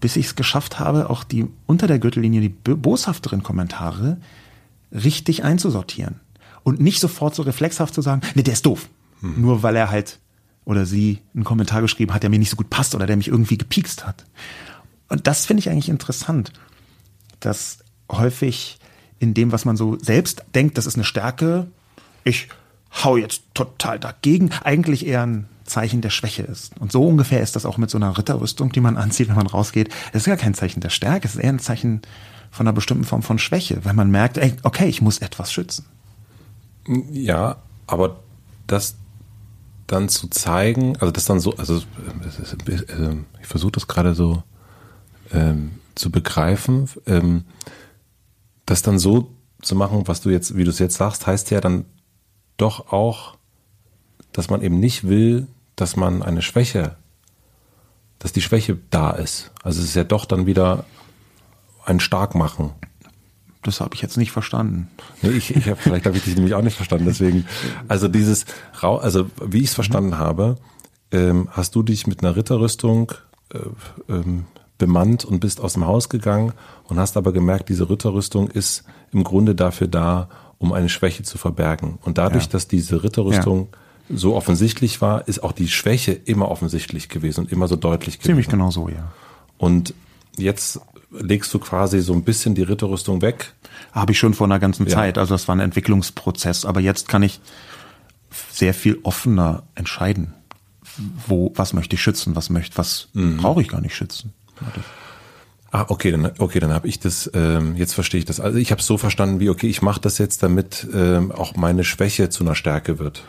[0.00, 4.18] bis ich es geschafft habe, auch die unter der Gürtellinie die boshafteren Kommentare
[4.92, 6.20] richtig einzusortieren
[6.62, 8.88] und nicht sofort so reflexhaft zu sagen, nee, der ist doof,
[9.20, 9.40] mhm.
[9.40, 10.20] nur weil er halt
[10.68, 13.28] oder sie einen Kommentar geschrieben hat, der mir nicht so gut passt oder der mich
[13.28, 14.26] irgendwie gepiekst hat.
[15.08, 16.52] Und das finde ich eigentlich interessant,
[17.40, 17.78] dass
[18.12, 18.78] häufig
[19.18, 21.68] in dem, was man so selbst denkt, das ist eine Stärke,
[22.22, 22.48] ich
[23.02, 26.78] hau jetzt total dagegen, eigentlich eher ein Zeichen der Schwäche ist.
[26.78, 29.46] Und so ungefähr ist das auch mit so einer Ritterrüstung, die man anzieht, wenn man
[29.46, 29.88] rausgeht.
[30.12, 32.02] Das ist ja kein Zeichen der Stärke, es ist eher ein Zeichen
[32.50, 35.86] von einer bestimmten Form von Schwäche, weil man merkt, ey, okay, ich muss etwas schützen.
[37.10, 37.56] Ja,
[37.86, 38.20] aber
[38.66, 38.96] das
[39.88, 44.42] dann zu zeigen, also das dann so, also äh, ich versuche das gerade so
[45.32, 47.44] ähm, zu begreifen, ähm,
[48.66, 51.60] das dann so zu machen, was du jetzt, wie du es jetzt sagst, heißt ja
[51.60, 51.86] dann
[52.58, 53.38] doch auch,
[54.32, 56.96] dass man eben nicht will, dass man eine Schwäche,
[58.18, 59.52] dass die Schwäche da ist.
[59.62, 60.84] Also es ist ja doch dann wieder
[61.86, 62.72] ein Starkmachen.
[63.68, 64.88] Das habe ich jetzt nicht verstanden.
[65.22, 67.06] Nee, ich, ich hab, vielleicht habe ich dich nämlich auch nicht verstanden.
[67.06, 67.46] Deswegen,
[67.86, 68.46] also dieses,
[68.80, 70.18] also wie ich es verstanden mhm.
[70.18, 70.56] habe,
[71.12, 73.12] ähm, hast du dich mit einer Ritterrüstung
[73.52, 73.58] äh,
[74.08, 74.46] ähm,
[74.78, 76.52] bemannt und bist aus dem Haus gegangen
[76.84, 80.28] und hast aber gemerkt, diese Ritterrüstung ist im Grunde dafür da,
[80.58, 81.98] um eine Schwäche zu verbergen.
[82.02, 82.50] Und dadurch, ja.
[82.50, 83.68] dass diese Ritterrüstung
[84.08, 84.16] ja.
[84.16, 88.28] so offensichtlich war, ist auch die Schwäche immer offensichtlich gewesen und immer so deutlich gewesen.
[88.28, 89.12] Ziemlich genau so, ja.
[89.58, 89.94] Und
[90.36, 90.80] jetzt
[91.10, 93.54] legst du quasi so ein bisschen die Ritterrüstung weg?
[93.92, 94.94] Habe ich schon vor einer ganzen ja.
[94.94, 95.18] Zeit.
[95.18, 96.64] Also das war ein Entwicklungsprozess.
[96.64, 97.40] Aber jetzt kann ich
[98.50, 100.34] sehr viel offener entscheiden,
[101.26, 103.38] wo, was möchte ich schützen, was möchte, was mhm.
[103.38, 104.32] brauche ich gar nicht schützen.
[105.70, 107.30] Ah, okay, dann okay, dann habe ich das.
[107.34, 108.40] Ähm, jetzt verstehe ich das.
[108.40, 111.56] Also ich habe es so verstanden, wie okay, ich mache das jetzt, damit ähm, auch
[111.56, 113.22] meine Schwäche zu einer Stärke wird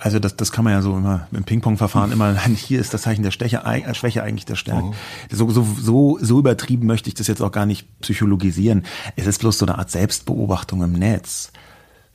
[0.00, 3.22] also das, das kann man ja so immer im Ping-Pong-Verfahren immer, hier ist das Zeichen
[3.22, 4.88] der Schwäche, äh, Schwäche eigentlich der Stärke.
[4.88, 4.94] Mhm.
[5.30, 8.84] So, so, so, so übertrieben möchte ich das jetzt auch gar nicht psychologisieren.
[9.16, 11.52] Es ist bloß so eine Art Selbstbeobachtung im Netz.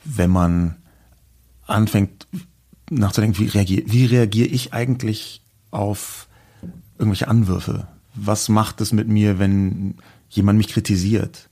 [0.03, 0.75] Wenn man
[1.65, 2.27] anfängt
[2.89, 5.41] nachzudenken, wie reagiere, wie reagiere ich eigentlich
[5.71, 6.27] auf
[6.97, 7.87] irgendwelche Anwürfe?
[8.15, 9.95] Was macht es mit mir, wenn
[10.29, 11.49] jemand mich kritisiert?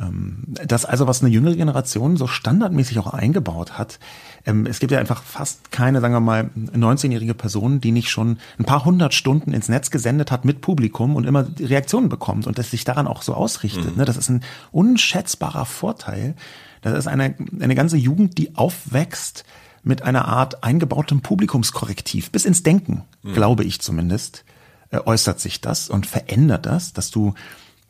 [0.00, 3.98] Ähm, das also, was eine jüngere Generation so standardmäßig auch eingebaut hat.
[4.46, 8.38] Ähm, es gibt ja einfach fast keine, sagen wir mal, 19-jährige Person, die nicht schon
[8.58, 12.58] ein paar hundert Stunden ins Netz gesendet hat mit Publikum und immer Reaktionen bekommt und
[12.58, 13.92] das sich daran auch so ausrichtet.
[13.92, 13.98] Mhm.
[13.98, 14.04] Ne?
[14.04, 16.34] Das ist ein unschätzbarer Vorteil.
[16.82, 19.44] Das ist eine, eine ganze Jugend, die aufwächst
[19.82, 23.32] mit einer Art eingebautem Publikumskorrektiv bis ins Denken, mhm.
[23.32, 24.44] glaube ich zumindest,
[24.90, 27.34] äh, äußert sich das und verändert das, dass du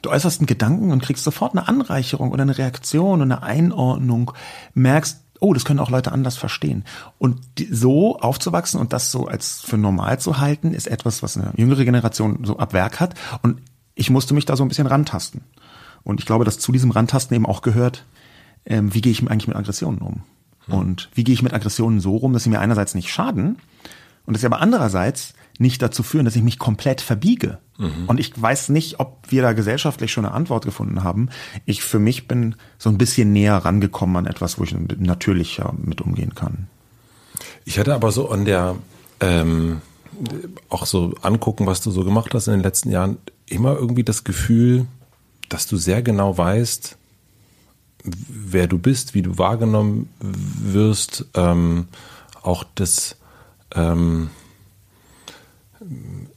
[0.02, 4.32] Du äußerst einen Gedanken und kriegst sofort eine Anreicherung oder eine Reaktion und eine Einordnung,
[4.74, 6.84] merkst, oh, das können auch Leute anders verstehen.
[7.18, 11.52] Und so aufzuwachsen und das so als für normal zu halten, ist etwas, was eine
[11.56, 13.14] jüngere Generation so ab Werk hat.
[13.42, 13.60] Und
[13.94, 15.42] ich musste mich da so ein bisschen rantasten.
[16.04, 18.04] Und ich glaube, dass zu diesem Rantasten eben auch gehört,
[18.66, 20.22] ähm, wie gehe ich eigentlich mit Aggressionen um?
[20.66, 20.74] Hm.
[20.74, 23.58] Und wie gehe ich mit Aggressionen so rum, dass sie mir einerseits nicht schaden
[24.26, 27.58] und dass sie aber andererseits nicht dazu führen, dass ich mich komplett verbiege.
[27.78, 28.06] Mhm.
[28.06, 31.28] Und ich weiß nicht, ob wir da gesellschaftlich schon eine Antwort gefunden haben.
[31.66, 36.00] Ich für mich bin so ein bisschen näher rangekommen an etwas, wo ich natürlicher mit
[36.00, 36.68] umgehen kann.
[37.64, 38.76] Ich hatte aber so an der,
[39.20, 39.80] ähm,
[40.68, 44.24] auch so angucken, was du so gemacht hast in den letzten Jahren, immer irgendwie das
[44.24, 44.86] Gefühl,
[45.48, 46.96] dass du sehr genau weißt,
[48.04, 51.88] wer du bist, wie du wahrgenommen wirst, ähm,
[52.42, 53.16] auch das,
[53.74, 54.30] ähm,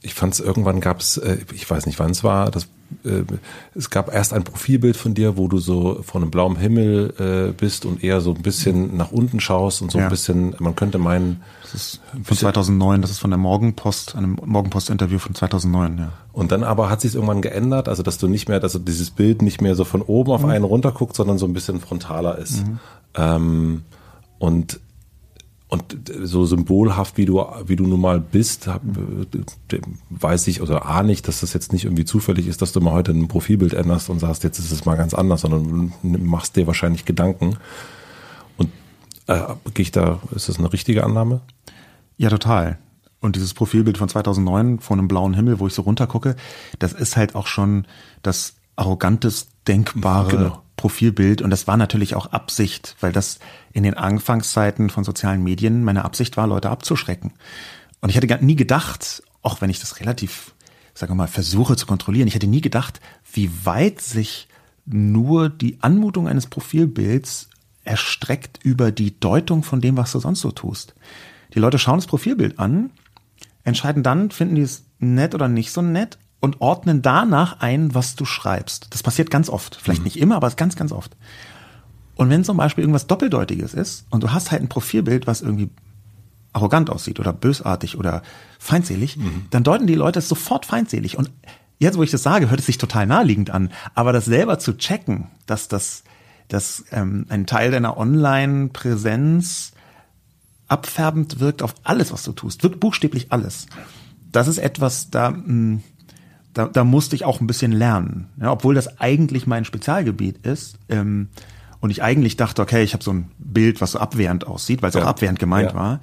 [0.02, 2.64] ich fand es irgendwann gab es, äh, ich weiß nicht wann es war, das,
[3.04, 3.22] äh,
[3.74, 7.52] es gab erst ein Profilbild von dir, wo du so vor einem blauen Himmel äh,
[7.52, 10.04] bist und eher so ein bisschen nach unten schaust und so ja.
[10.04, 11.42] ein bisschen, man könnte meinen.
[11.62, 16.12] Das ist von 2009, das ist von der Morgenpost, einem Morgenpost-Interview von 2009, ja.
[16.32, 19.42] Und dann aber hat sich irgendwann geändert, also dass du nicht mehr, dass dieses Bild
[19.42, 20.50] nicht mehr so von oben auf mhm.
[20.50, 22.66] einen runterguckt, sondern so ein bisschen frontaler ist.
[22.66, 22.78] Mhm.
[23.14, 23.82] Ähm,
[24.38, 24.80] und
[25.72, 28.82] und so symbolhaft, wie du, wie du nun mal bist, hab,
[30.10, 32.92] weiß ich oder ahne ich, dass das jetzt nicht irgendwie zufällig ist, dass du mal
[32.92, 36.56] heute ein Profilbild änderst und sagst, jetzt ist es mal ganz anders, sondern du machst
[36.56, 37.56] dir wahrscheinlich Gedanken.
[38.58, 38.68] Und
[39.28, 39.40] äh,
[39.72, 41.40] gehe ich da, ist das eine richtige Annahme?
[42.18, 42.78] Ja, total.
[43.20, 46.36] Und dieses Profilbild von 2009 vor einem blauen Himmel, wo ich so runtergucke,
[46.80, 47.86] das ist halt auch schon
[48.20, 50.62] das arrogantes, denkbare genau.
[50.76, 53.38] Profilbild und das war natürlich auch Absicht, weil das
[53.72, 57.32] in den Anfangszeiten von sozialen Medien meine Absicht war, Leute abzuschrecken.
[58.00, 60.54] Und ich hätte nie gedacht, auch wenn ich das relativ,
[60.94, 63.00] sagen wir mal, versuche zu kontrollieren, ich hätte nie gedacht,
[63.32, 64.48] wie weit sich
[64.84, 67.48] nur die Anmutung eines Profilbilds
[67.84, 70.94] erstreckt über die Deutung von dem, was du sonst so tust.
[71.54, 72.90] Die Leute schauen das Profilbild an,
[73.64, 78.16] entscheiden dann, finden die es nett oder nicht so nett und ordnen danach ein, was
[78.16, 78.88] du schreibst.
[78.90, 79.76] Das passiert ganz oft.
[79.76, 80.04] Vielleicht mhm.
[80.04, 81.16] nicht immer, aber ganz, ganz oft.
[82.14, 85.70] Und wenn zum Beispiel irgendwas Doppeldeutiges ist und du hast halt ein Profilbild, was irgendwie
[86.52, 88.22] arrogant aussieht oder bösartig oder
[88.58, 89.46] feindselig, mhm.
[89.50, 91.16] dann deuten die Leute es sofort feindselig.
[91.16, 91.30] Und
[91.78, 93.70] jetzt, wo ich das sage, hört es sich total naheliegend an.
[93.94, 96.04] Aber das selber zu checken, dass das,
[96.48, 99.72] dass ähm, ein Teil deiner Online-Präsenz
[100.68, 103.66] abfärbend wirkt auf alles, was du tust, wirkt buchstäblich alles.
[104.30, 105.82] Das ist etwas, da mh, hm,
[106.54, 110.78] da, da musste ich auch ein bisschen lernen, ja, obwohl das eigentlich mein Spezialgebiet ist.
[110.88, 111.28] Ähm,
[111.82, 114.88] und ich eigentlich dachte, okay, ich habe so ein Bild, was so abwehrend aussieht, weil
[114.90, 115.02] es ja.
[115.02, 115.76] auch abwehrend gemeint ja.
[115.76, 116.00] war,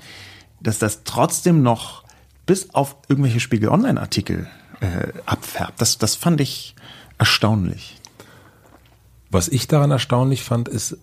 [0.61, 2.03] dass das trotzdem noch
[2.45, 4.47] bis auf irgendwelche Spiegel Online-Artikel
[4.81, 5.81] äh, abfärbt.
[5.81, 6.76] Das, das fand ich
[7.18, 7.95] erstaunlich.
[9.31, 10.97] Was ich daran erstaunlich fand, ist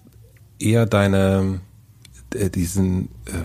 [0.59, 1.61] eher deine
[2.35, 3.45] äh, diesen äh,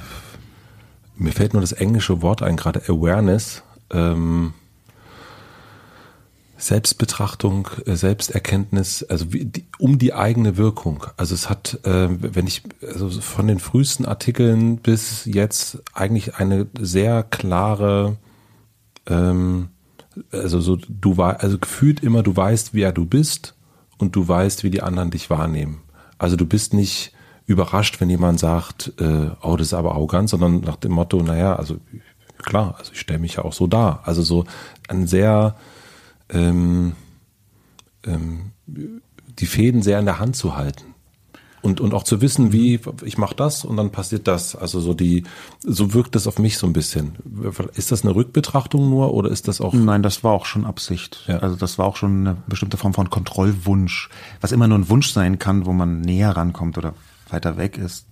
[1.16, 3.64] mir fällt nur das englische Wort ein, gerade Awareness.
[3.90, 4.54] Ähm,
[6.62, 11.06] Selbstbetrachtung, äh, Selbsterkenntnis, also wie, die, um die eigene Wirkung.
[11.18, 16.68] Also es hat, äh, wenn ich also von den frühesten Artikeln bis jetzt eigentlich eine
[16.80, 18.18] sehr klare,
[19.08, 19.70] ähm,
[20.32, 23.56] also so du war, also gefühlt immer, du weißt, wer du bist
[23.98, 25.82] und du weißt, wie die anderen dich wahrnehmen.
[26.20, 27.12] Also du bist nicht
[27.48, 31.56] überrascht, wenn jemand sagt, äh, oh, das ist aber arrogant, sondern nach dem Motto, naja,
[31.56, 31.78] also
[32.38, 34.02] klar, also ich stelle mich ja auch so dar.
[34.06, 34.46] Also so
[34.88, 35.56] ein sehr
[36.32, 36.94] ähm,
[38.06, 40.86] ähm, die Fäden sehr in der Hand zu halten.
[41.64, 44.56] Und, und auch zu wissen, wie ich mache das und dann passiert das.
[44.56, 45.26] Also so die,
[45.62, 47.14] so wirkt das auf mich so ein bisschen.
[47.76, 49.72] Ist das eine Rückbetrachtung nur oder ist das auch?
[49.74, 51.24] Nein, das war auch schon Absicht.
[51.28, 51.38] Ja.
[51.38, 54.10] Also das war auch schon eine bestimmte Form von Kontrollwunsch,
[54.42, 56.96] was immer nur ein Wunsch sein kann, wo man näher rankommt oder
[57.30, 58.08] weiter weg ist.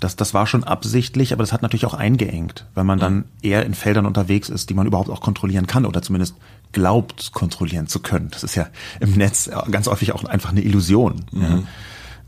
[0.00, 3.66] Das, das war schon absichtlich, aber das hat natürlich auch eingeengt, weil man dann eher
[3.66, 6.36] in Feldern unterwegs ist, die man überhaupt auch kontrollieren kann oder zumindest
[6.72, 8.28] glaubt, kontrollieren zu können.
[8.30, 8.68] Das ist ja
[9.00, 11.24] im Netz ganz häufig auch einfach eine Illusion.
[11.32, 11.66] Mhm.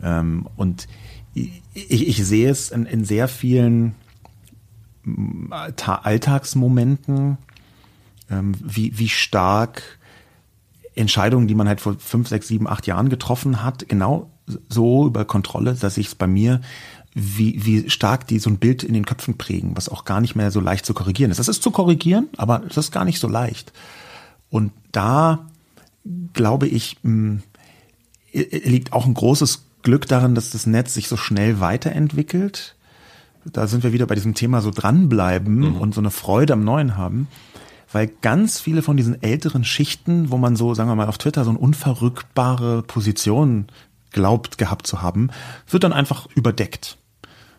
[0.02, 0.20] Ja.
[0.20, 0.88] Ähm, und
[1.34, 1.62] ich,
[2.08, 3.94] ich sehe es in, in sehr vielen
[5.04, 7.38] mm, Alltagsmomenten,
[8.30, 9.98] ähm, wie, wie stark
[10.94, 14.30] Entscheidungen, die man halt vor fünf, sechs, sieben, acht Jahren getroffen hat, genau
[14.68, 16.60] so über Kontrolle, dass ich es bei mir
[17.12, 20.36] wie, wie stark die so ein Bild in den Köpfen prägen, was auch gar nicht
[20.36, 21.38] mehr so leicht zu korrigieren ist.
[21.38, 23.72] Das ist zu korrigieren, aber es ist gar nicht so leicht.
[24.50, 25.46] Und da
[26.32, 27.40] glaube ich, mh,
[28.32, 32.76] liegt auch ein großes Glück darin, dass das Netz sich so schnell weiterentwickelt.
[33.44, 35.76] Da sind wir wieder bei diesem Thema so dranbleiben mhm.
[35.76, 37.28] und so eine Freude am Neuen haben.
[37.92, 41.44] Weil ganz viele von diesen älteren Schichten, wo man so, sagen wir mal, auf Twitter
[41.44, 43.66] so eine unverrückbare Position
[44.12, 45.30] glaubt gehabt zu haben,
[45.68, 46.98] wird dann einfach überdeckt.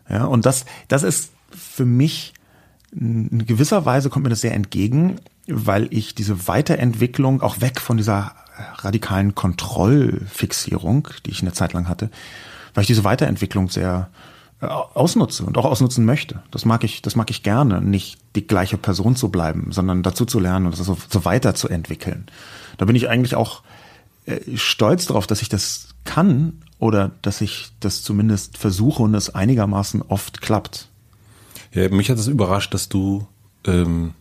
[0.08, 2.32] Ja, und das, das ist für mich
[2.94, 5.16] in gewisser Weise kommt mir das sehr entgegen,
[5.46, 8.34] weil ich diese Weiterentwicklung auch weg von dieser
[8.76, 12.10] radikalen Kontrollfixierung, die ich eine Zeit lang hatte,
[12.74, 14.10] weil ich diese Weiterentwicklung sehr
[14.60, 16.42] äh, ausnutze und auch ausnutzen möchte.
[16.50, 20.24] Das mag ich, das mag ich gerne, nicht die gleiche Person zu bleiben, sondern dazu
[20.24, 22.26] zu lernen und das so, so weiterzuentwickeln.
[22.78, 23.62] Da bin ich eigentlich auch
[24.26, 29.34] äh, stolz darauf, dass ich das kann oder dass ich das zumindest versuche und es
[29.34, 30.88] einigermaßen oft klappt.
[31.72, 33.26] Ja, mich hat es überrascht, dass du
[33.66, 34.14] ähm,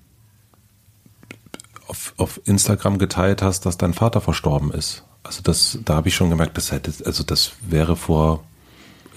[1.92, 5.04] auf, auf Instagram geteilt hast, dass dein Vater verstorben ist.
[5.24, 8.46] Also das, da habe ich schon gemerkt, das hätte, also das wäre vor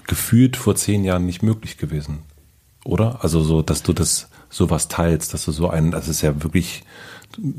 [0.08, 2.18] gefühlt vor zehn Jahren nicht möglich gewesen,
[2.84, 3.22] oder?
[3.22, 6.82] Also so, dass du das sowas teilst, dass du so einen, das ist ja wirklich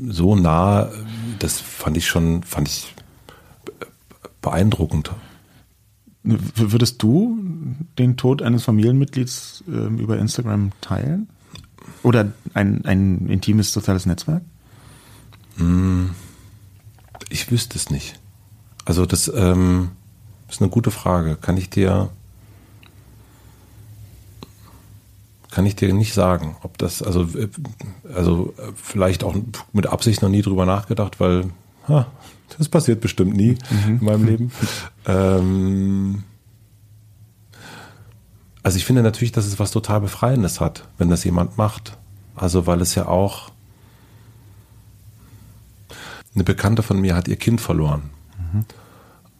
[0.06, 0.90] so nah,
[1.38, 2.94] das fand ich schon, fand ich
[4.42, 5.12] beeindruckend.
[6.22, 7.38] Würdest du
[7.98, 11.28] den Tod eines Familienmitglieds äh, über Instagram teilen?
[12.02, 14.42] Oder ein, ein intimes soziales Netzwerk?
[15.56, 16.10] Hm,
[17.30, 18.18] ich wüsste es nicht.
[18.84, 19.90] Also das ähm,
[20.48, 21.36] ist eine gute Frage.
[21.36, 22.10] Kann ich dir
[25.50, 27.48] kann ich dir nicht sagen, ob das also äh,
[28.14, 29.34] also vielleicht auch
[29.72, 31.50] mit Absicht noch nie drüber nachgedacht, weil
[31.88, 32.06] ha,
[32.58, 33.98] das passiert bestimmt nie mhm.
[34.00, 34.52] in meinem Leben.
[35.06, 36.24] Ähm,
[38.62, 41.96] also ich finde natürlich, dass es was total Befreiendes hat, wenn das jemand macht.
[42.34, 43.50] Also weil es ja auch
[46.36, 48.10] eine Bekannte von mir hat ihr Kind verloren.
[48.38, 48.64] Mhm.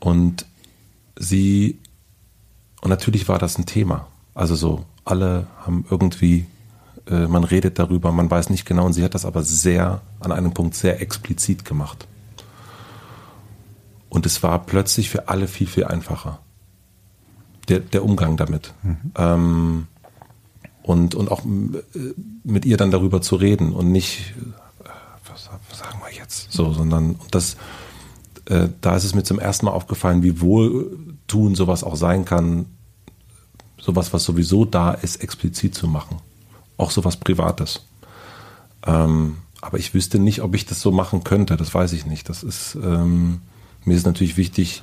[0.01, 0.47] Und
[1.17, 1.79] sie,
[2.81, 4.09] und natürlich war das ein Thema.
[4.35, 6.47] Also so, alle haben irgendwie,
[7.09, 10.33] äh, man redet darüber, man weiß nicht genau, und sie hat das aber sehr, an
[10.33, 12.09] einem Punkt sehr explizit gemacht.
[14.09, 16.41] Und es war plötzlich für alle viel, viel einfacher.
[17.69, 18.73] Der, der Umgang damit.
[18.83, 19.13] Mhm.
[19.17, 19.87] Ähm,
[20.83, 22.15] und, und auch äh,
[22.45, 24.35] mit ihr dann darüber zu reden und nicht,
[26.27, 26.53] jetzt?
[26.53, 27.57] So, sondern das,
[28.47, 32.67] äh, da ist es mir zum ersten Mal aufgefallen, wie wohltun sowas auch sein kann,
[33.79, 36.19] sowas, was sowieso da ist, explizit zu machen.
[36.77, 37.87] Auch sowas Privates.
[38.85, 42.29] Ähm, aber ich wüsste nicht, ob ich das so machen könnte, das weiß ich nicht.
[42.29, 43.41] Das ist, ähm,
[43.85, 44.83] mir ist natürlich wichtig,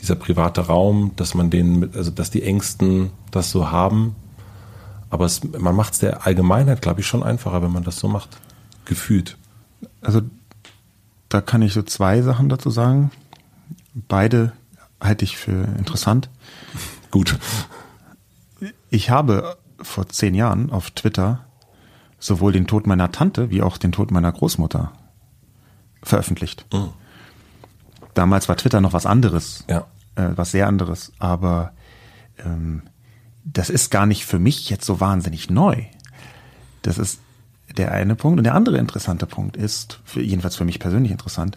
[0.00, 4.16] dieser private Raum, dass man den, also dass die Ängsten das so haben.
[5.10, 8.08] Aber es, man macht es der Allgemeinheit, glaube ich, schon einfacher, wenn man das so
[8.08, 8.40] macht.
[8.84, 9.36] Gefühlt
[10.00, 10.22] also
[11.30, 13.10] da kann ich so zwei Sachen dazu sagen.
[13.94, 14.52] Beide
[15.00, 16.28] halte ich für interessant.
[17.10, 17.38] Gut.
[18.90, 21.46] Ich habe vor zehn Jahren auf Twitter
[22.18, 24.92] sowohl den Tod meiner Tante wie auch den Tod meiner Großmutter
[26.02, 26.66] veröffentlicht.
[26.72, 26.90] Mhm.
[28.12, 29.86] Damals war Twitter noch was anderes, ja.
[30.16, 31.72] äh, was sehr anderes, aber
[32.44, 32.82] ähm,
[33.44, 35.84] das ist gar nicht für mich jetzt so wahnsinnig neu.
[36.82, 37.20] Das ist
[37.76, 38.38] der eine Punkt.
[38.38, 41.56] Und der andere interessante Punkt ist, für, jedenfalls für mich persönlich interessant,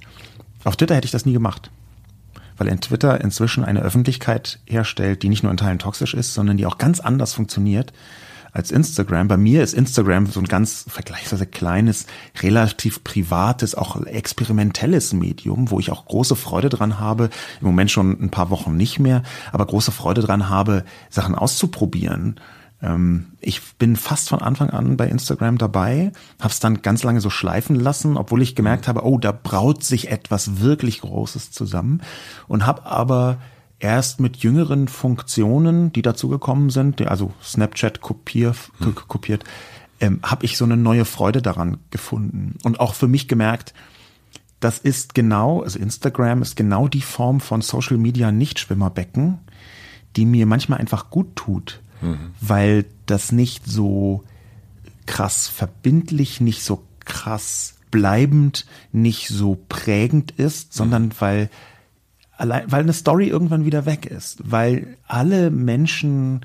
[0.63, 1.71] auf Twitter hätte ich das nie gemacht.
[2.57, 6.57] Weil in Twitter inzwischen eine Öffentlichkeit herstellt, die nicht nur in Teilen toxisch ist, sondern
[6.57, 7.93] die auch ganz anders funktioniert
[8.53, 9.27] als Instagram.
[9.27, 12.05] Bei mir ist Instagram so ein ganz vergleichsweise kleines,
[12.41, 17.29] relativ privates, auch experimentelles Medium, wo ich auch große Freude dran habe,
[17.59, 22.39] im Moment schon ein paar Wochen nicht mehr, aber große Freude dran habe, Sachen auszuprobieren
[23.39, 27.29] ich bin fast von Anfang an bei Instagram dabei, habe es dann ganz lange so
[27.29, 32.01] schleifen lassen, obwohl ich gemerkt habe, oh, da braut sich etwas wirklich Großes zusammen.
[32.47, 33.37] Und habe aber
[33.79, 38.95] erst mit jüngeren Funktionen, die dazu gekommen sind, also Snapchat kopier, hm.
[38.95, 39.45] kopiert,
[40.01, 42.57] ähm, habe ich so eine neue Freude daran gefunden.
[42.63, 43.73] Und auch für mich gemerkt,
[44.59, 49.39] das ist genau, also Instagram ist genau die Form von Social Media Nichtschwimmerbecken,
[50.17, 52.31] die mir manchmal einfach gut tut mhm.
[52.41, 54.23] weil das nicht so
[55.05, 61.11] krass verbindlich, nicht so krass bleibend, nicht so prägend ist, sondern mhm.
[61.19, 61.49] weil
[62.37, 66.41] allein, weil eine Story irgendwann wieder weg ist, weil alle Menschen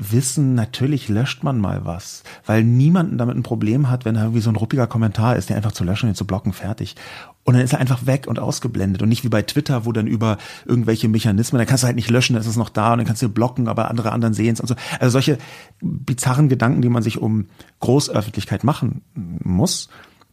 [0.00, 4.40] wissen, natürlich löscht man mal was, weil niemanden damit ein Problem hat, wenn da irgendwie
[4.40, 6.96] so ein ruppiger Kommentar ist, der einfach zu löschen und zu blocken, fertig.
[7.44, 10.06] Und dann ist er einfach weg und ausgeblendet und nicht wie bei Twitter, wo dann
[10.06, 12.98] über irgendwelche Mechanismen, dann kannst du halt nicht löschen, dann ist es noch da und
[12.98, 14.74] dann kannst du blocken, aber andere anderen sehen es und so.
[14.98, 15.38] Also solche
[15.80, 17.46] bizarren Gedanken, die man sich um
[17.80, 19.88] Großöffentlichkeit machen muss,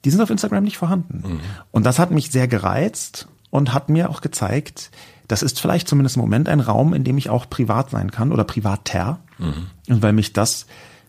[0.06, 1.24] die sind auf Instagram nicht vorhanden.
[1.26, 1.40] Mhm.
[1.72, 4.92] Und das hat mich sehr gereizt und hat mir auch gezeigt,
[5.28, 8.32] das ist vielleicht zumindest im Moment ein Raum, in dem ich auch privat sein kann
[8.32, 9.20] oder privater.
[9.38, 9.68] Mhm.
[9.90, 10.66] Und weil mich das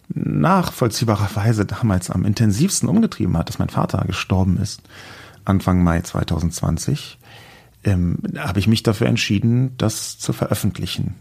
[0.09, 4.83] nachvollziehbarerweise damals am intensivsten umgetrieben hat, dass mein Vater gestorben ist,
[5.45, 7.19] Anfang Mai 2020,
[7.85, 11.15] ähm, habe ich mich dafür entschieden, das zu veröffentlichen.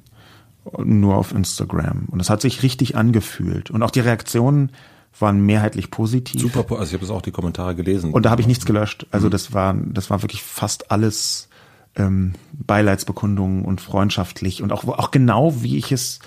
[0.78, 2.08] Nur auf Instagram.
[2.10, 3.72] Und es hat sich richtig angefühlt.
[3.72, 4.72] Und auch die Reaktionen
[5.18, 6.42] waren mehrheitlich positiv.
[6.42, 8.12] Super, also ich habe jetzt auch die Kommentare gelesen.
[8.12, 9.08] Und da habe ich nichts gelöscht.
[9.12, 9.32] Also mhm.
[9.32, 11.48] das war, das war wirklich fast alles
[11.96, 16.20] ähm, Beileidsbekundungen und freundschaftlich und auch, auch genau, wie ich es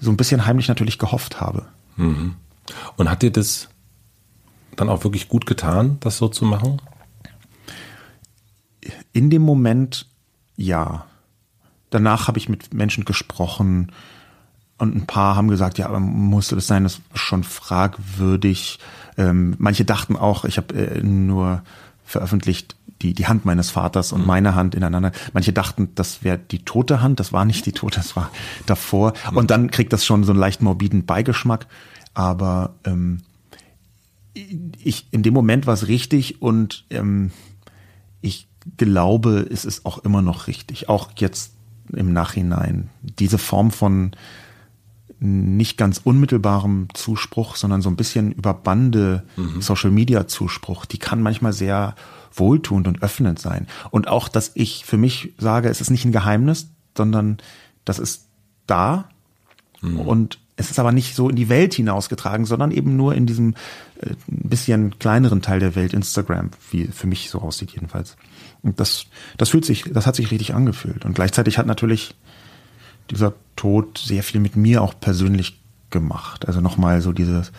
[0.00, 1.66] so ein bisschen heimlich natürlich gehofft habe.
[1.96, 2.34] Mhm.
[2.96, 3.68] Und hat dir das
[4.76, 6.80] dann auch wirklich gut getan, das so zu machen?
[9.12, 10.06] In dem Moment
[10.56, 11.06] ja.
[11.90, 13.90] Danach habe ich mit Menschen gesprochen
[14.78, 18.78] und ein paar haben gesagt, ja, musste das sein, das ist schon fragwürdig.
[19.16, 21.62] Ähm, manche dachten auch, ich habe äh, nur
[22.04, 24.26] veröffentlicht die, die Hand meines Vaters und mhm.
[24.26, 25.12] meine Hand ineinander.
[25.32, 28.30] Manche dachten, das wäre die tote Hand, das war nicht die tote, das war
[28.66, 29.14] davor.
[29.30, 29.36] Mhm.
[29.36, 31.66] Und dann kriegt das schon so einen leicht morbiden Beigeschmack.
[32.14, 33.22] Aber ähm,
[34.34, 37.30] ich in dem Moment war es richtig und ähm,
[38.20, 41.54] ich glaube, es ist auch immer noch richtig, auch jetzt
[41.92, 42.90] im Nachhinein.
[43.02, 44.12] Diese Form von
[45.18, 49.60] nicht ganz unmittelbarem Zuspruch, sondern so ein bisschen über Bande mhm.
[49.60, 51.94] Social Media Zuspruch, die kann manchmal sehr
[52.32, 53.66] wohltuend und öffnend sein.
[53.90, 57.38] Und auch, dass ich für mich sage, es ist nicht ein Geheimnis, sondern
[57.84, 58.26] das ist
[58.66, 59.08] da
[59.80, 60.00] mhm.
[60.00, 63.54] und es ist aber nicht so in die Welt hinausgetragen, sondern eben nur in diesem
[64.00, 68.16] äh, bisschen kleineren Teil der Welt, Instagram, wie für mich so aussieht jedenfalls.
[68.62, 69.06] Und das,
[69.38, 71.06] das fühlt sich, das hat sich richtig angefühlt.
[71.06, 72.14] Und gleichzeitig hat natürlich
[73.10, 76.46] dieser Tod sehr viel mit mir auch persönlich gemacht.
[76.46, 77.52] Also nochmal so dieses,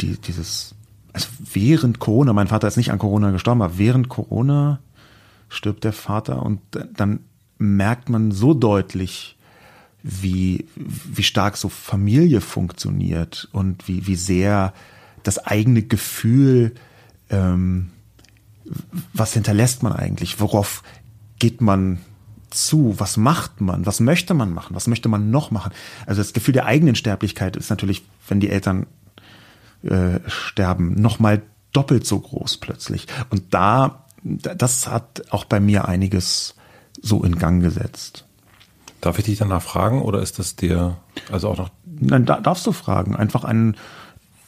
[0.00, 0.74] die, dieses
[1.14, 4.80] also während Corona, mein Vater ist nicht an Corona gestorben, aber während Corona
[5.48, 6.60] stirbt der Vater und
[6.96, 7.20] dann
[7.56, 9.38] merkt man so deutlich,
[10.02, 14.74] wie, wie stark so Familie funktioniert und wie, wie sehr
[15.22, 16.74] das eigene Gefühl,
[17.30, 17.90] ähm,
[19.14, 20.82] was hinterlässt man eigentlich, worauf
[21.38, 22.00] geht man
[22.50, 25.72] zu, was macht man, was möchte man machen, was möchte man noch machen.
[26.06, 28.86] Also das Gefühl der eigenen Sterblichkeit ist natürlich, wenn die Eltern
[29.84, 31.42] äh, sterben, nochmal
[31.72, 33.06] doppelt so groß plötzlich.
[33.30, 36.54] Und da, das hat auch bei mir einiges
[37.00, 38.24] so in Gang gesetzt.
[39.00, 40.96] Darf ich dich danach fragen oder ist das dir
[41.30, 41.70] also auch noch?
[41.84, 43.14] Nein, da, darfst du fragen.
[43.14, 43.76] Einfach einen,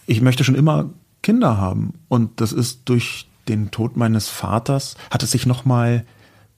[0.06, 0.90] ich möchte schon immer
[1.22, 6.04] Kinder haben und das ist durch den Tod meines Vaters hat es sich nochmal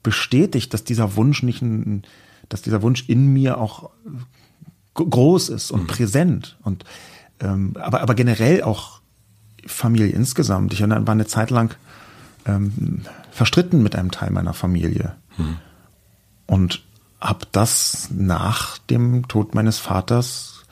[0.03, 2.03] bestätigt, dass dieser Wunsch nicht ein,
[2.49, 3.91] dass dieser Wunsch in mir auch
[4.95, 5.87] groß ist und mhm.
[5.87, 6.85] präsent und
[7.41, 9.01] ähm, aber, aber generell auch
[9.67, 10.73] Familie insgesamt.
[10.73, 11.75] Ich war eine Zeit lang
[12.47, 15.15] ähm, verstritten mit einem Teil meiner Familie.
[15.37, 15.57] Hm.
[16.47, 16.83] Und
[17.21, 20.65] habe das nach dem Tod meines Vaters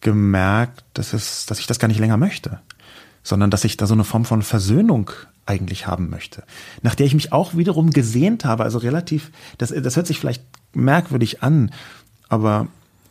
[0.00, 2.60] gemerkt, dass, es, dass ich das gar nicht länger möchte,
[3.22, 5.10] sondern dass ich da so eine Form von Versöhnung
[5.46, 6.44] eigentlich haben möchte,
[6.82, 10.44] nach der ich mich auch wiederum gesehnt habe, also relativ, das, das hört sich vielleicht
[10.74, 11.72] merkwürdig an,
[12.28, 12.68] aber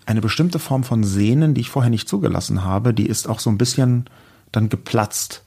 [0.09, 3.51] eine bestimmte Form von Sehnen, die ich vorher nicht zugelassen habe, die ist auch so
[3.51, 4.09] ein bisschen
[4.51, 5.43] dann geplatzt.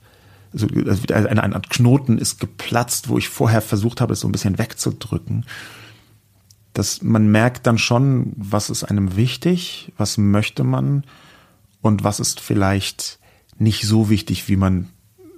[0.53, 4.31] Also, eine, eine Art Knoten ist geplatzt, wo ich vorher versucht habe, es so ein
[4.31, 5.45] bisschen wegzudrücken.
[6.71, 11.03] Dass man merkt dann schon, was ist einem wichtig, was möchte man
[11.81, 13.19] und was ist vielleicht
[13.57, 14.87] nicht so wichtig, wie man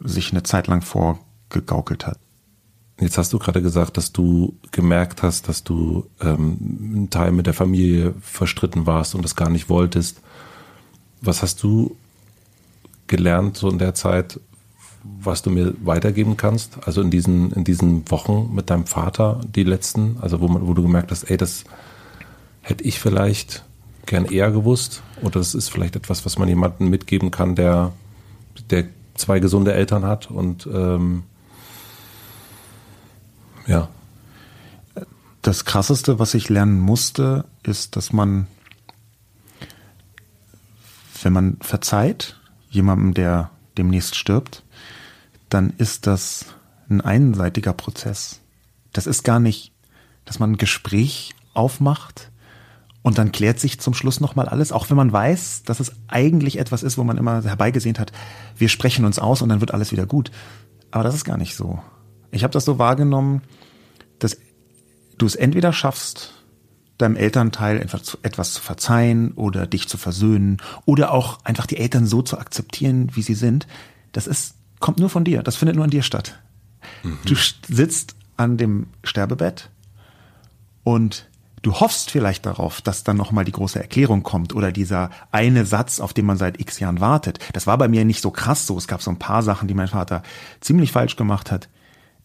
[0.02, 2.20] sich eine Zeit lang vorgegaukelt hat.
[3.00, 6.58] Jetzt hast du gerade gesagt, dass du gemerkt hast, dass du ähm,
[6.96, 10.22] einen Teil mit der Familie verstritten warst und das gar nicht wolltest.
[11.22, 11.96] Was hast du
[13.08, 14.40] gelernt so in der Zeit,
[15.04, 16.88] was du mir weitergeben kannst?
[16.88, 20.82] Also in diesen, in diesen Wochen mit deinem Vater, die letzten, also wo, wo du
[20.82, 21.66] gemerkt hast, ey, das
[22.62, 23.66] hätte ich vielleicht
[24.06, 27.92] gern eher gewusst oder das ist vielleicht etwas, was man jemandem mitgeben kann, der,
[28.70, 28.86] der
[29.16, 31.24] zwei gesunde Eltern hat und ähm,
[33.66, 33.90] ja.
[35.42, 38.48] Das krasseste, was ich lernen musste, ist, dass man,
[41.22, 42.40] wenn man verzeiht,
[42.70, 44.64] jemandem, der demnächst stirbt,
[45.50, 46.46] dann ist das
[46.90, 48.40] ein einseitiger Prozess.
[48.94, 49.72] Das ist gar nicht,
[50.26, 52.32] dass man ein Gespräch aufmacht
[53.06, 56.58] Und dann klärt sich zum Schluss nochmal alles, auch wenn man weiß, dass es eigentlich
[56.58, 58.12] etwas ist, wo man immer herbeigesehnt hat,
[58.58, 60.32] wir sprechen uns aus und dann wird alles wieder gut.
[60.90, 61.80] Aber das ist gar nicht so.
[62.36, 63.44] Ich habe das so wahrgenommen,
[64.20, 64.38] dass
[65.18, 66.34] du es entweder schaffst,
[66.98, 72.22] deinem Elternteil etwas zu verzeihen oder dich zu versöhnen oder auch einfach die Eltern so
[72.22, 73.68] zu akzeptieren, wie sie sind.
[74.12, 75.44] Das ist, kommt nur von dir.
[75.44, 76.38] Das findet nur an dir statt.
[77.04, 77.20] Mhm.
[77.26, 79.70] Du sitzt an dem Sterbebett
[80.84, 81.30] und
[81.62, 86.02] du hoffst vielleicht darauf, dass dann nochmal die große Erklärung kommt oder dieser eine Satz,
[86.02, 87.40] auf den man seit x Jahren wartet.
[87.54, 88.78] Das war bei mir nicht so krass so.
[88.78, 90.22] Es gab so ein paar Sachen, die mein Vater
[90.60, 91.70] ziemlich falsch gemacht hat,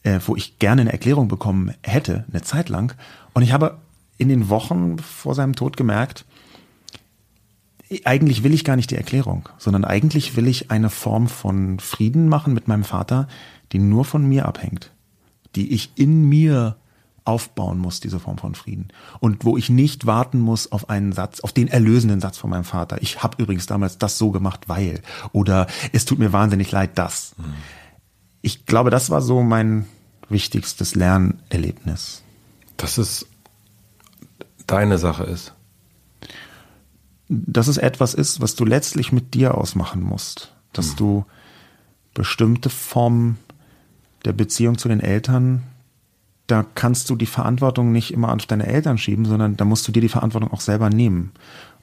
[0.02, 2.94] äh, wo ich gerne eine Erklärung bekommen hätte, eine Zeit lang.
[3.34, 3.78] Und ich habe
[4.18, 6.24] in den Wochen vor seinem Tod gemerkt,
[8.04, 12.28] eigentlich will ich gar nicht die Erklärung, sondern eigentlich will ich eine Form von Frieden
[12.28, 13.26] machen mit meinem Vater,
[13.72, 14.92] die nur von mir abhängt,
[15.56, 16.76] die ich in mir
[17.24, 18.88] aufbauen muss, diese Form von Frieden.
[19.18, 22.64] Und wo ich nicht warten muss auf einen Satz, auf den erlösenden Satz von meinem
[22.64, 23.02] Vater.
[23.02, 25.02] Ich habe übrigens damals das so gemacht, weil.
[25.32, 27.34] Oder es tut mir wahnsinnig leid, das.
[27.36, 27.54] Mhm.
[28.42, 29.86] Ich glaube, das war so mein
[30.28, 32.22] wichtigstes Lernerlebnis.
[32.76, 33.26] Das ist
[34.70, 35.52] deine Sache ist?
[37.28, 40.54] Dass es etwas ist, was du letztlich mit dir ausmachen musst.
[40.72, 40.96] Dass hm.
[40.96, 41.24] du
[42.14, 43.38] bestimmte Formen
[44.24, 45.62] der Beziehung zu den Eltern,
[46.46, 49.92] da kannst du die Verantwortung nicht immer auf deine Eltern schieben, sondern da musst du
[49.92, 51.32] dir die Verantwortung auch selber nehmen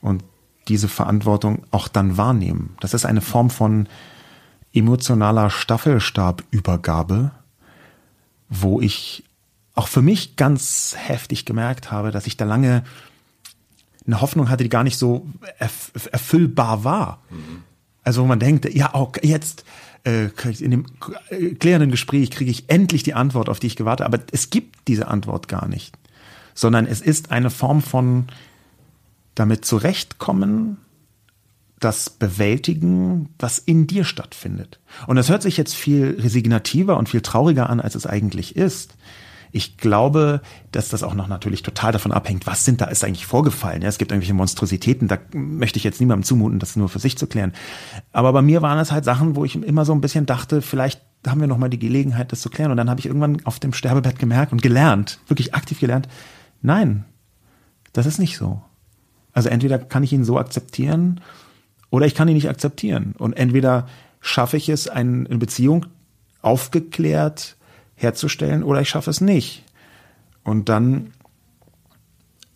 [0.01, 0.23] und
[0.67, 2.75] diese Verantwortung auch dann wahrnehmen.
[2.81, 3.87] Das ist eine Form von
[4.77, 7.31] emotionaler Staffelstabübergabe,
[8.49, 9.23] wo ich
[9.75, 12.83] auch für mich ganz heftig gemerkt habe, dass ich da lange
[14.05, 15.27] eine Hoffnung hatte, die gar nicht so
[15.59, 17.21] erf erfüllbar war.
[17.29, 17.63] Mhm.
[18.03, 19.65] Also wo man denkt, ja, okay, jetzt
[20.05, 20.29] äh,
[20.59, 20.85] in dem
[21.59, 24.17] klärenden Gespräch kriege ich endlich die Antwort, auf die ich gewartet habe.
[24.17, 25.97] Aber es gibt diese Antwort gar nicht,
[26.53, 28.27] sondern es ist eine Form von
[29.35, 30.77] damit zurechtkommen,
[31.79, 34.79] das Bewältigen, was in dir stattfindet.
[35.05, 38.95] Und das hört sich jetzt viel resignativer und viel trauriger an, als es eigentlich ist.
[39.51, 40.41] Ich glaube,
[40.71, 43.81] dass das auch noch natürlich total davon abhängt, was sind da ist eigentlich vorgefallen.
[43.81, 47.27] Es gibt irgendwelche Monstrositäten, da möchte ich jetzt niemandem zumuten, das nur für sich zu
[47.27, 47.53] klären.
[48.11, 51.01] Aber bei mir waren es halt Sachen, wo ich immer so ein bisschen dachte, vielleicht
[51.25, 52.71] haben wir noch mal die Gelegenheit, das zu klären.
[52.71, 56.09] Und dann habe ich irgendwann auf dem Sterbebett gemerkt und gelernt, wirklich aktiv gelernt,
[56.61, 57.05] nein,
[57.93, 58.61] das ist nicht so.
[59.31, 61.21] Also entweder kann ich ihn so akzeptieren
[61.89, 63.15] oder ich kann ihn nicht akzeptieren.
[63.17, 63.87] Und entweder
[64.19, 65.85] schaffe ich es, eine Beziehung
[66.41, 67.55] aufgeklärt,
[67.95, 69.63] herzustellen oder ich schaffe es nicht.
[70.43, 71.11] Und dann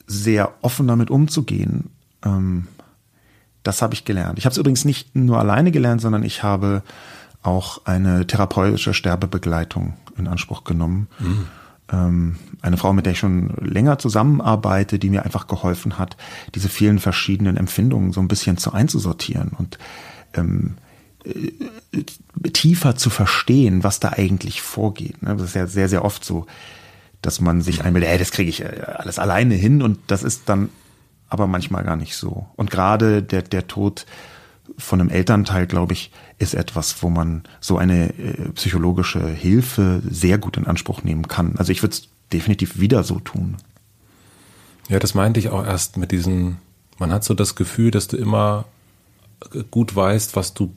[0.07, 1.89] sehr offen damit umzugehen,
[2.23, 2.67] ähm,
[3.63, 4.39] das habe ich gelernt.
[4.39, 6.83] Ich habe es übrigens nicht nur alleine gelernt, sondern ich habe
[7.43, 11.07] auch eine therapeutische Sterbebegleitung in Anspruch genommen.
[11.19, 11.47] Mhm.
[11.91, 16.15] Ähm, eine Frau, mit der ich schon länger zusammenarbeite, die mir einfach geholfen hat,
[16.55, 19.77] diese vielen verschiedenen Empfindungen so ein bisschen zu einzusortieren und
[20.33, 20.75] ähm,
[21.25, 22.03] äh,
[22.51, 25.21] tiefer zu verstehen, was da eigentlich vorgeht.
[25.21, 25.35] Ne?
[25.35, 26.45] Das ist ja sehr, sehr oft so,
[27.21, 30.47] dass man sich einbildet, hey, das kriege ich äh, alles alleine hin und das ist
[30.47, 30.69] dann
[31.29, 32.47] aber manchmal gar nicht so.
[32.55, 34.05] Und gerade der, der Tod
[34.77, 40.37] von einem Elternteil, glaube ich, ist etwas, wo man so eine äh, psychologische Hilfe sehr
[40.37, 41.55] gut in Anspruch nehmen kann.
[41.57, 43.57] Also ich würde es definitiv wieder so tun.
[44.89, 46.57] Ja, das meinte ich auch erst mit diesen,
[46.97, 48.65] man hat so das Gefühl, dass du immer
[49.71, 50.73] gut weißt, was du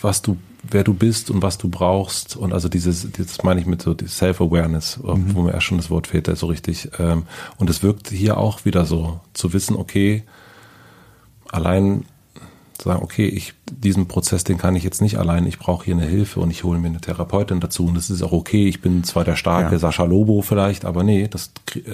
[0.00, 2.36] was du, wer du bist und was du brauchst.
[2.36, 5.34] Und also dieses, das meine ich mit so Self-Awareness, mhm.
[5.34, 6.90] wo mir erst schon das Wort fehlt, so richtig.
[6.98, 7.24] Ähm,
[7.56, 10.24] und es wirkt hier auch wieder so, zu wissen, okay,
[11.50, 12.04] allein
[12.84, 16.06] sagen, okay, ich, diesen Prozess, den kann ich jetzt nicht allein, ich brauche hier eine
[16.06, 19.04] Hilfe und ich hole mir eine Therapeutin dazu und das ist auch okay, ich bin
[19.04, 19.78] zwar der starke ja.
[19.78, 21.52] Sascha Lobo vielleicht, aber nee, das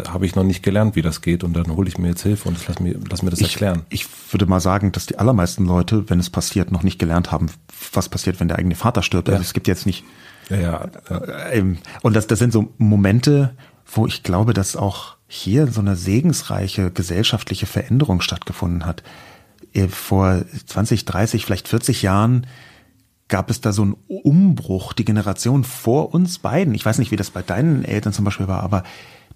[0.08, 2.48] habe ich noch nicht gelernt, wie das geht und dann hole ich mir jetzt Hilfe
[2.48, 3.82] und lass mir, lass mir das ich, erklären.
[3.90, 7.50] Ich würde mal sagen, dass die allermeisten Leute, wenn es passiert, noch nicht gelernt haben,
[7.92, 9.28] was passiert, wenn der eigene Vater stirbt.
[9.28, 9.38] Also ja.
[9.38, 10.04] Also es gibt jetzt nicht.
[10.50, 10.88] Ja, ja.
[11.50, 11.62] Äh,
[12.02, 13.54] und das, das sind so Momente,
[13.86, 19.02] wo ich glaube, dass auch hier so eine segensreiche gesellschaftliche Veränderung stattgefunden hat.
[19.78, 22.46] Äh, vor 20, 30, vielleicht 40 Jahren
[23.28, 26.74] gab es da so einen Umbruch, die Generation vor uns beiden.
[26.74, 28.84] Ich weiß nicht, wie das bei deinen Eltern zum Beispiel war, aber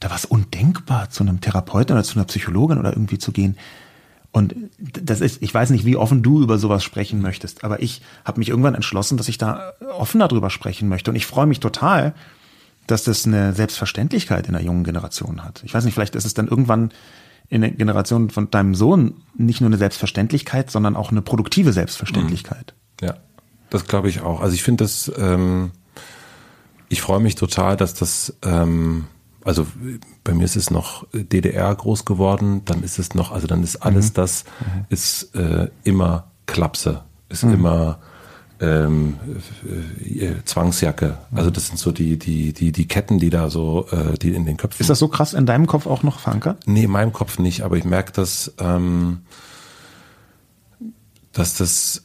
[0.01, 3.57] da war es undenkbar, zu einem Therapeuten oder zu einer Psychologin oder irgendwie zu gehen.
[4.33, 8.01] Und das ist, ich weiß nicht, wie offen du über sowas sprechen möchtest, aber ich
[8.25, 11.11] habe mich irgendwann entschlossen, dass ich da offener drüber sprechen möchte.
[11.11, 12.15] Und ich freue mich total,
[12.87, 15.63] dass das eine Selbstverständlichkeit in der jungen Generation hat.
[15.65, 16.93] Ich weiß nicht, vielleicht ist es dann irgendwann
[17.53, 22.73] in der Generation von deinem Sohn nicht nur eine Selbstverständlichkeit, sondern auch eine produktive Selbstverständlichkeit.
[23.03, 23.09] Mhm.
[23.09, 23.15] Ja,
[23.69, 24.41] das glaube ich auch.
[24.41, 25.73] Also ich finde das, ähm,
[26.89, 29.05] ich freue mich total, dass das ähm,
[29.45, 29.67] Also
[30.25, 33.77] bei mir ist es noch DDR groß geworden, dann ist es noch, also dann ist
[33.77, 34.15] alles mhm.
[34.15, 34.85] das, mhm.
[34.89, 37.55] ist äh, immer Klapse, ist mhm.
[37.55, 37.99] immer
[38.63, 39.19] ähm,
[40.01, 41.19] äh, Zwangsjacke.
[41.35, 44.47] Also das sind so die, die, die, die Ketten, die da so, äh, die in
[44.47, 44.81] den Köpfen.
[44.81, 46.67] Ist das so krass in deinem Kopf auch noch verankert?
[46.67, 49.23] Nee, in meinem Kopf nicht, aber ich merke, dass, ähm,
[51.33, 52.05] dass das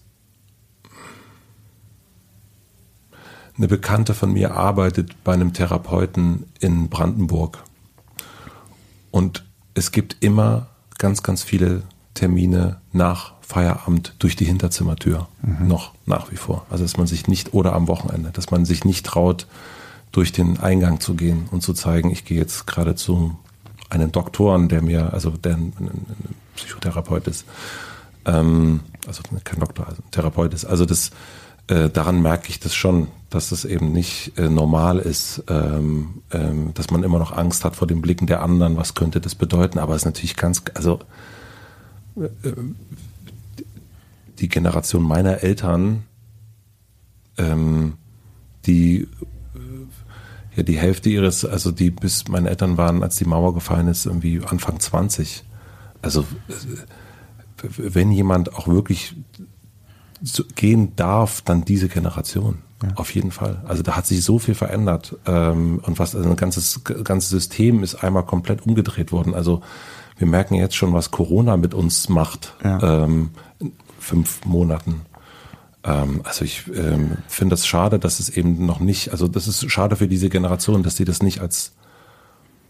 [3.55, 7.63] eine Bekannte von mir arbeitet bei einem Therapeuten in Brandenburg.
[9.11, 10.67] Und es gibt immer
[10.97, 11.83] ganz, ganz viele
[12.15, 15.27] Termine nach Feierabend durch die Hinterzimmertür.
[15.41, 15.69] Mhm.
[15.69, 16.65] Noch nach wie vor.
[16.69, 19.47] Also, dass man sich nicht, oder am Wochenende, dass man sich nicht traut,
[20.11, 23.37] durch den Eingang zu gehen und zu zeigen, ich gehe jetzt gerade zu
[23.89, 25.73] einem Doktoren, der mir, also der ein,
[26.55, 27.45] Psychotherapeut ist,
[28.25, 30.65] ähm, also kein Doktor, also ein Therapeut ist.
[30.65, 31.11] Also das,
[31.67, 36.73] äh, daran merke ich das schon, dass das eben nicht äh, normal ist, ähm, ähm,
[36.73, 39.79] dass man immer noch Angst hat vor den Blicken der anderen, was könnte das bedeuten,
[39.79, 40.99] aber es ist natürlich ganz, also
[42.17, 42.51] äh,
[44.39, 46.03] die Generation meiner Eltern,
[47.37, 47.93] ähm,
[48.65, 49.07] die äh,
[50.55, 54.05] ja die Hälfte ihres, also die bis meine Eltern waren, als die Mauer gefallen ist,
[54.05, 55.43] irgendwie Anfang 20.
[56.01, 56.23] Also äh,
[57.77, 59.15] wenn jemand auch wirklich
[60.55, 62.59] gehen darf, dann diese Generation.
[62.83, 62.89] Ja.
[62.95, 63.63] Auf jeden Fall.
[63.67, 67.81] Also da hat sich so viel verändert ähm, und was also ein ganzes ganzes System
[67.81, 69.33] ist einmal komplett umgedreht worden.
[69.33, 69.61] Also
[70.17, 72.55] wir merken jetzt schon, was Corona mit uns macht.
[72.63, 73.03] Ja.
[73.03, 73.31] Ähm,
[74.07, 75.01] fünf Monaten.
[75.83, 79.69] Ähm, also ich ähm, finde das schade, dass es eben noch nicht, also das ist
[79.69, 81.73] schade für diese Generation, dass sie das nicht als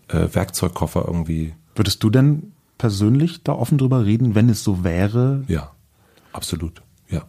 [0.08, 1.54] äh, Werkzeugkoffer irgendwie.
[1.76, 5.44] Würdest du denn persönlich da offen drüber reden, wenn es so wäre?
[5.48, 5.72] Ja,
[6.34, 6.82] absolut.
[7.10, 7.24] Ja,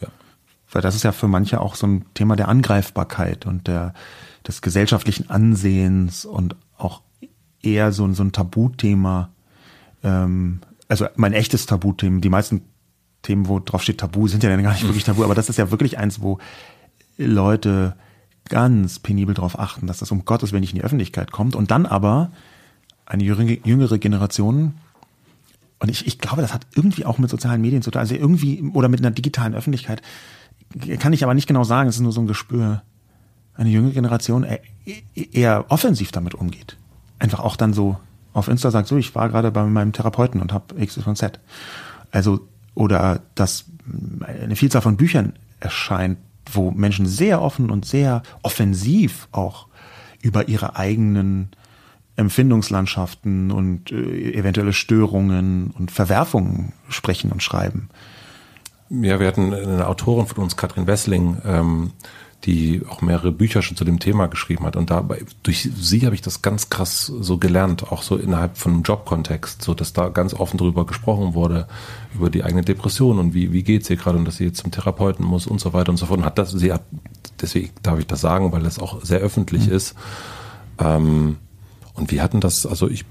[0.00, 0.08] ja.
[0.70, 3.94] Weil das ist ja für manche auch so ein Thema der Angreifbarkeit und der
[4.46, 7.02] des gesellschaftlichen Ansehens und auch
[7.62, 9.30] eher so, so ein Tabuthema.
[10.02, 12.20] Ähm, also mein echtes Tabuthema.
[12.20, 12.62] Die meisten
[13.28, 15.58] Themen, wo drauf steht Tabu, sind ja dann gar nicht wirklich Tabu, aber das ist
[15.58, 16.38] ja wirklich eins, wo
[17.16, 17.94] Leute
[18.48, 21.70] ganz penibel darauf achten, dass das um Gottes Willen nicht in die Öffentlichkeit kommt und
[21.70, 22.30] dann aber
[23.06, 24.74] eine jüngere Generation
[25.78, 28.62] und ich, ich glaube, das hat irgendwie auch mit sozialen Medien zu tun, also irgendwie
[28.72, 30.02] oder mit einer digitalen Öffentlichkeit,
[30.98, 32.82] kann ich aber nicht genau sagen, es ist nur so ein Gespür,
[33.54, 34.46] eine jüngere Generation
[35.14, 36.76] eher offensiv damit umgeht.
[37.18, 37.98] Einfach auch dann so
[38.32, 41.40] auf Insta sagt, so, ich war gerade bei meinem Therapeuten und habe X, Y, Z.
[42.10, 42.48] Also
[42.78, 43.64] oder dass
[44.20, 46.18] eine Vielzahl von Büchern erscheint,
[46.52, 49.66] wo Menschen sehr offen und sehr offensiv auch
[50.22, 51.50] über ihre eigenen
[52.14, 57.88] Empfindungslandschaften und äh, eventuelle Störungen und Verwerfungen sprechen und schreiben.
[58.90, 61.90] Ja, wir hatten eine Autorin von uns, Katrin Wessling, ähm,
[62.44, 64.76] die auch mehrere Bücher schon zu dem Thema geschrieben hat.
[64.76, 68.72] Und dabei, durch sie habe ich das ganz krass so gelernt, auch so innerhalb von
[68.72, 71.66] einem Jobkontext, so dass da ganz offen drüber gesprochen wurde,
[72.14, 74.70] über die eigene Depression und wie, wie geht's ihr gerade und dass sie jetzt zum
[74.70, 76.18] Therapeuten muss und so weiter und so fort.
[76.20, 76.82] Und hat das, sie hat,
[77.40, 79.72] deswegen darf ich das sagen, weil das auch sehr öffentlich mhm.
[79.72, 79.94] ist.
[80.78, 81.38] Ähm,
[81.94, 83.04] und wir hatten das, also ich,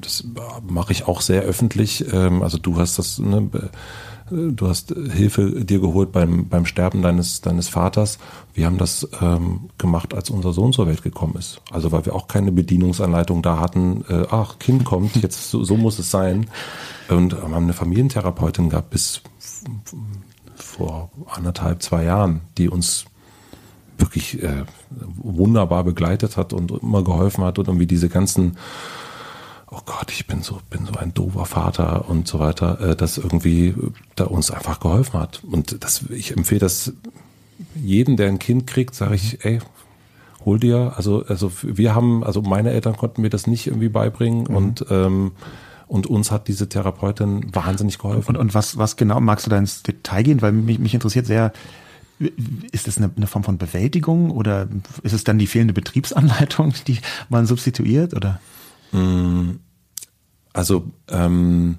[0.00, 0.24] das
[0.66, 2.10] mache ich auch sehr öffentlich.
[2.10, 3.50] Ähm, also du hast das, ne,
[4.30, 8.18] du hast Hilfe dir geholt beim, beim Sterben deines, deines Vaters.
[8.54, 11.60] Wir haben das ähm, gemacht, als unser Sohn zur Welt gekommen ist.
[11.70, 15.76] Also weil wir auch keine Bedienungsanleitung da hatten, äh, ach, Kind kommt, jetzt so, so
[15.76, 16.48] muss es sein.
[17.08, 19.22] Und ähm, haben eine Familientherapeutin gehabt bis
[20.54, 23.06] vor anderthalb, zwei Jahren, die uns
[23.98, 24.64] wirklich äh,
[25.16, 28.56] wunderbar begleitet hat und immer geholfen hat und irgendwie diese ganzen
[29.70, 33.18] oh Gott, ich bin so, bin so ein doofer Vater und so weiter, äh, das
[33.18, 33.74] irgendwie
[34.16, 35.42] da uns einfach geholfen hat.
[35.44, 36.92] Und das, ich empfehle das
[37.74, 39.60] jedem, der ein Kind kriegt, sage ich, ey,
[40.44, 44.44] hol dir, also, also wir haben, also meine Eltern konnten mir das nicht irgendwie beibringen
[44.44, 44.56] mhm.
[44.56, 45.32] und ähm,
[45.88, 48.36] und uns hat diese Therapeutin wahnsinnig geholfen.
[48.36, 50.42] Und, und was, was genau, magst du da ins Detail gehen?
[50.42, 51.50] Weil mich, mich interessiert sehr,
[52.72, 54.68] ist das eine, eine Form von Bewältigung oder
[55.02, 56.98] ist es dann die fehlende Betriebsanleitung, die
[57.30, 58.38] man substituiert oder?
[58.92, 59.56] Mm,
[60.52, 61.78] also ähm,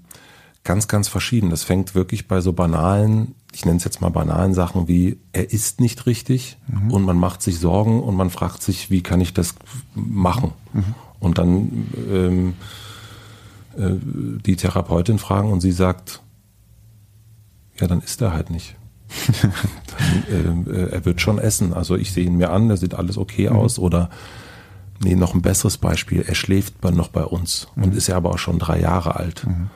[0.63, 1.49] ganz, ganz verschieden.
[1.49, 5.51] Das fängt wirklich bei so banalen, ich nenne es jetzt mal banalen Sachen wie, er
[5.51, 6.91] ist nicht richtig mhm.
[6.91, 9.55] und man macht sich Sorgen und man fragt sich, wie kann ich das
[9.95, 10.51] machen?
[10.73, 10.95] Mhm.
[11.19, 12.53] Und dann ähm,
[13.77, 13.95] äh,
[14.45, 16.21] die Therapeutin fragen und sie sagt,
[17.79, 18.75] ja, dann ist er halt nicht.
[20.29, 21.73] dann, äh, er wird schon essen.
[21.73, 23.55] Also ich sehe ihn mir an, da sieht alles okay mhm.
[23.55, 23.79] aus.
[23.79, 24.09] Oder
[25.03, 27.83] nee, noch ein besseres Beispiel, er schläft noch bei uns mhm.
[27.83, 29.45] und ist ja aber auch schon drei Jahre alt.
[29.45, 29.69] Mhm.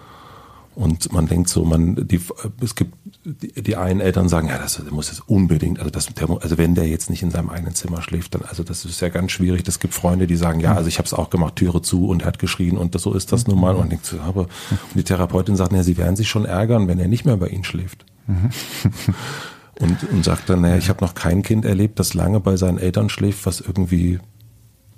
[0.76, 2.20] Und man denkt so, man, die,
[2.60, 6.08] es gibt die, die einen Eltern sagen, ja, das, der muss jetzt unbedingt, also das,
[6.08, 9.00] der, also wenn der jetzt nicht in seinem eigenen Zimmer schläft, dann, also das ist
[9.00, 9.68] ja ganz schwierig.
[9.68, 12.24] Es gibt Freunde, die sagen, ja, also ich habe es auch gemacht, Türe zu und
[12.24, 13.76] er hat geschrien und das, so ist das nun mal.
[13.76, 17.00] Und denkt so, aber und die Therapeutin sagt, ja, sie werden sich schon ärgern, wenn
[17.00, 18.06] er nicht mehr bei ihnen schläft.
[19.80, 22.80] und, und sagt dann, naja, ich habe noch kein Kind erlebt, das lange bei seinen
[22.80, 24.20] Eltern schläft, was irgendwie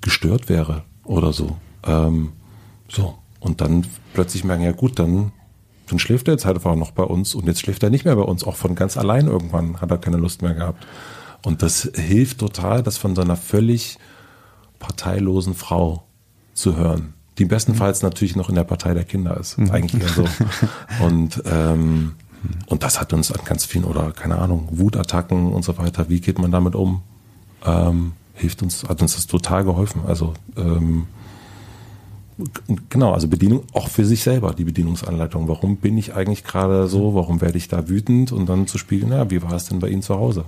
[0.01, 1.57] gestört wäre oder so.
[1.83, 2.33] Ähm,
[2.87, 3.15] so.
[3.39, 5.31] Und dann plötzlich merken, ja gut, dann,
[5.87, 8.15] dann schläft er jetzt halt einfach noch bei uns und jetzt schläft er nicht mehr
[8.15, 10.85] bei uns, auch von ganz allein irgendwann hat er keine Lust mehr gehabt.
[11.43, 13.99] Und das hilft total, das von so einer völlig
[14.79, 16.03] parteilosen Frau
[16.55, 17.13] zu hören.
[17.37, 19.57] Die bestenfalls natürlich noch in der Partei der Kinder ist.
[19.57, 19.69] Mhm.
[19.69, 20.25] Eigentlich eher so.
[21.05, 22.13] Und, ähm,
[22.67, 26.19] und das hat uns an ganz vielen, oder keine Ahnung, Wutattacken und so weiter, wie
[26.19, 27.01] geht man damit um?
[27.65, 30.01] Ähm, hilft uns, hat uns das total geholfen.
[30.05, 31.07] Also ähm,
[32.89, 35.47] genau, also Bedienung auch für sich selber, die Bedienungsanleitung.
[35.47, 37.15] Warum bin ich eigentlich gerade so?
[37.15, 38.31] Warum werde ich da wütend?
[38.31, 40.45] Und dann zu spiegeln, ja, wie war es denn bei Ihnen zu Hause?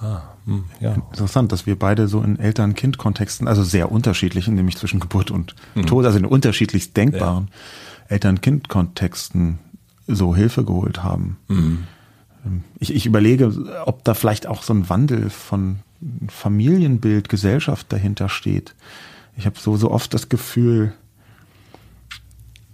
[0.00, 0.94] Ah, hm, ja.
[0.94, 5.86] Interessant, dass wir beide so in Eltern-Kind-Kontexten, also sehr unterschiedlichen, nämlich zwischen Geburt und mhm.
[5.86, 8.10] Tod, also in unterschiedlichst denkbaren ja.
[8.10, 9.58] Eltern-Kind-Kontexten
[10.06, 11.38] so Hilfe geholt haben.
[11.48, 11.84] Mhm.
[12.78, 13.52] Ich, ich überlege,
[13.86, 15.78] ob da vielleicht auch so ein Wandel von
[16.28, 18.74] Familienbild, Gesellschaft dahinter steht.
[19.36, 20.92] Ich habe so, so oft das Gefühl,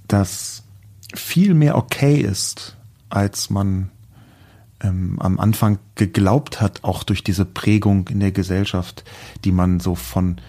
[0.08, 0.64] dass
[1.14, 2.76] viel mehr okay ist,
[3.08, 3.90] als man
[4.80, 9.04] ähm, am Anfang geglaubt hat, auch durch diese Prägung in der Gesellschaft,
[9.44, 10.40] die man so von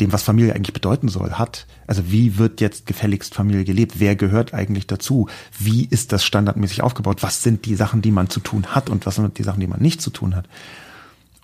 [0.00, 1.66] dem, was Familie eigentlich bedeuten soll, hat.
[1.86, 3.94] Also wie wird jetzt gefälligst Familie gelebt?
[3.98, 5.28] Wer gehört eigentlich dazu?
[5.58, 7.22] Wie ist das standardmäßig aufgebaut?
[7.22, 9.66] Was sind die Sachen, die man zu tun hat und was sind die Sachen, die
[9.66, 10.46] man nicht zu tun hat?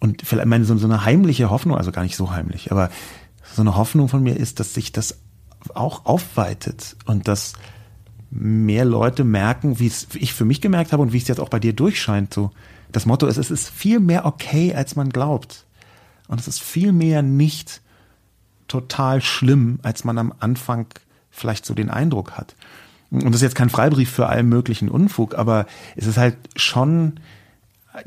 [0.00, 2.90] Und vielleicht meine, so, so eine heimliche Hoffnung, also gar nicht so heimlich, aber
[3.54, 5.18] so eine Hoffnung von mir ist, dass sich das
[5.74, 7.54] auch aufweitet und dass
[8.30, 11.48] mehr Leute merken, wie es ich für mich gemerkt habe und wie es jetzt auch
[11.48, 12.34] bei dir durchscheint.
[12.34, 12.50] So
[12.92, 15.64] das Motto ist, es ist viel mehr okay, als man glaubt.
[16.28, 17.80] Und es ist viel mehr nicht
[18.68, 20.86] total schlimm, als man am Anfang
[21.30, 22.56] vielleicht so den Eindruck hat.
[23.10, 27.20] Und das ist jetzt kein Freibrief für allen möglichen Unfug, aber es ist halt schon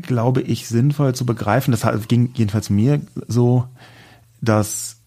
[0.01, 1.71] glaube ich, sinnvoll zu begreifen.
[1.71, 3.65] Das ging jedenfalls mir so,
[4.41, 4.97] dass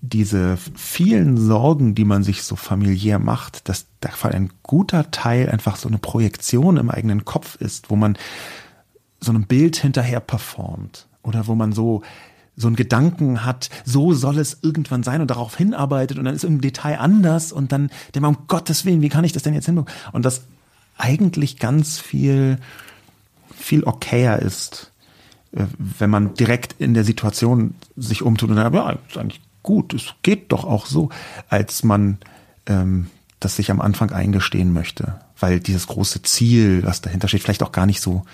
[0.00, 5.76] diese vielen Sorgen, die man sich so familiär macht, dass da ein guter Teil einfach
[5.76, 8.16] so eine Projektion im eigenen Kopf ist, wo man
[9.20, 12.02] so ein Bild hinterher performt oder wo man so
[12.58, 16.44] so einen Gedanken hat, so soll es irgendwann sein und darauf hinarbeitet und dann ist
[16.44, 19.66] im Detail anders und dann der um Gottes Willen, wie kann ich das denn jetzt
[19.66, 19.94] hinbekommen?
[20.12, 20.46] Und das
[20.96, 22.58] eigentlich ganz viel
[23.56, 24.92] viel okayer ist,
[25.52, 29.94] äh, wenn man direkt in der Situation sich umtut und dann, ja, ist eigentlich gut,
[29.94, 31.08] es geht doch auch so,
[31.48, 32.18] als man
[32.66, 33.08] ähm,
[33.40, 37.72] das sich am Anfang eingestehen möchte, weil dieses große Ziel, was dahinter steht, vielleicht auch
[37.72, 38.24] gar nicht so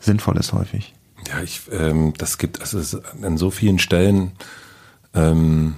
[0.00, 0.94] sinnvoll ist häufig.
[1.28, 4.32] Ja, ich, ähm, das gibt, es ist an so vielen Stellen
[5.14, 5.76] ähm,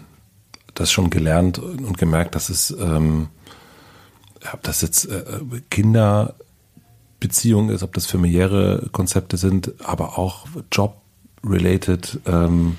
[0.75, 3.29] das schon gelernt und gemerkt, dass es, ähm,
[4.53, 5.41] ob das jetzt äh,
[5.71, 6.35] Kinder
[7.21, 12.79] Beziehung ist, ob das familiäre Konzepte sind, aber auch Job-related, ähm,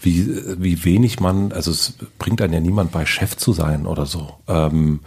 [0.00, 0.28] wie,
[0.58, 4.34] wie wenig man, also es bringt einen ja niemand bei, Chef zu sein oder so.
[4.46, 5.00] Ähm,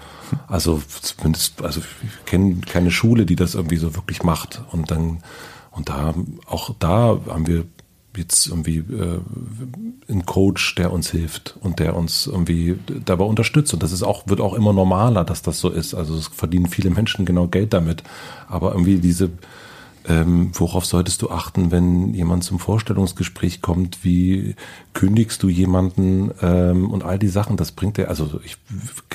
[0.48, 4.62] also zumindest, also ich kenne keine Schule, die das irgendwie so wirklich macht.
[4.72, 5.24] Und dann,
[5.72, 6.14] und da,
[6.46, 7.66] auch da haben wir
[8.18, 9.20] jetzt irgendwie äh,
[10.10, 13.74] ein Coach, der uns hilft und der uns irgendwie dabei unterstützt.
[13.74, 15.94] Und das ist auch, wird auch immer normaler, dass das so ist.
[15.94, 18.04] Also es verdienen viele Menschen genau Geld damit.
[18.48, 19.30] Aber irgendwie diese,
[20.08, 24.04] ähm, worauf solltest du achten, wenn jemand zum Vorstellungsgespräch kommt?
[24.04, 24.56] Wie
[24.94, 27.56] kündigst du jemanden ähm, und all die Sachen?
[27.56, 28.58] Das bringt er, also ich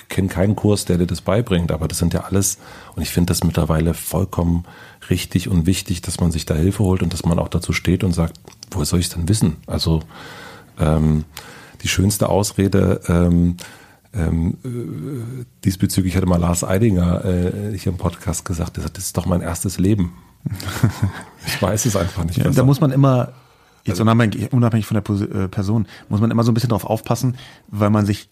[0.08, 2.58] kenne keinen Kurs, der dir das beibringt, aber das sind ja alles,
[2.94, 4.64] und ich finde das mittlerweile vollkommen
[5.10, 8.04] richtig und wichtig, dass man sich da Hilfe holt und dass man auch dazu steht
[8.04, 8.38] und sagt,
[8.70, 9.56] woher soll ich es denn wissen?
[9.66, 10.02] Also
[10.78, 11.24] ähm,
[11.82, 13.56] die schönste Ausrede ähm,
[14.16, 19.26] ähm, äh, diesbezüglich hatte mal Lars Eidinger äh, hier im Podcast gesagt, das ist doch
[19.26, 20.14] mein erstes Leben.
[21.46, 22.38] ich weiß es einfach nicht.
[22.38, 23.32] Ja, da muss man immer,
[23.84, 27.36] jetzt also, unabhängig von der äh, Person, muss man immer so ein bisschen drauf aufpassen,
[27.68, 28.28] weil man sich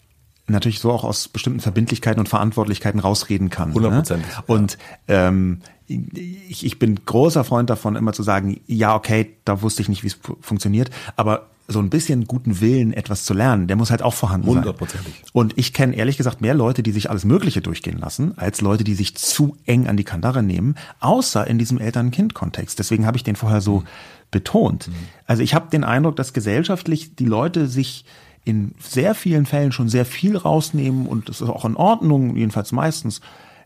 [0.47, 3.73] natürlich so auch aus bestimmten Verbindlichkeiten und Verantwortlichkeiten rausreden kann.
[3.73, 4.23] 100% Ne?
[4.47, 9.81] Und ähm, ich, ich bin großer Freund davon, immer zu sagen, ja, okay, da wusste
[9.81, 13.75] ich nicht, wie es funktioniert, aber so ein bisschen guten Willen, etwas zu lernen, der
[13.75, 14.57] muss halt auch vorhanden sein.
[14.57, 15.23] Hundertprozentig.
[15.33, 18.83] Und ich kenne ehrlich gesagt mehr Leute, die sich alles Mögliche durchgehen lassen, als Leute,
[18.83, 22.77] die sich zu eng an die Kandare nehmen, außer in diesem Eltern-Kind-Kontext.
[22.77, 23.83] Deswegen habe ich den vorher so
[24.29, 24.89] betont.
[24.89, 24.93] Mhm.
[25.25, 28.05] Also ich habe den Eindruck, dass gesellschaftlich die Leute sich
[28.43, 32.71] in sehr vielen Fällen schon sehr viel rausnehmen und das ist auch in Ordnung, jedenfalls
[32.71, 33.21] meistens,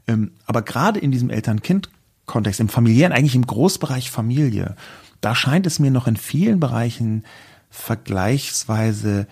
[0.08, 1.30] Ähm, aber gerade in diesem
[2.30, 4.76] Eltern-Kind-Kontext, im familiären, eigentlich im Großbereich Familie,
[5.22, 7.24] da scheint es mir noch in vielen Bereichen
[7.70, 9.28] vergleichsweise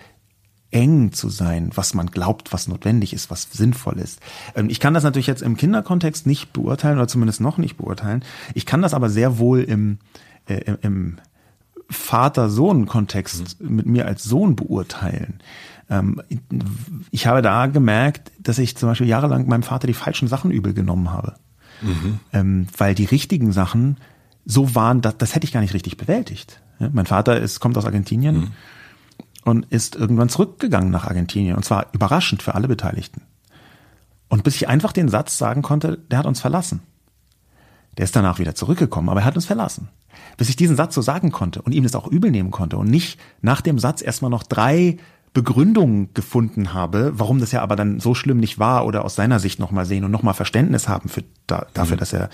[0.70, 4.20] eng zu sein, was man glaubt, was notwendig ist, was sinnvoll ist.
[4.54, 8.22] Ähm, ich kann das natürlich jetzt im Kinderkontext nicht beurteilen oder zumindest noch nicht beurteilen.
[8.54, 9.98] Ich kann das aber sehr wohl im,
[10.46, 11.18] äh, im
[11.88, 13.76] Vater-Sohn-Kontext mhm.
[13.76, 15.40] mit mir als Sohn beurteilen.
[15.88, 16.20] Ähm,
[17.10, 20.74] ich habe da gemerkt, dass ich zum Beispiel jahrelang meinem Vater die falschen Sachen übel
[20.74, 21.36] genommen habe.
[21.82, 22.20] Mhm.
[22.32, 23.98] Ähm, weil die richtigen Sachen
[24.44, 26.60] so waren, dass, das hätte ich gar nicht richtig bewältigt.
[26.78, 28.50] Ja, mein Vater ist, kommt aus Argentinien mhm.
[29.44, 31.56] und ist irgendwann zurückgegangen nach Argentinien.
[31.56, 33.22] Und zwar überraschend für alle Beteiligten.
[34.28, 36.80] Und bis ich einfach den Satz sagen konnte, der hat uns verlassen.
[37.96, 39.88] Der ist danach wieder zurückgekommen, aber er hat uns verlassen.
[40.36, 42.88] Bis ich diesen Satz so sagen konnte und ihm das auch übel nehmen konnte und
[42.88, 44.98] nicht nach dem Satz erstmal noch drei
[45.38, 49.38] Begründungen gefunden habe, warum das ja aber dann so schlimm nicht war oder aus seiner
[49.38, 52.00] Sicht nochmal sehen und nochmal Verständnis haben für, da, dafür, mhm.
[52.00, 52.28] dass er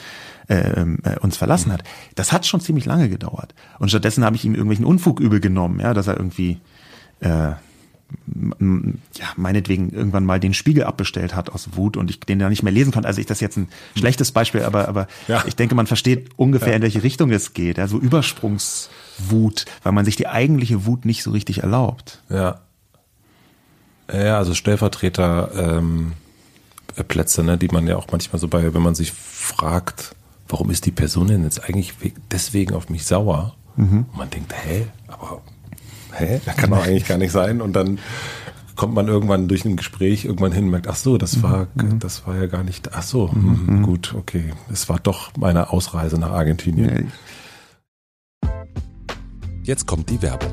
[0.48, 1.84] ähm, äh, uns verlassen hat.
[2.14, 3.54] Das hat schon ziemlich lange gedauert.
[3.78, 6.62] Und stattdessen habe ich ihm irgendwelchen Unfug übel genommen, ja, dass er irgendwie
[7.20, 7.52] äh,
[8.38, 12.62] ja, meinetwegen irgendwann mal den Spiegel abbestellt hat aus Wut und ich den da nicht
[12.62, 13.06] mehr lesen konnte.
[13.06, 15.44] Also ich das jetzt ein schlechtes Beispiel, aber, aber ja.
[15.46, 16.76] ich denke, man versteht ungefähr, ja.
[16.76, 17.76] in welche Richtung es geht.
[17.76, 22.22] Ja, so Übersprungswut, weil man sich die eigentliche Wut nicht so richtig erlaubt.
[22.30, 22.60] Ja.
[24.12, 26.12] Ja, also Stellvertreter ähm,
[27.08, 30.14] Plätze, ne, die man ja auch manchmal so bei, wenn man sich fragt,
[30.48, 31.94] warum ist die Person denn jetzt eigentlich
[32.30, 33.54] deswegen auf mich sauer?
[33.76, 34.06] Mhm.
[34.10, 35.42] Und man denkt, hä, aber
[36.12, 37.60] hä, das kann doch eigentlich gar nicht sein.
[37.60, 37.98] Und dann
[38.76, 41.98] kommt man irgendwann durch ein Gespräch irgendwann hin und merkt, ach so, das war, mhm.
[41.98, 43.66] das war ja gar nicht, ach so, mhm.
[43.66, 43.82] mhm.
[43.82, 47.12] gut, okay, es war doch meine Ausreise nach Argentinien.
[49.62, 50.52] Jetzt kommt die Werbung.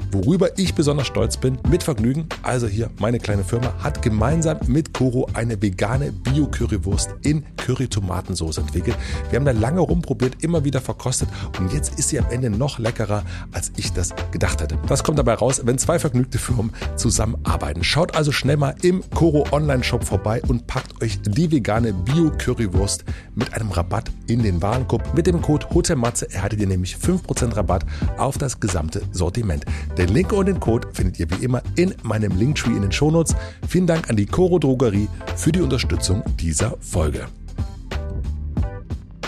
[0.13, 4.93] Worüber ich besonders stolz bin, mit Vergnügen, also hier meine kleine Firma hat gemeinsam mit
[4.93, 8.97] Koro eine vegane Bio-Currywurst in Curry-Tomatensauce entwickelt.
[9.29, 12.77] Wir haben da lange rumprobiert, immer wieder verkostet und jetzt ist sie am Ende noch
[12.77, 13.23] leckerer,
[13.53, 14.77] als ich das gedacht hatte.
[14.87, 17.81] Was kommt dabei raus, wenn zwei vergnügte Firmen zusammenarbeiten?
[17.81, 23.05] Schaut also schnell mal im Koro Online-Shop vorbei und packt euch die vegane Bio-Currywurst
[23.35, 25.13] mit einem Rabatt in den Warenkorb.
[25.13, 27.85] Mit dem Code HOTELMATZE erhaltet ihr nämlich 5% Rabatt
[28.17, 29.65] auf das gesamte Sortiment.
[30.01, 33.35] Den Link und den Code findet ihr wie immer in meinem Linktree in den Shownotes.
[33.67, 37.27] Vielen Dank an die Coro Drogerie für die Unterstützung dieser Folge.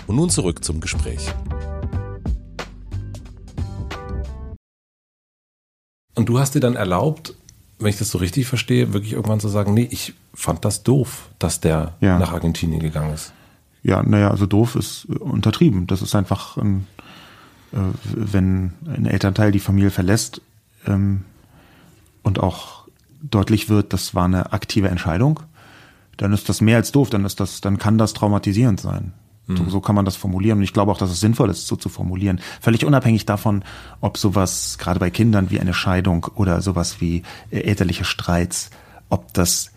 [0.07, 1.31] Und nun zurück zum Gespräch.
[6.15, 7.35] Und du hast dir dann erlaubt,
[7.77, 11.29] wenn ich das so richtig verstehe, wirklich irgendwann zu sagen, nee, ich fand das doof,
[11.37, 12.17] dass der ja.
[12.17, 13.31] nach Argentinien gegangen ist.
[13.83, 15.85] Ja, naja, also doof ist untertrieben.
[15.85, 16.87] Das ist einfach, ein,
[17.73, 20.41] äh, wenn ein Elternteil die Familie verlässt
[20.88, 21.26] ähm,
[22.23, 22.88] und auch
[23.22, 25.39] deutlich wird, das war eine aktive Entscheidung,
[26.18, 29.14] dann ist das mehr als doof, dann ist das, dann kann das traumatisierend sein.
[29.47, 29.57] Mhm.
[29.57, 30.60] So, so kann man das formulieren.
[30.60, 32.39] Und ich glaube auch, dass es sinnvoll ist, so zu formulieren.
[32.61, 33.64] Völlig unabhängig davon,
[34.01, 38.69] ob sowas gerade bei Kindern wie eine Scheidung oder sowas wie äh, elterliche Streits,
[39.10, 39.72] ob das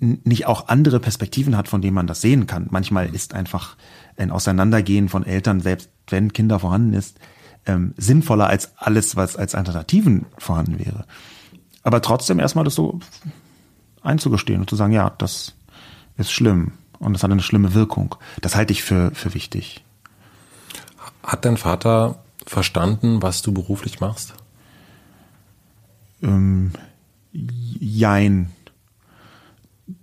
[0.00, 2.68] nicht auch andere Perspektiven hat, von denen man das sehen kann.
[2.70, 3.76] Manchmal ist einfach
[4.16, 7.18] ein Auseinandergehen von Eltern, selbst wenn Kinder vorhanden ist,
[7.68, 11.04] ähm, sinnvoller als alles, was als Alternativen vorhanden wäre.
[11.84, 12.98] Aber trotzdem erstmal das so
[14.02, 15.54] einzugestehen und zu sagen, ja, das
[16.16, 18.16] ist schlimm und das hat eine schlimme Wirkung.
[18.40, 19.84] Das halte ich für, für wichtig.
[21.22, 24.34] Hat dein Vater verstanden, was du beruflich machst?
[26.22, 26.72] Ähm,
[27.32, 28.50] jein.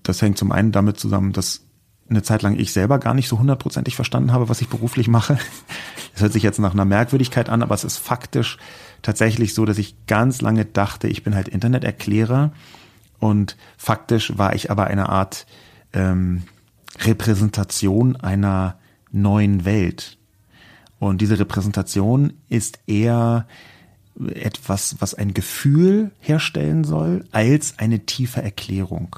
[0.04, 1.62] Das hängt zum einen damit zusammen, dass
[2.10, 5.40] eine Zeit lang ich selber gar nicht so hundertprozentig verstanden habe, was ich beruflich mache.
[6.16, 8.58] Das hört sich jetzt nach einer Merkwürdigkeit an, aber es ist faktisch
[9.02, 12.54] tatsächlich so, dass ich ganz lange dachte, ich bin halt Interneterklärer
[13.20, 15.46] und faktisch war ich aber eine Art
[15.92, 16.44] ähm,
[17.02, 18.80] Repräsentation einer
[19.12, 20.18] neuen Welt.
[21.00, 23.46] Und diese Repräsentation ist eher
[24.34, 29.18] etwas, was ein Gefühl herstellen soll, als eine tiefe Erklärung.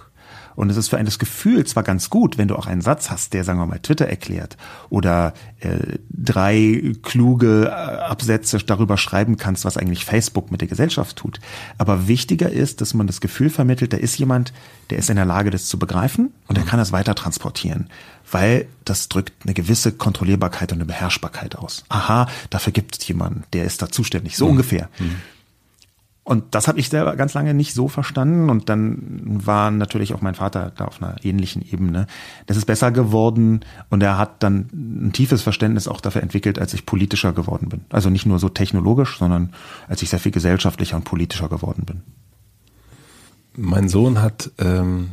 [0.58, 3.12] Und es ist für ein das Gefühl zwar ganz gut, wenn du auch einen Satz
[3.12, 4.58] hast, der, sagen wir mal, Twitter erklärt
[4.90, 11.16] oder äh, drei kluge äh, Absätze darüber schreiben kannst, was eigentlich Facebook mit der Gesellschaft
[11.16, 11.40] tut.
[11.78, 14.52] Aber wichtiger ist, dass man das Gefühl vermittelt, da ist jemand,
[14.90, 16.70] der ist in der Lage, das zu begreifen und der mhm.
[16.70, 17.88] kann das weiter transportieren,
[18.32, 21.84] weil das drückt eine gewisse Kontrollierbarkeit und eine Beherrschbarkeit aus.
[21.90, 24.52] Aha, dafür gibt es jemanden, der ist da zuständig, so mhm.
[24.54, 24.90] ungefähr.
[24.98, 25.18] Mhm.
[26.28, 28.50] Und das habe ich selber ganz lange nicht so verstanden.
[28.50, 29.00] Und dann
[29.46, 32.06] war natürlich auch mein Vater da auf einer ähnlichen Ebene.
[32.48, 36.74] Das ist besser geworden und er hat dann ein tiefes Verständnis auch dafür entwickelt, als
[36.74, 37.86] ich politischer geworden bin.
[37.90, 39.54] Also nicht nur so technologisch, sondern
[39.88, 42.02] als ich sehr viel gesellschaftlicher und politischer geworden bin.
[43.56, 45.12] Mein Sohn hat, ähm,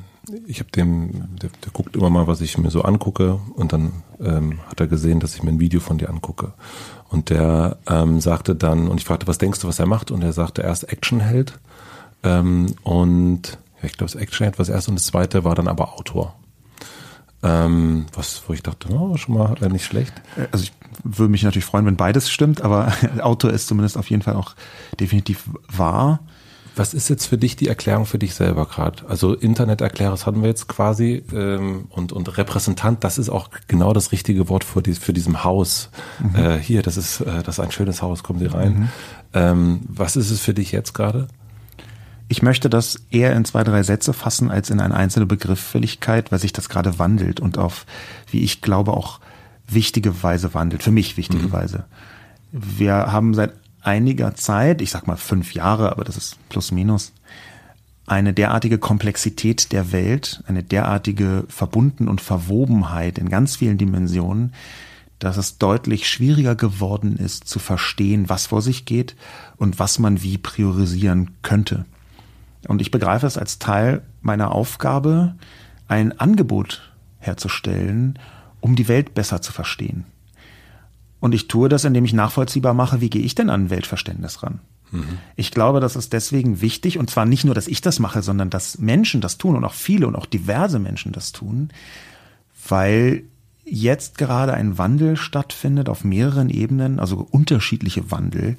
[0.48, 3.92] ich habe dem, der, der, guckt immer mal, was ich mir so angucke und dann
[4.18, 6.54] ähm, hat er gesehen, dass ich mir ein Video von dir angucke.
[7.14, 10.10] Und der ähm, sagte dann, und ich fragte, was denkst du, was er macht?
[10.10, 11.60] Und er sagte erst Actionheld.
[12.24, 15.68] Ähm, und ja, ich glaube, das Actionheld war das erste und das zweite war dann
[15.68, 16.34] aber Autor.
[17.44, 20.12] Ähm, was, wo ich dachte, oh, schon mal nicht schlecht.
[20.50, 20.72] Also ich
[21.04, 24.56] würde mich natürlich freuen, wenn beides stimmt, aber Autor ist zumindest auf jeden Fall auch
[24.98, 26.18] definitiv wahr.
[26.76, 29.08] Was ist jetzt für dich die Erklärung für dich selber gerade?
[29.08, 33.92] Also Interneterklärer, das hatten wir jetzt quasi ähm, und, und Repräsentant, das ist auch genau
[33.92, 35.90] das richtige Wort für, die, für diesem Haus.
[36.18, 36.34] Mhm.
[36.34, 38.72] Äh, hier, das ist, äh, das ist ein schönes Haus, kommen Sie rein.
[38.72, 38.88] Mhm.
[39.34, 41.28] Ähm, was ist es für dich jetzt gerade?
[42.28, 46.38] Ich möchte das eher in zwei, drei Sätze fassen als in eine einzelne Begrifflichkeit, weil
[46.38, 47.86] sich das gerade wandelt und auf,
[48.30, 49.20] wie ich glaube, auch
[49.68, 50.82] wichtige Weise wandelt.
[50.82, 51.52] Für mich wichtige mhm.
[51.52, 51.84] Weise.
[52.50, 53.52] Wir haben seit
[53.84, 57.12] einiger Zeit, ich sag mal fünf Jahre, aber das ist plus minus,
[58.06, 64.52] eine derartige Komplexität der Welt, eine derartige Verbunden und Verwobenheit in ganz vielen Dimensionen,
[65.18, 69.16] dass es deutlich schwieriger geworden ist zu verstehen, was vor sich geht
[69.56, 71.86] und was man wie priorisieren könnte.
[72.68, 75.34] Und ich begreife es als Teil meiner Aufgabe,
[75.88, 78.18] ein Angebot herzustellen,
[78.60, 80.04] um die Welt besser zu verstehen.
[81.24, 84.60] Und ich tue das, indem ich nachvollziehbar mache, wie gehe ich denn an Weltverständnis ran?
[84.90, 85.20] Mhm.
[85.36, 88.50] Ich glaube, das ist deswegen wichtig, und zwar nicht nur, dass ich das mache, sondern
[88.50, 91.70] dass Menschen das tun und auch viele und auch diverse Menschen das tun,
[92.68, 93.22] weil
[93.64, 98.58] jetzt gerade ein Wandel stattfindet auf mehreren Ebenen, also unterschiedliche Wandel,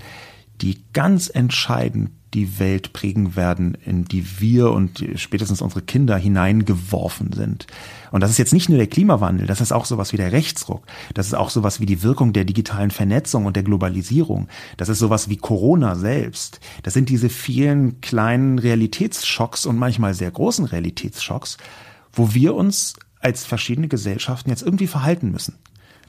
[0.61, 7.31] die ganz entscheidend die Welt prägen werden, in die wir und spätestens unsere Kinder hineingeworfen
[7.31, 7.65] sind.
[8.11, 10.85] Und das ist jetzt nicht nur der Klimawandel, das ist auch sowas wie der Rechtsruck,
[11.13, 14.99] das ist auch sowas wie die Wirkung der digitalen Vernetzung und der Globalisierung, das ist
[14.99, 16.59] sowas wie Corona selbst.
[16.83, 21.57] Das sind diese vielen kleinen Realitätsschocks und manchmal sehr großen Realitätsschocks,
[22.11, 25.55] wo wir uns als verschiedene Gesellschaften jetzt irgendwie verhalten müssen.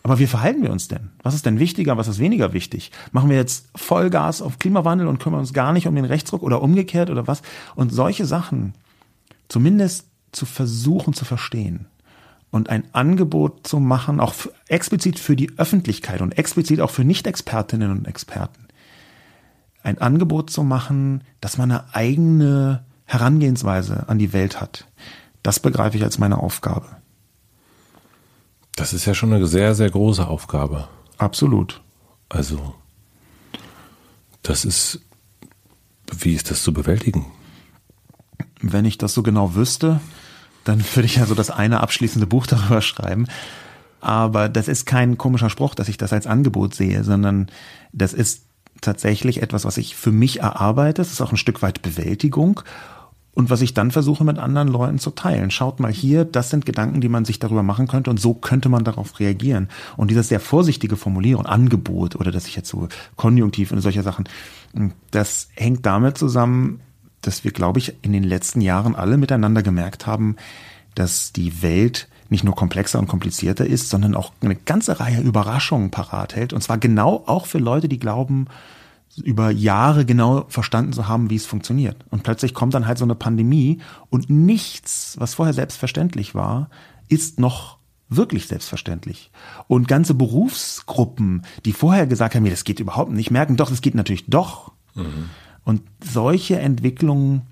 [0.06, 1.10] Aber wie verhalten wir uns denn?
[1.24, 2.92] Was ist denn wichtiger, was ist weniger wichtig?
[3.10, 6.62] Machen wir jetzt Vollgas auf Klimawandel und kümmern uns gar nicht um den Rechtsdruck oder
[6.62, 7.42] umgekehrt oder was?
[7.74, 8.74] Und solche Sachen
[9.48, 11.86] zumindest zu versuchen zu verstehen
[12.52, 14.32] und ein Angebot zu machen, auch
[14.68, 18.68] explizit für die Öffentlichkeit und explizit auch für Nicht-Expertinnen und Experten.
[19.82, 24.86] Ein Angebot zu machen, dass man eine eigene Herangehensweise an die Welt hat.
[25.42, 26.86] Das begreife ich als meine Aufgabe.
[28.76, 30.86] Das ist ja schon eine sehr, sehr große Aufgabe.
[31.16, 31.82] Absolut.
[32.28, 32.74] Also,
[34.42, 35.00] das ist,
[36.12, 37.26] wie ist das zu bewältigen?
[38.60, 40.00] Wenn ich das so genau wüsste,
[40.64, 43.26] dann würde ich ja so das eine abschließende Buch darüber schreiben.
[44.00, 47.50] Aber das ist kein komischer Spruch, dass ich das als Angebot sehe, sondern
[47.92, 48.44] das ist
[48.82, 51.00] tatsächlich etwas, was ich für mich erarbeite.
[51.00, 52.60] Es ist auch ein Stück weit Bewältigung
[53.36, 55.50] und was ich dann versuche mit anderen Leuten zu teilen.
[55.50, 58.70] Schaut mal hier, das sind Gedanken, die man sich darüber machen könnte und so könnte
[58.70, 59.68] man darauf reagieren.
[59.98, 64.26] Und dieses sehr vorsichtige Formulieren, Angebot oder dass ich jetzt so konjunktiv und solche Sachen,
[65.10, 66.80] das hängt damit zusammen,
[67.20, 70.36] dass wir, glaube ich, in den letzten Jahren alle miteinander gemerkt haben,
[70.94, 75.90] dass die Welt nicht nur komplexer und komplizierter ist, sondern auch eine ganze Reihe Überraschungen
[75.90, 76.54] parat hält.
[76.54, 78.46] Und zwar genau auch für Leute, die glauben,
[79.22, 82.04] über Jahre genau verstanden zu haben, wie es funktioniert.
[82.10, 83.78] Und plötzlich kommt dann halt so eine Pandemie
[84.10, 86.68] und nichts, was vorher selbstverständlich war,
[87.08, 87.78] ist noch
[88.08, 89.30] wirklich selbstverständlich.
[89.68, 93.80] Und ganze Berufsgruppen, die vorher gesagt haben, mir das geht überhaupt nicht, merken doch, es
[93.80, 94.72] geht natürlich doch.
[94.94, 95.30] Mhm.
[95.64, 97.42] Und solche Entwicklungen,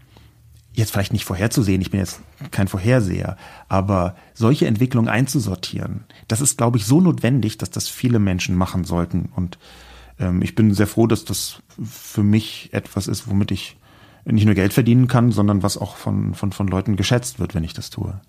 [0.72, 2.20] jetzt vielleicht nicht vorherzusehen, ich bin jetzt
[2.50, 3.36] kein Vorherseher,
[3.68, 8.84] aber solche Entwicklungen einzusortieren, das ist, glaube ich, so notwendig, dass das viele Menschen machen
[8.84, 9.30] sollten.
[9.34, 9.58] Und
[10.18, 13.76] ähm, ich bin sehr froh, dass das für mich etwas ist, womit ich
[14.24, 17.64] nicht nur Geld verdienen kann, sondern was auch von, von, von Leuten geschätzt wird, wenn
[17.64, 18.20] ich das tue.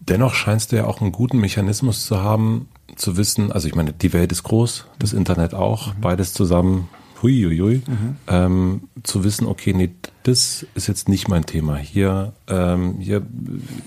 [0.00, 3.92] Dennoch scheinst du ja auch einen guten Mechanismus zu haben, zu wissen, also ich meine,
[3.92, 6.00] die Welt ist groß, das Internet auch, mhm.
[6.00, 6.88] beides zusammen
[7.22, 8.16] huiuiui, mhm.
[8.28, 9.90] ähm, zu wissen, okay, nee,
[10.22, 11.76] das ist jetzt nicht mein Thema.
[11.76, 13.22] Hier, ähm, hier,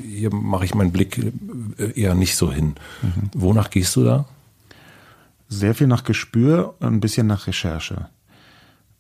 [0.08, 1.18] hier mache ich meinen Blick
[1.78, 2.76] äh, eher nicht so hin.
[3.02, 3.32] Mhm.
[3.34, 4.26] Wonach gehst du da?
[5.54, 8.10] Sehr viel nach Gespür, ein bisschen nach Recherche.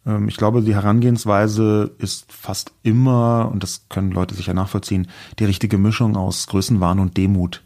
[0.05, 5.07] Ähm, ich glaube, die Herangehensweise ist fast immer, und das können Leute sicher nachvollziehen,
[5.39, 7.63] die richtige Mischung aus Größenwahn und Demut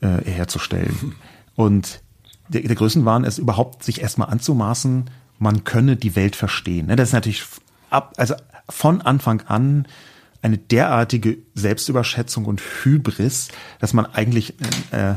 [0.00, 1.14] äh, herzustellen.
[1.54, 2.02] Und
[2.50, 5.08] der, der Größenwahn ist überhaupt, sich erstmal anzumaßen,
[5.38, 6.88] man könne die Welt verstehen.
[6.88, 6.96] Ne?
[6.96, 7.44] Das ist natürlich
[7.88, 8.34] ab, also
[8.68, 9.86] von Anfang an
[10.42, 13.48] eine derartige Selbstüberschätzung und Hybris,
[13.78, 14.52] dass man eigentlich
[14.90, 15.14] äh,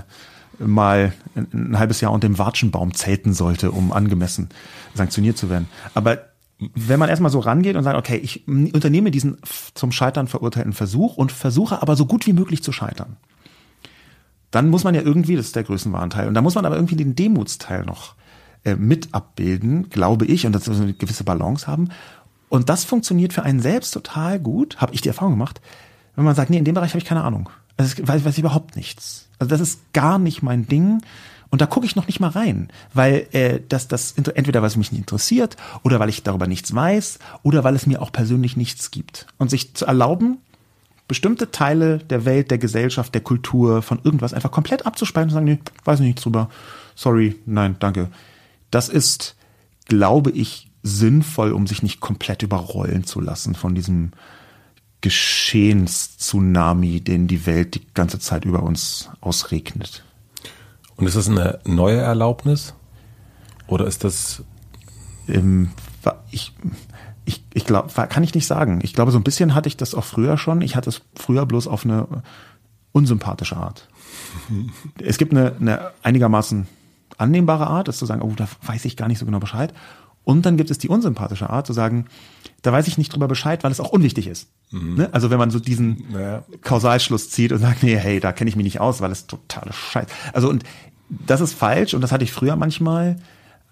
[0.59, 4.49] mal ein, halbes Jahr unter dem Watschenbaum zelten sollte, um angemessen
[4.93, 5.67] sanktioniert zu werden.
[5.93, 6.19] Aber
[6.59, 9.37] wenn man erstmal so rangeht und sagt, okay, ich unternehme diesen
[9.73, 13.15] zum Scheitern verurteilten Versuch und versuche aber so gut wie möglich zu scheitern,
[14.51, 16.95] dann muss man ja irgendwie, das ist der Größenwahnteil, und da muss man aber irgendwie
[16.95, 18.15] den Demutsteil noch
[18.65, 21.89] äh, mit abbilden, glaube ich, und das ist eine gewisse Balance haben.
[22.49, 25.61] Und das funktioniert für einen selbst total gut, habe ich die Erfahrung gemacht,
[26.15, 27.49] wenn man sagt, nee, in dem Bereich habe ich keine Ahnung.
[27.77, 29.28] Also weiß, weiß ich überhaupt nichts.
[29.39, 31.01] Also das ist gar nicht mein Ding.
[31.49, 34.77] Und da gucke ich noch nicht mal rein, weil äh, das, das entweder weil es
[34.77, 38.55] mich nicht interessiert oder weil ich darüber nichts weiß oder weil es mir auch persönlich
[38.55, 39.25] nichts gibt.
[39.39, 40.37] Und sich zu erlauben,
[41.07, 45.45] bestimmte Teile der Welt, der Gesellschaft, der Kultur, von irgendwas einfach komplett abzuspalten und sagen,
[45.45, 46.49] nee, weiß ich nichts drüber.
[46.95, 48.09] Sorry, nein, danke.
[48.69, 49.35] Das ist,
[49.85, 54.11] glaube ich, sinnvoll, um sich nicht komplett überrollen zu lassen von diesem
[55.01, 60.03] Geschehens-Tsunami, den die Welt die ganze Zeit über uns ausregnet.
[60.95, 62.73] Und ist das eine neue Erlaubnis?
[63.67, 64.43] Oder ist das.
[65.27, 65.71] Ähm,
[66.31, 66.53] ich,
[67.23, 68.79] ich, ich glaube, kann ich nicht sagen.
[68.83, 70.61] Ich glaube, so ein bisschen hatte ich das auch früher schon.
[70.61, 72.23] Ich hatte es früher bloß auf eine
[72.91, 73.87] unsympathische Art.
[75.01, 76.67] es gibt eine, eine einigermaßen
[77.17, 79.73] annehmbare Art, ist zu sagen, oh, da weiß ich gar nicht so genau Bescheid.
[80.23, 82.05] Und dann gibt es die unsympathische Art, zu sagen,
[82.61, 84.49] da weiß ich nicht drüber Bescheid, weil es auch unwichtig ist.
[84.71, 84.95] Mhm.
[84.95, 85.09] Ne?
[85.11, 86.43] Also wenn man so diesen naja.
[86.61, 89.73] Kausalschluss zieht und sagt, nee, hey, da kenne ich mich nicht aus, weil es totale
[89.73, 90.07] Scheiß.
[90.33, 90.63] Also und
[91.09, 93.17] das ist falsch und das hatte ich früher manchmal.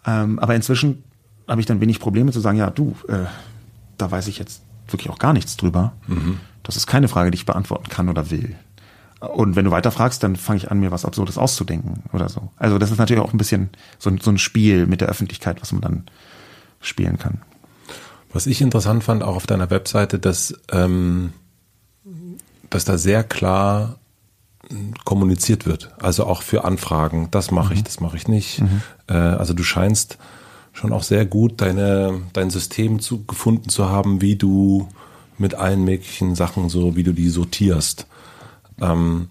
[0.05, 1.03] Ähm, aber inzwischen
[1.47, 3.25] habe ich dann wenig Probleme zu sagen, ja, du, äh,
[3.97, 5.93] da weiß ich jetzt wirklich auch gar nichts drüber.
[6.07, 6.39] Mhm.
[6.63, 8.55] Das ist keine Frage, die ich beantworten kann oder will.
[9.19, 12.51] Und wenn du weiter fragst, dann fange ich an, mir was Absurdes auszudenken oder so.
[12.57, 15.71] Also das ist natürlich auch ein bisschen so, so ein Spiel mit der Öffentlichkeit, was
[15.71, 16.03] man dann
[16.79, 17.41] spielen kann.
[18.31, 21.33] Was ich interessant fand, auch auf deiner Webseite, dass, ähm,
[22.69, 23.97] dass da sehr klar
[25.05, 25.91] kommuniziert wird.
[25.99, 27.85] Also auch für Anfragen, das mache ich, mhm.
[27.85, 28.61] das mache ich nicht.
[28.61, 28.81] Mhm.
[29.07, 30.17] Äh, also du scheinst
[30.73, 34.89] schon auch sehr gut deine, dein System zu, gefunden zu haben, wie du
[35.37, 38.07] mit allen möglichen Sachen so, wie du die sortierst.
[38.81, 39.29] Ähm,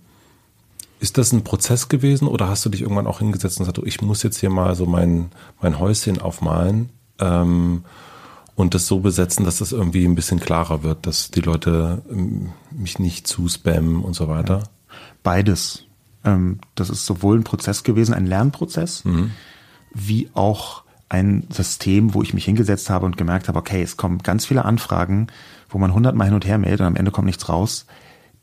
[0.99, 4.01] ist das ein Prozess gewesen oder hast du dich irgendwann auch hingesetzt und gesagt, ich
[4.01, 6.89] muss jetzt hier mal so mein, mein Häuschen aufmalen
[7.21, 7.85] ähm,
[8.55, 12.53] und das so besetzen, dass das irgendwie ein bisschen klarer wird, dass die Leute ähm,
[12.71, 14.65] mich nicht zu spammen und so weiter?
[15.23, 15.85] Beides.
[16.25, 19.31] Ähm, das ist sowohl ein Prozess gewesen, ein Lernprozess, mhm.
[19.93, 24.19] wie auch ein System, wo ich mich hingesetzt habe und gemerkt habe, okay, es kommen
[24.19, 25.29] ganz viele Anfragen,
[25.69, 27.87] wo man hundertmal hin und her meldet und am Ende kommt nichts raus.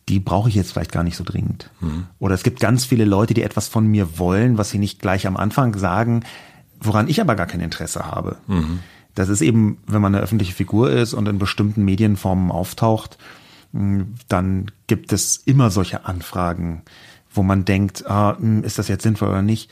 [0.10, 1.70] Die brauche ich jetzt vielleicht gar nicht so dringend.
[1.82, 2.08] Mhm.
[2.20, 5.28] Oder es gibt ganz viele Leute, die etwas von mir wollen, was sie nicht gleich
[5.28, 6.24] am Anfang sagen,
[6.85, 8.38] woran ich aber gar kein Interesse habe.
[8.47, 8.80] Mhm.
[9.15, 13.18] Das ist eben, wenn man eine öffentliche Figur ist und in bestimmten Medienformen auftaucht,
[13.72, 16.84] dann gibt es immer solche Anfragen,
[17.34, 19.72] wo man denkt, ah, ist das jetzt sinnvoll oder nicht?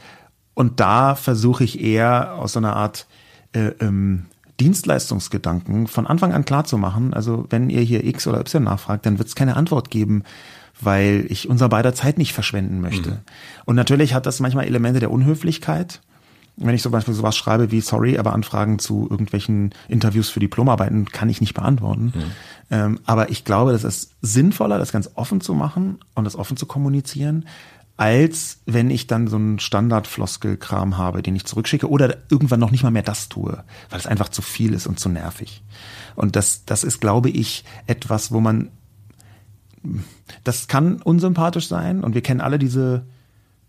[0.53, 3.07] Und da versuche ich eher aus so einer Art
[3.53, 4.25] äh, ähm,
[4.59, 7.13] Dienstleistungsgedanken von Anfang an klar zu machen.
[7.13, 10.23] Also wenn ihr hier X oder Y nachfragt, dann wird es keine Antwort geben,
[10.79, 13.11] weil ich unser beider Zeit nicht verschwenden möchte.
[13.11, 13.17] Mhm.
[13.65, 16.01] Und natürlich hat das manchmal Elemente der Unhöflichkeit.
[16.57, 21.06] Wenn ich zum Beispiel sowas schreibe wie sorry, aber Anfragen zu irgendwelchen Interviews für Diplomarbeiten
[21.06, 22.14] kann ich nicht beantworten.
[22.14, 22.23] Mhm.
[22.69, 26.57] Ähm, aber ich glaube, das ist sinnvoller, das ganz offen zu machen und das offen
[26.57, 27.45] zu kommunizieren,
[27.98, 32.82] als wenn ich dann so einen Standardfloskelkram habe, den ich zurückschicke oder irgendwann noch nicht
[32.82, 35.61] mal mehr das tue, weil es einfach zu viel ist und zu nervig.
[36.15, 38.69] Und das, das ist, glaube ich, etwas, wo man,
[40.44, 43.06] das kann unsympathisch sein und wir kennen alle diese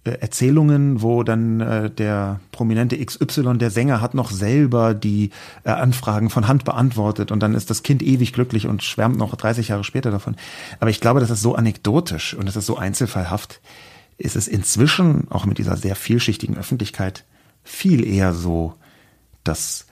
[0.04, 5.30] Erzählungen, wo dann äh, der prominente XY, der Sänger, hat noch selber die
[5.64, 9.36] äh, Anfragen von Hand beantwortet und dann ist das Kind ewig glücklich und schwärmt noch
[9.36, 10.36] 30 Jahre später davon.
[10.80, 13.60] Aber ich glaube, das ist so anekdotisch und das ist so einzelfallhaft
[14.18, 17.24] ist es inzwischen, auch mit dieser sehr vielschichtigen Öffentlichkeit,
[17.64, 18.74] viel eher so,
[19.42, 19.86] dass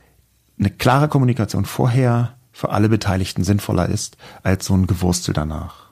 [0.58, 5.86] eine klare Kommunikation vorher für alle Beteiligten sinnvoller ist, als so ein Gewurstel danach.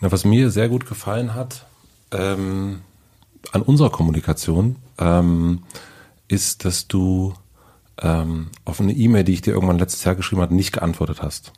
[0.00, 1.66] Na, was mir sehr gut gefallen hat
[2.10, 2.80] ähm,
[3.52, 5.62] an unserer Kommunikation, ähm,
[6.28, 7.34] ist, dass du
[8.00, 11.52] ähm, auf eine E-Mail, die ich dir irgendwann letztes Jahr geschrieben habe, nicht geantwortet hast.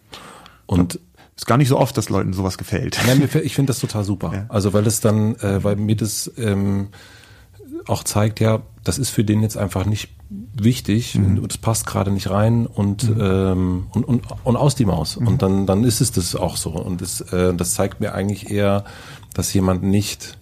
[0.66, 1.00] Und
[1.36, 2.98] ist gar nicht so oft, dass Leuten sowas gefällt.
[3.06, 4.32] Nein, ich finde das total super.
[4.32, 4.46] Ja.
[4.48, 6.88] Also weil es dann, äh, weil mir das ähm,
[7.86, 11.38] auch zeigt, ja, das ist für den jetzt einfach nicht wichtig mhm.
[11.38, 13.20] und es passt gerade nicht rein und, mhm.
[13.20, 15.20] ähm, und, und, und aus die Maus.
[15.20, 15.26] Mhm.
[15.26, 16.70] Und dann, dann ist es das auch so.
[16.70, 18.84] Und das, äh, das zeigt mir eigentlich eher,
[19.34, 20.38] dass jemand nicht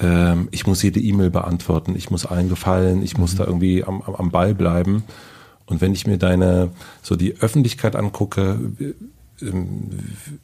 [0.00, 3.38] ähm, ich muss jede E-Mail beantworten, ich muss allen gefallen, ich muss mhm.
[3.38, 5.04] da irgendwie am, am Ball bleiben.
[5.66, 6.70] Und wenn ich mir deine,
[7.02, 8.58] so die Öffentlichkeit angucke,
[9.42, 9.90] ähm,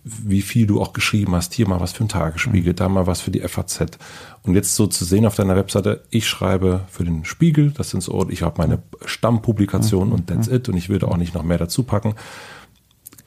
[0.05, 2.77] wie viel du auch geschrieben hast, hier mal was für ein Tagesspiegel, mhm.
[2.77, 3.99] da mal was für die FAZ.
[4.43, 8.03] Und jetzt so zu sehen auf deiner Webseite, ich schreibe für den Spiegel, das sind
[8.03, 10.15] so, ich habe meine Stammpublikation mhm.
[10.15, 12.15] und that's it und ich würde auch nicht noch mehr dazu packen.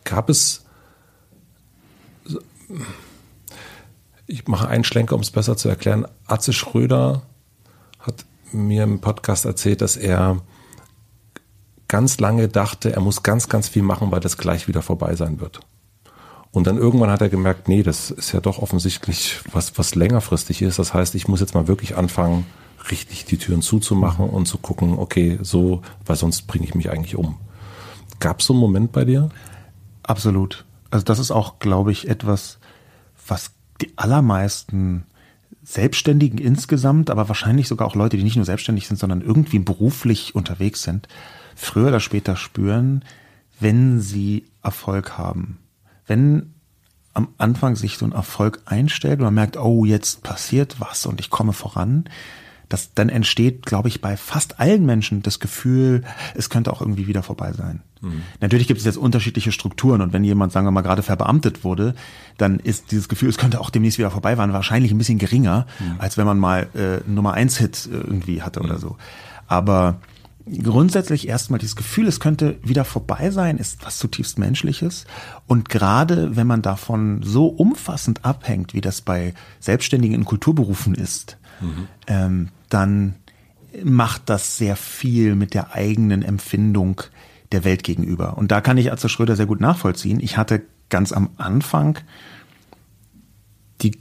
[0.04, 0.66] Gab es,
[4.28, 7.24] ich mache einen Schlenker, um es besser zu erklären, Atze Schröder
[8.00, 10.42] hat mir im Podcast erzählt, dass er
[11.88, 15.40] ganz lange dachte, er muss ganz, ganz viel machen, weil das gleich wieder vorbei sein
[15.40, 15.62] wird.
[16.52, 20.62] Und dann irgendwann hat er gemerkt, nee, das ist ja doch offensichtlich was, was längerfristig
[20.62, 20.80] ist.
[20.80, 22.46] Das heißt, ich muss jetzt mal wirklich anfangen,
[22.90, 27.16] richtig die Türen zuzumachen und zu gucken, okay, so, weil sonst bringe ich mich eigentlich
[27.16, 27.38] um.
[28.20, 29.30] Gab es so einen Moment bei dir?
[30.04, 30.66] Absolut.
[30.90, 32.60] Also das ist auch, glaube ich, etwas,
[33.28, 33.52] was
[33.82, 35.04] die allermeisten
[35.64, 40.34] Selbstständigen insgesamt, aber wahrscheinlich sogar auch Leute, die nicht nur selbstständig sind, sondern irgendwie beruflich
[40.34, 41.08] unterwegs sind,
[41.56, 43.04] früher oder später spüren,
[43.60, 45.58] wenn sie Erfolg haben.
[46.06, 46.54] Wenn
[47.14, 51.20] am Anfang sich so ein Erfolg einstellt und man merkt, oh, jetzt passiert was und
[51.20, 52.06] ich komme voran,
[52.70, 56.04] das, dann entsteht, glaube ich, bei fast allen Menschen das Gefühl,
[56.36, 57.82] es könnte auch irgendwie wieder vorbei sein.
[58.02, 58.22] Mhm.
[58.42, 61.96] Natürlich gibt es jetzt unterschiedliche Strukturen und wenn jemand, sagen wir mal, gerade verbeamtet wurde,
[62.38, 65.66] dann ist dieses Gefühl, es könnte auch demnächst wieder vorbei sein, wahrscheinlich ein bisschen geringer,
[65.80, 65.96] mhm.
[66.00, 68.66] als wenn man mal äh, Nummer eins Hit irgendwie hatte mhm.
[68.66, 68.98] oder so.
[69.48, 70.00] Aber
[70.64, 75.06] grundsätzlich erstmal dieses Gefühl, es könnte wieder vorbei sein, ist was zutiefst Menschliches.
[75.46, 81.38] Und gerade wenn man davon so umfassend abhängt, wie das bei Selbstständigen in Kulturberufen ist,
[81.62, 81.88] mhm.
[82.08, 83.16] ähm, dann
[83.84, 87.02] macht das sehr viel mit der eigenen Empfindung
[87.52, 88.38] der Welt gegenüber.
[88.38, 90.20] Und da kann ich Atze Schröder sehr gut nachvollziehen.
[90.20, 92.00] Ich hatte ganz am Anfang
[93.82, 93.98] die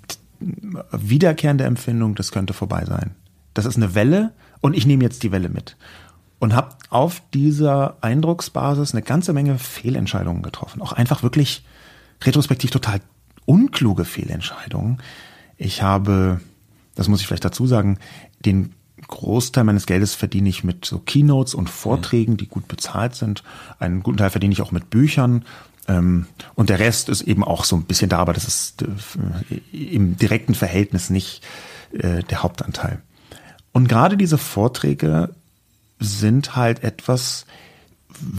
[0.91, 3.15] wiederkehrende Empfindung, das könnte vorbei sein.
[3.55, 5.77] Das ist eine Welle und ich nehme jetzt die Welle mit
[6.39, 10.83] und habe auf dieser Eindrucksbasis eine ganze Menge Fehlentscheidungen getroffen.
[10.83, 11.65] Auch einfach wirklich
[12.23, 13.01] retrospektiv total
[13.47, 14.99] unkluge Fehlentscheidungen.
[15.57, 16.41] Ich habe,
[16.95, 17.99] das muss ich vielleicht dazu sagen,
[18.45, 18.75] den
[19.09, 23.43] Großteil meines Geldes verdiene ich mit so Keynotes und Vorträgen, die gut bezahlt sind.
[23.79, 25.45] Einen guten Teil verdiene ich auch mit Büchern.
[25.87, 29.87] Ähm, und der Rest ist eben auch so ein bisschen da, aber das ist äh,
[29.95, 31.43] im direkten Verhältnis nicht
[31.93, 33.01] äh, der Hauptanteil.
[33.73, 35.35] Und gerade diese Vorträge
[36.01, 37.47] sind halt etwas,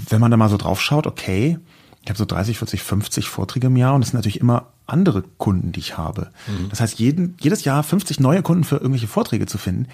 [0.09, 1.59] wenn man da mal so drauf schaut, okay,
[2.01, 5.23] ich habe so 30, 40, 50 Vorträge im Jahr und es sind natürlich immer andere
[5.37, 6.31] Kunden, die ich habe.
[6.47, 6.69] Mhm.
[6.69, 9.87] Das heißt, jeden, jedes Jahr 50 neue Kunden für irgendwelche Vorträge zu finden,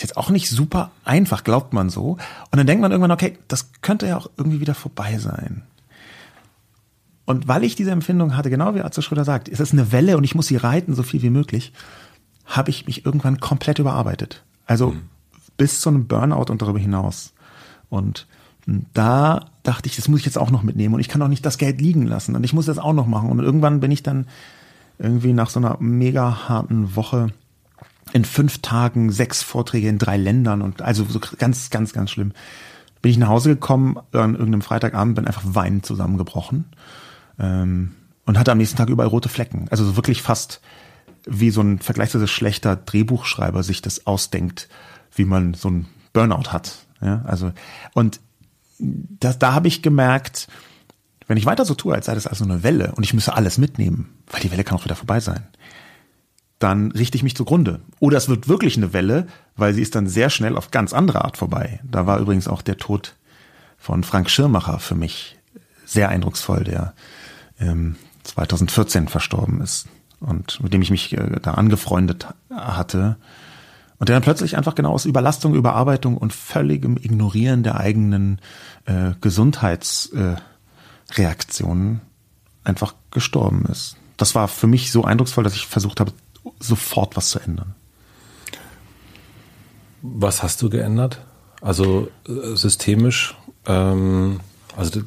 [0.00, 2.12] ist jetzt auch nicht super einfach, glaubt man so.
[2.50, 5.62] Und dann denkt man irgendwann, okay, das könnte ja auch irgendwie wieder vorbei sein.
[7.24, 10.16] Und weil ich diese Empfindung hatte, genau wie Arzt Schröder sagt, es ist eine Welle
[10.16, 11.72] und ich muss sie reiten, so viel wie möglich,
[12.44, 14.42] habe ich mich irgendwann komplett überarbeitet.
[14.66, 15.02] Also mhm
[15.60, 17.34] bis zu einem Burnout und darüber hinaus.
[17.90, 18.26] Und
[18.94, 21.44] da dachte ich, das muss ich jetzt auch noch mitnehmen und ich kann auch nicht
[21.44, 23.28] das Geld liegen lassen und ich muss das auch noch machen.
[23.28, 24.26] Und irgendwann bin ich dann
[24.98, 27.34] irgendwie nach so einer mega harten Woche
[28.12, 32.32] in fünf Tagen sechs Vorträge in drei Ländern und also so ganz, ganz, ganz schlimm.
[33.02, 36.66] Bin ich nach Hause gekommen an irgendeinem Freitagabend, bin einfach weinend zusammengebrochen
[37.38, 37.92] ähm,
[38.26, 39.66] und hatte am nächsten Tag überall rote Flecken.
[39.70, 40.60] Also so wirklich fast
[41.26, 44.68] wie so ein vergleichsweise schlechter Drehbuchschreiber sich das ausdenkt
[45.14, 46.86] wie man so ein Burnout hat.
[47.00, 47.52] Ja, also,
[47.94, 48.20] und
[48.78, 50.48] das, da habe ich gemerkt,
[51.26, 53.58] wenn ich weiter so tue, als sei das also eine Welle und ich müsse alles
[53.58, 55.46] mitnehmen, weil die Welle kann auch wieder vorbei sein,
[56.60, 57.80] dann richte ich mich zugrunde.
[57.98, 59.26] Oder es wird wirklich eine Welle,
[59.56, 61.80] weil sie ist dann sehr schnell auf ganz andere Art vorbei.
[61.82, 63.16] Da war übrigens auch der Tod
[63.78, 65.36] von Frank Schirmacher für mich
[65.86, 66.92] sehr eindrucksvoll, der
[67.58, 69.88] ähm, 2014 verstorben ist
[70.20, 73.16] und mit dem ich mich äh, da angefreundet hatte
[73.98, 78.40] und der dann plötzlich einfach genau aus Überlastung, Überarbeitung und völligem Ignorieren der eigenen
[78.84, 83.96] äh, Gesundheitsreaktionen äh, einfach gestorben ist.
[84.18, 86.12] Das war für mich so eindrucksvoll, dass ich versucht habe,
[86.58, 87.74] sofort was zu ändern.
[90.02, 91.20] Was hast du geändert?
[91.60, 93.36] Also äh, systemisch,
[93.66, 94.40] ähm,
[94.76, 95.02] also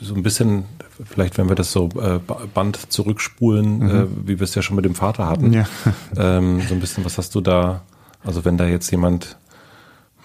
[0.00, 0.64] so ein bisschen,
[1.02, 2.18] vielleicht wenn wir das so äh,
[2.52, 3.90] Band zurückspulen, mhm.
[3.90, 5.66] äh, wie wir es ja schon mit dem Vater hatten, ja.
[6.16, 7.82] ähm, so ein bisschen, was hast du da
[8.24, 9.36] also wenn da jetzt jemand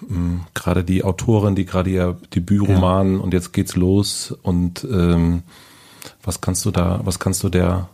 [0.08, 0.44] Mhm.
[0.54, 3.20] Gerade die Autorin, die gerade ihr Debütroman ja.
[3.20, 5.42] und jetzt geht's los und ähm,
[6.22, 7.90] was kannst du da, was kannst du der,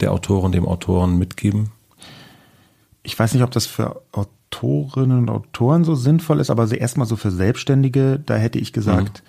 [0.00, 1.70] der Autorin, dem Autoren mitgeben?
[3.02, 7.16] Ich weiß nicht, ob das für Autorinnen und Autoren so sinnvoll ist, aber erstmal so
[7.16, 9.22] für Selbstständige, da hätte ich gesagt,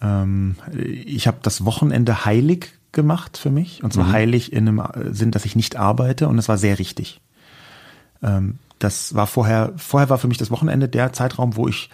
[0.00, 0.56] mhm.
[0.72, 3.82] ähm, ich habe das Wochenende heilig gemacht für mich.
[3.84, 4.12] Und zwar mhm.
[4.12, 7.20] heilig in einem Sinn, dass ich nicht arbeite und es war sehr richtig.
[8.22, 11.90] Ähm, das war vorher, vorher war für mich das Wochenende der Zeitraum, wo ich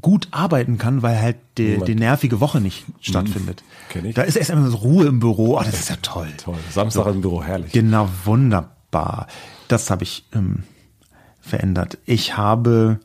[0.00, 2.94] gut arbeiten kann, weil halt die, die nervige Woche nicht mhm.
[3.00, 3.62] stattfindet.
[3.88, 4.14] Kenn ich.
[4.14, 5.58] Da ist erst einmal so Ruhe im Büro.
[5.58, 6.28] Oh, das ist ja toll.
[6.38, 6.56] Toll.
[6.70, 7.10] Samstag so.
[7.10, 7.72] im Büro, herrlich.
[7.72, 9.26] Genau, wunderbar.
[9.68, 10.64] Das habe ich ähm,
[11.40, 11.98] verändert.
[12.06, 13.00] Ich habe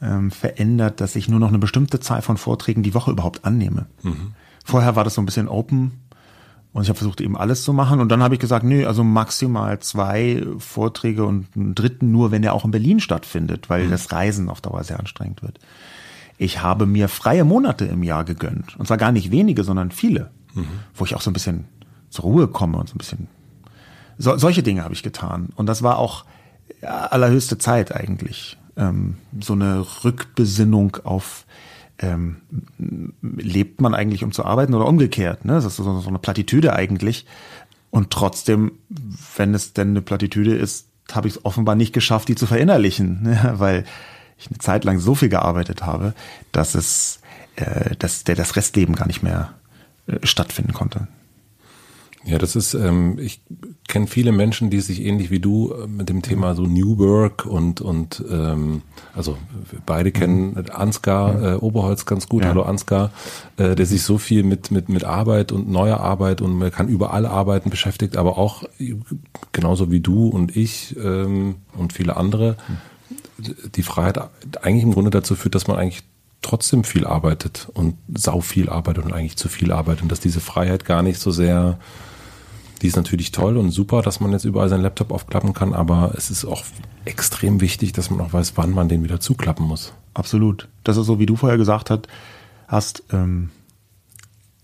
[0.00, 3.86] ähm, verändert, dass ich nur noch eine bestimmte Zahl von Vorträgen die Woche überhaupt annehme.
[4.02, 4.32] Mhm.
[4.64, 5.92] Vorher war das so ein bisschen open
[6.72, 8.00] und ich habe versucht eben alles zu machen.
[8.00, 12.44] Und dann habe ich gesagt, nö, also maximal zwei Vorträge und einen dritten nur, wenn
[12.44, 13.90] er auch in Berlin stattfindet, weil mhm.
[13.90, 15.58] das Reisen auf Dauer sehr anstrengend wird.
[16.42, 18.74] Ich habe mir freie Monate im Jahr gegönnt.
[18.78, 20.64] Und zwar gar nicht wenige, sondern viele, mhm.
[20.94, 21.66] wo ich auch so ein bisschen
[22.08, 23.28] zur Ruhe komme und so ein bisschen.
[24.16, 25.50] So, solche Dinge habe ich getan.
[25.54, 26.24] Und das war auch
[26.80, 28.56] allerhöchste Zeit eigentlich.
[28.78, 31.44] Ähm, so eine Rückbesinnung auf
[31.98, 32.36] ähm,
[33.20, 35.44] lebt man eigentlich, um zu arbeiten oder umgekehrt?
[35.44, 35.52] Ne?
[35.52, 37.26] Das ist so, so eine Plattitüde eigentlich.
[37.90, 38.72] Und trotzdem,
[39.36, 43.22] wenn es denn eine Plattitüde ist, habe ich es offenbar nicht geschafft, die zu verinnerlichen,
[43.24, 43.54] ne?
[43.58, 43.84] weil
[44.40, 46.14] ich eine Zeit lang so viel gearbeitet habe,
[46.50, 47.20] dass es,
[47.56, 49.52] äh, dass der das Restleben gar nicht mehr
[50.06, 51.08] äh, stattfinden konnte.
[52.24, 53.40] Ja, das ist, ähm, ich
[53.88, 57.46] kenne viele Menschen, die sich ähnlich wie du äh, mit dem Thema so New Work
[57.46, 58.82] und und ähm,
[59.14, 59.38] also
[59.86, 60.64] beide kennen mhm.
[60.70, 62.50] Ansgar äh, Oberholz ganz gut, ja.
[62.50, 63.10] hallo Ansgar,
[63.56, 66.88] äh, der sich so viel mit mit mit Arbeit und neuer Arbeit und man kann
[66.88, 68.64] überall arbeiten beschäftigt, aber auch
[69.52, 72.58] genauso wie du und ich ähm, und viele andere
[73.74, 74.18] die Freiheit
[74.62, 76.02] eigentlich im Grunde dazu führt, dass man eigentlich
[76.42, 80.40] trotzdem viel arbeitet und sau viel arbeitet und eigentlich zu viel arbeitet und dass diese
[80.40, 81.78] Freiheit gar nicht so sehr
[82.82, 86.12] die ist natürlich toll und super, dass man jetzt überall seinen Laptop aufklappen kann, aber
[86.16, 86.64] es ist auch
[87.04, 89.92] extrem wichtig, dass man auch weiß, wann man den wieder zuklappen muss.
[90.14, 90.68] Absolut.
[90.82, 92.08] Das ist so, wie du vorher gesagt hast,
[92.68, 93.50] hast ähm,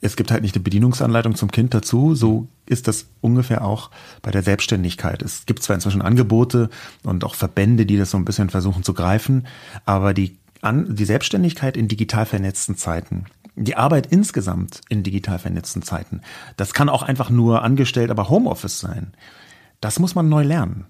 [0.01, 2.15] es gibt halt nicht eine Bedienungsanleitung zum Kind dazu.
[2.15, 3.91] So ist das ungefähr auch
[4.23, 5.23] bei der Selbstständigkeit.
[5.23, 6.71] Es gibt zwar inzwischen Angebote
[7.03, 9.47] und auch Verbände, die das so ein bisschen versuchen zu greifen,
[9.85, 15.81] aber die, an, die Selbstständigkeit in digital vernetzten Zeiten die Arbeit insgesamt in digital vernetzten
[15.81, 16.21] Zeiten,
[16.59, 19.15] das kann auch einfach nur angestellt, aber Homeoffice sein.
[19.81, 20.85] Das muss man neu lernen.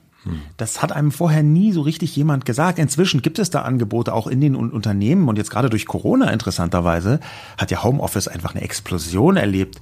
[0.56, 2.78] Das hat einem vorher nie so richtig jemand gesagt.
[2.78, 7.20] Inzwischen gibt es da Angebote auch in den Unternehmen und jetzt gerade durch Corona interessanterweise
[7.58, 9.80] hat ja Homeoffice einfach eine Explosion erlebt,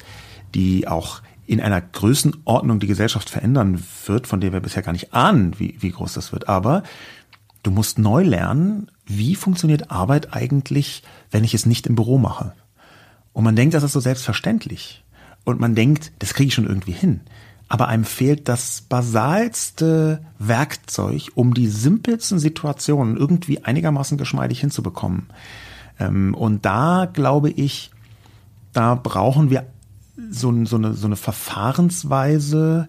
[0.55, 5.13] die auch in einer Größenordnung die Gesellschaft verändern wird, von der wir bisher gar nicht
[5.13, 6.49] ahnen, wie, wie groß das wird.
[6.49, 6.83] Aber
[7.63, 12.55] du musst neu lernen, wie funktioniert Arbeit eigentlich, wenn ich es nicht im Büro mache.
[13.33, 15.05] Und man denkt, das ist so selbstverständlich.
[15.45, 17.21] Und man denkt, das kriege ich schon irgendwie hin.
[17.69, 25.29] Aber einem fehlt das basalste Werkzeug, um die simpelsten Situationen irgendwie einigermaßen geschmeidig hinzubekommen.
[25.99, 27.91] Ähm, und da glaube ich,
[28.73, 29.67] da brauchen wir
[30.31, 32.89] so, so, eine, so eine Verfahrensweise,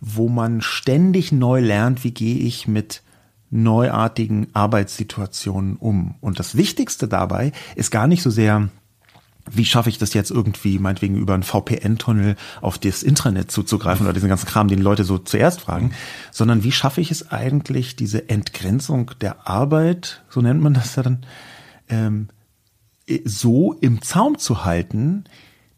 [0.00, 3.02] wo man ständig neu lernt, wie gehe ich mit
[3.50, 6.14] neuartigen Arbeitssituationen um.
[6.20, 8.68] Und das Wichtigste dabei ist gar nicht so sehr
[9.50, 14.12] wie schaffe ich das jetzt irgendwie, meinetwegen über einen VPN-Tunnel auf das Intranet zuzugreifen oder
[14.12, 15.92] diesen ganzen Kram, den Leute so zuerst fragen,
[16.30, 21.02] sondern wie schaffe ich es eigentlich, diese Entgrenzung der Arbeit, so nennt man das ja
[21.02, 21.26] dann,
[21.88, 22.28] ähm,
[23.24, 25.24] so im Zaum zu halten,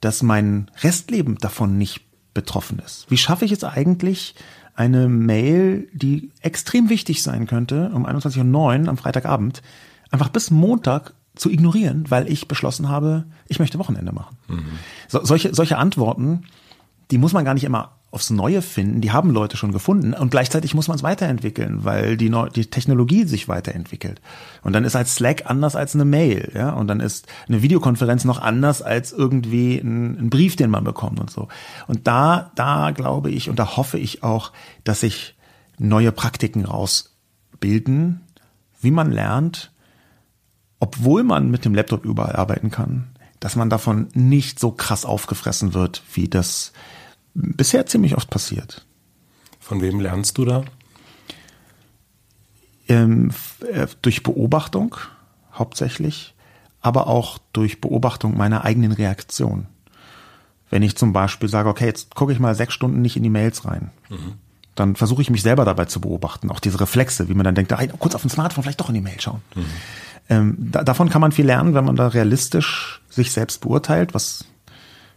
[0.00, 2.02] dass mein Restleben davon nicht
[2.34, 3.10] betroffen ist.
[3.10, 4.34] Wie schaffe ich es eigentlich,
[4.76, 9.62] eine Mail, die extrem wichtig sein könnte, um 21.09 Uhr am Freitagabend,
[10.10, 14.36] einfach bis Montag zu ignorieren, weil ich beschlossen habe, ich möchte Wochenende machen.
[14.48, 14.64] Mhm.
[15.08, 16.44] So, solche, solche Antworten,
[17.10, 20.30] die muss man gar nicht immer aufs Neue finden, die haben Leute schon gefunden und
[20.30, 24.20] gleichzeitig muss man es weiterentwickeln, weil die, Neu die Technologie sich weiterentwickelt.
[24.62, 28.24] Und dann ist halt Slack anders als eine Mail, ja, und dann ist eine Videokonferenz
[28.24, 31.48] noch anders als irgendwie ein, ein Brief, den man bekommt und so.
[31.88, 34.52] Und da, da glaube ich und da hoffe ich auch,
[34.84, 35.34] dass sich
[35.78, 38.20] neue Praktiken rausbilden,
[38.80, 39.72] wie man lernt,
[40.84, 43.08] obwohl man mit dem Laptop überall arbeiten kann,
[43.40, 46.74] dass man davon nicht so krass aufgefressen wird, wie das
[47.32, 48.84] bisher ziemlich oft passiert.
[49.60, 50.62] Von wem lernst du da?
[52.86, 53.30] Ähm,
[53.72, 54.96] äh, durch Beobachtung
[55.54, 56.34] hauptsächlich,
[56.82, 59.68] aber auch durch Beobachtung meiner eigenen Reaktion.
[60.68, 63.30] Wenn ich zum Beispiel sage, okay, jetzt gucke ich mal sechs Stunden nicht in die
[63.30, 64.34] Mails rein, mhm.
[64.74, 67.72] dann versuche ich mich selber dabei zu beobachten, auch diese Reflexe, wie man dann denkt,
[67.72, 69.40] ah, kurz auf dem Smartphone vielleicht doch in die Mail schauen.
[69.54, 69.64] Mhm
[70.28, 74.44] Ähm, da, davon kann man viel lernen, wenn man da realistisch sich selbst beurteilt, was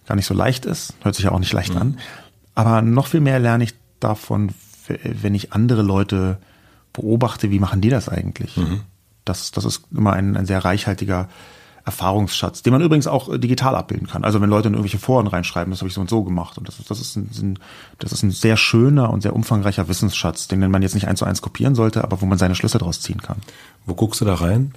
[0.05, 0.93] gar nicht so leicht ist.
[1.01, 1.81] Hört sich ja auch nicht leicht mhm.
[1.81, 1.97] an.
[2.55, 4.51] Aber noch viel mehr lerne ich davon,
[5.03, 6.37] wenn ich andere Leute
[6.93, 8.57] beobachte, wie machen die das eigentlich?
[8.57, 8.81] Mhm.
[9.25, 11.27] Das, das ist immer ein, ein sehr reichhaltiger
[11.87, 14.25] Erfahrungsschatz, den man übrigens auch äh, digital abbilden kann.
[14.25, 16.57] Also wenn Leute in irgendwelche Foren reinschreiben, das habe ich so und so gemacht.
[16.57, 17.59] Und das ist, das ist, ein,
[17.99, 21.25] das ist ein sehr schöner und sehr umfangreicher Wissensschatz, den man jetzt nicht eins zu
[21.25, 23.37] eins kopieren sollte, aber wo man seine Schlüsse daraus ziehen kann.
[23.85, 24.73] Wo guckst du da rein?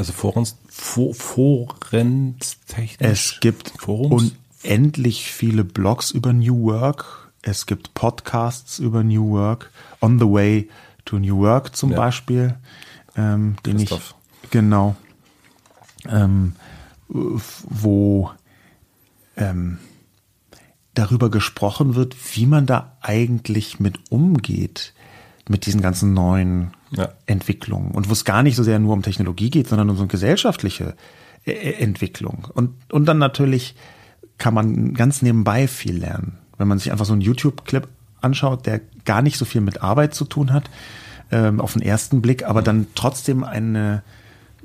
[0.00, 2.96] Also Forens, For, Forens-technisch?
[3.34, 4.32] Es gibt Forums?
[4.64, 7.30] unendlich viele Blogs über New Work.
[7.42, 9.70] Es gibt Podcasts über New Work.
[10.00, 10.70] On the Way
[11.04, 11.98] to New Work zum ja.
[11.98, 12.56] Beispiel,
[13.14, 14.14] ähm, den Christoph.
[14.42, 14.96] ich genau
[16.08, 16.54] ähm,
[17.08, 18.30] wo
[19.36, 19.80] ähm,
[20.94, 24.94] darüber gesprochen wird, wie man da eigentlich mit umgeht,
[25.46, 27.10] mit diesen ganzen neuen ja.
[27.26, 27.92] Entwicklungen.
[27.92, 30.08] Und wo es gar nicht so sehr nur um Technologie geht, sondern um so eine
[30.08, 30.94] gesellschaftliche
[31.44, 32.48] äh, äh, Entwicklung.
[32.52, 33.74] Und, und dann natürlich
[34.38, 36.38] kann man ganz nebenbei viel lernen.
[36.58, 37.88] Wenn man sich einfach so einen YouTube-Clip
[38.20, 40.70] anschaut, der gar nicht so viel mit Arbeit zu tun hat,
[41.30, 44.02] ähm, auf den ersten Blick, aber dann trotzdem eine,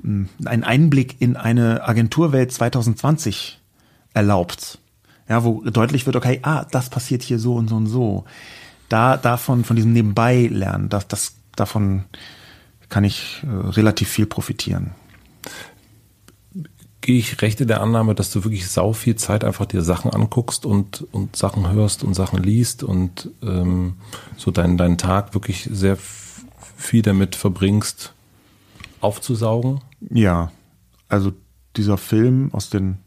[0.02, 3.60] einen Einblick in eine Agenturwelt 2020
[4.12, 4.78] erlaubt.
[5.28, 8.24] Ja, wo deutlich wird, okay, ah, das passiert hier so und so und so.
[8.88, 12.04] Da, davon, von diesem Nebenbei lernen, das, das, davon
[12.88, 14.92] kann ich äh, relativ viel profitieren.
[17.00, 20.10] Gehe ich recht in der Annahme, dass du wirklich sau viel Zeit einfach dir Sachen
[20.10, 23.94] anguckst und, und Sachen hörst und Sachen liest und ähm,
[24.36, 25.96] so deinen, deinen Tag wirklich sehr
[26.76, 28.12] viel damit verbringst,
[29.00, 29.80] aufzusaugen?
[30.10, 30.50] Ja,
[31.08, 31.32] also
[31.76, 32.98] dieser Film aus den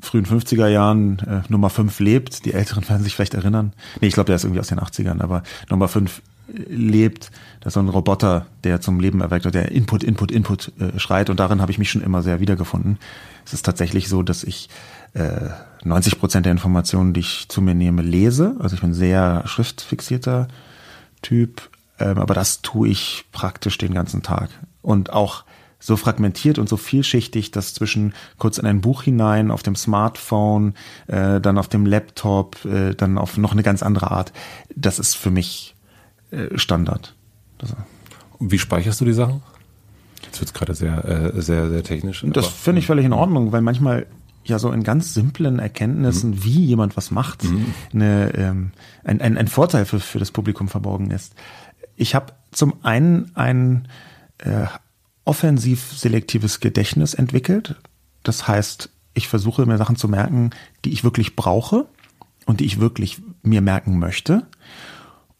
[0.00, 3.72] frühen 50er Jahren, äh, Nummer 5 lebt, die Älteren werden sich vielleicht erinnern.
[4.00, 6.22] Nee, ich glaube, der ist irgendwie aus den 80ern, aber Nummer 5
[6.68, 7.30] lebt,
[7.60, 10.98] das ist so ein Roboter, der zum Leben erweckt wird, der Input, Input, Input äh,
[10.98, 12.98] schreit und darin habe ich mich schon immer sehr wiedergefunden.
[13.44, 14.70] Es ist tatsächlich so, dass ich
[15.12, 15.50] äh,
[15.84, 18.56] 90 Prozent der Informationen, die ich zu mir nehme, lese.
[18.60, 20.48] Also ich bin sehr schriftfixierter
[21.22, 21.68] Typ,
[21.98, 24.50] ähm, aber das tue ich praktisch den ganzen Tag.
[24.82, 25.44] Und auch
[25.80, 30.74] so fragmentiert und so vielschichtig, dass zwischen kurz in ein Buch hinein, auf dem Smartphone,
[31.08, 34.32] äh, dann auf dem Laptop, äh, dann auf noch eine ganz andere Art,
[34.74, 35.74] das ist für mich
[36.30, 37.14] äh, Standard.
[37.62, 37.76] Also.
[38.40, 39.42] Wie speicherst du die Sachen?
[40.22, 42.24] Jetzt wird es gerade sehr, äh, sehr, sehr technisch.
[42.28, 44.06] Das finde ich völlig in Ordnung, weil manchmal
[44.44, 46.44] ja so in ganz simplen Erkenntnissen, mhm.
[46.44, 47.74] wie jemand was macht, mhm.
[47.92, 48.72] eine, ähm,
[49.04, 51.34] ein, ein, ein Vorteil für, für das Publikum verborgen ist.
[51.96, 53.88] Ich habe zum einen ein
[54.38, 54.66] äh,
[55.24, 57.76] offensiv selektives Gedächtnis entwickelt.
[58.22, 60.50] Das heißt, ich versuche mir Sachen zu merken,
[60.84, 61.86] die ich wirklich brauche
[62.46, 64.46] und die ich wirklich mir merken möchte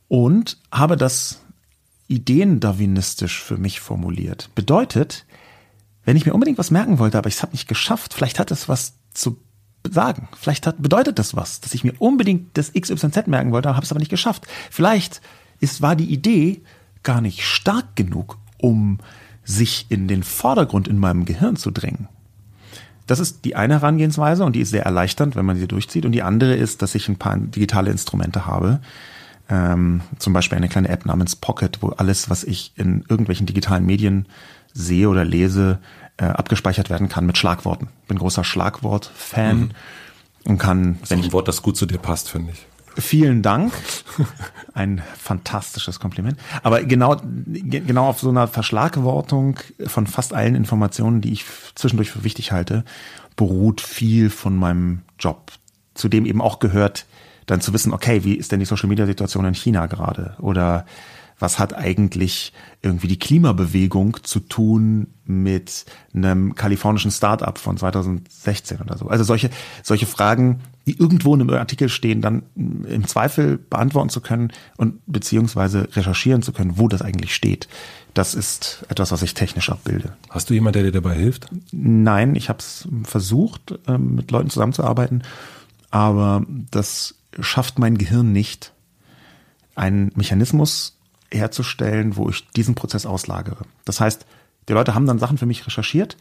[0.08, 1.40] und habe das
[2.10, 4.50] ideendarwinistisch für mich formuliert.
[4.54, 5.24] Bedeutet,
[6.04, 8.50] wenn ich mir unbedingt was merken wollte, aber ich es habe nicht geschafft, vielleicht hat
[8.50, 9.38] es was zu
[9.88, 10.28] sagen.
[10.36, 13.92] Vielleicht hat, bedeutet das was, dass ich mir unbedingt das XYZ merken wollte, habe es
[13.92, 14.46] aber nicht geschafft.
[14.70, 15.20] Vielleicht
[15.60, 16.62] ist, war die Idee
[17.04, 18.98] gar nicht stark genug, um
[19.44, 22.08] sich in den Vordergrund in meinem Gehirn zu drängen.
[23.06, 26.04] Das ist die eine Herangehensweise und die ist sehr erleichternd, wenn man sie durchzieht.
[26.04, 28.80] Und die andere ist, dass ich ein paar digitale Instrumente habe.
[29.50, 33.84] Ähm, zum Beispiel eine kleine App namens Pocket, wo alles, was ich in irgendwelchen digitalen
[33.84, 34.26] Medien
[34.72, 35.80] sehe oder lese,
[36.18, 37.88] äh, abgespeichert werden kann mit Schlagworten.
[38.06, 39.70] Bin großer Schlagwort-Fan mhm.
[40.44, 40.98] und kann.
[41.00, 42.66] Das ist ein Wort, das gut zu dir passt, finde ich.
[42.98, 43.72] Vielen Dank.
[44.74, 46.38] Ein fantastisches Kompliment.
[46.62, 47.16] Aber genau,
[47.46, 51.44] genau auf so einer Verschlagwortung von fast allen Informationen, die ich
[51.76, 52.84] zwischendurch für wichtig halte,
[53.36, 55.52] beruht viel von meinem Job.
[55.94, 57.06] Zu dem eben auch gehört,
[57.50, 60.36] dann zu wissen, okay, wie ist denn die Social Media Situation in China gerade?
[60.38, 60.86] Oder
[61.40, 62.52] was hat eigentlich
[62.82, 69.08] irgendwie die Klimabewegung zu tun mit einem kalifornischen Startup von 2016 oder so.
[69.08, 69.50] Also solche,
[69.82, 75.00] solche Fragen, die irgendwo in einem Artikel stehen, dann im Zweifel beantworten zu können und
[75.06, 77.68] beziehungsweise recherchieren zu können, wo das eigentlich steht.
[78.12, 80.12] Das ist etwas, was ich technisch abbilde.
[80.28, 81.48] Hast du jemanden, der dir dabei hilft?
[81.72, 85.22] Nein, ich habe es versucht, ähm, mit Leuten zusammenzuarbeiten,
[85.90, 88.72] aber das schafft mein Gehirn nicht.
[89.74, 90.98] Ein Mechanismus
[91.30, 93.64] herzustellen, wo ich diesen Prozess auslagere.
[93.84, 94.26] Das heißt,
[94.68, 96.16] die Leute haben dann Sachen für mich recherchiert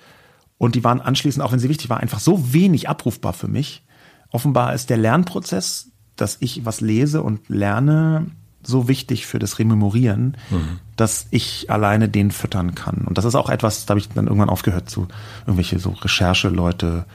[0.57, 3.83] und die waren anschließend, auch wenn sie wichtig waren, einfach so wenig abrufbar für mich.
[4.29, 8.27] Offenbar ist der Lernprozess, dass ich was lese und lerne,
[8.61, 10.79] so wichtig für das Rememorieren, mhm.
[10.97, 13.05] dass ich alleine den füttern kann.
[13.05, 15.07] Und das ist auch etwas, da habe ich dann irgendwann aufgehört, zu
[15.45, 17.05] irgendwelche so Rechercheleute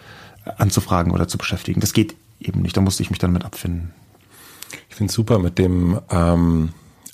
[0.56, 1.80] anzufragen oder zu beschäftigen.
[1.80, 2.16] Das geht
[2.46, 2.76] eben nicht.
[2.76, 3.92] Da musste ich mich dann mit abfinden.
[4.88, 6.70] Ich finde es super mit dem ähm,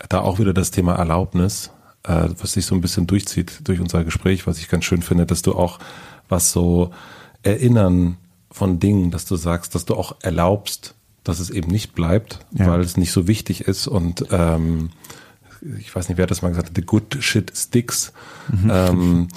[0.08, 1.70] da auch wieder das Thema Erlaubnis.
[2.04, 5.26] äh, was sich so ein bisschen durchzieht durch unser Gespräch, was ich ganz schön finde,
[5.26, 5.78] dass du auch
[6.28, 6.92] was so
[7.42, 8.16] Erinnern
[8.50, 10.94] von Dingen, dass du sagst, dass du auch erlaubst,
[11.24, 12.66] dass es eben nicht bleibt, ja.
[12.66, 14.90] weil es nicht so wichtig ist und ähm,
[15.78, 18.12] ich weiß nicht, wer das mal gesagt hat, the good shit sticks.
[18.48, 18.70] Mhm.
[18.72, 19.28] Ähm,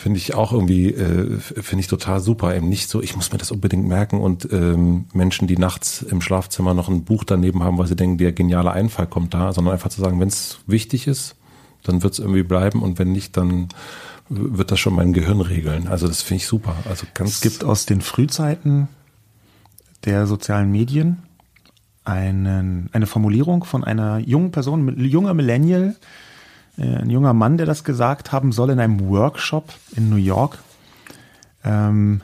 [0.00, 2.54] finde ich auch irgendwie, äh, finde ich total super.
[2.56, 6.20] Eben nicht so, ich muss mir das unbedingt merken und ähm, Menschen, die nachts im
[6.20, 9.74] Schlafzimmer noch ein Buch daneben haben, weil sie denken, der geniale Einfall kommt da, sondern
[9.74, 11.36] einfach zu sagen, wenn es wichtig ist,
[11.82, 13.68] dann wird es irgendwie bleiben und wenn nicht, dann
[14.28, 15.88] wird das schon mein Gehirn regeln.
[15.88, 16.76] Also das finde ich super.
[16.88, 18.88] Also ganz es gibt aus den Frühzeiten
[20.04, 21.22] der sozialen Medien
[22.04, 25.96] einen, eine Formulierung von einer jungen Person, junger Millennial,
[26.80, 30.58] ein junger Mann, der das gesagt haben soll in einem Workshop in New York.
[31.64, 32.22] Ähm,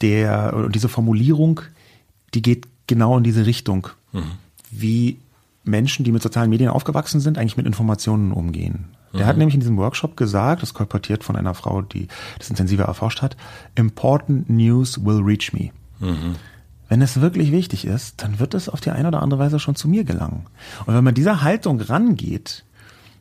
[0.00, 1.60] der, und diese Formulierung,
[2.34, 4.32] die geht genau in diese Richtung, mhm.
[4.70, 5.18] wie
[5.64, 8.86] Menschen, die mit sozialen Medien aufgewachsen sind, eigentlich mit Informationen umgehen.
[9.12, 9.26] Der mhm.
[9.26, 12.08] hat nämlich in diesem Workshop gesagt, das kolportiert von einer Frau, die
[12.38, 13.36] das intensiver erforscht hat,
[13.74, 15.70] Important News will reach me.
[15.98, 16.36] Mhm.
[16.88, 19.74] Wenn es wirklich wichtig ist, dann wird es auf die eine oder andere Weise schon
[19.74, 20.46] zu mir gelangen.
[20.86, 22.64] Und wenn man dieser Haltung rangeht,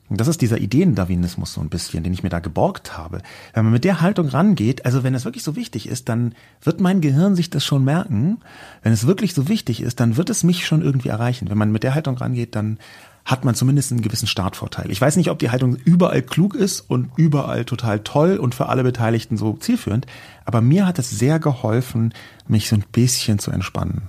[0.10, 3.22] das ist dieser Ideendarwinismus so ein bisschen, den ich mir da geborgt habe.
[3.54, 6.80] Wenn man mit der Haltung rangeht, also wenn es wirklich so wichtig ist, dann wird
[6.80, 8.38] mein Gehirn sich das schon merken.
[8.84, 11.50] Wenn es wirklich so wichtig ist, dann wird es mich schon irgendwie erreichen.
[11.50, 12.78] Wenn man mit der Haltung rangeht, dann
[13.26, 14.92] hat man zumindest einen gewissen Startvorteil.
[14.92, 18.70] Ich weiß nicht, ob die Haltung überall klug ist und überall total toll und für
[18.70, 20.06] alle Beteiligten so zielführend,
[20.46, 22.14] aber mir hat es sehr geholfen,
[22.48, 24.04] mich so ein bisschen zu entspannen.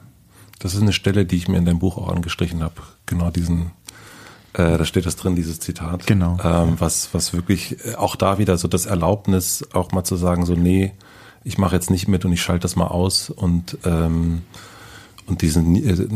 [0.59, 2.83] Das ist eine Stelle, die ich mir in deinem Buch auch angestrichen habe.
[3.07, 3.73] Genau diesen,
[4.57, 6.07] äh, da steht das drin, dieses Zitat.
[6.07, 6.39] Genau.
[6.43, 10.47] Ähm, was, was wirklich äh, auch da wieder so das Erlaubnis, auch mal zu sagen,
[10.47, 10.93] so, nee,
[11.45, 14.43] ich mache jetzt nicht mit und ich schalte das mal aus und ähm,
[15.27, 16.07] und diesen, äh,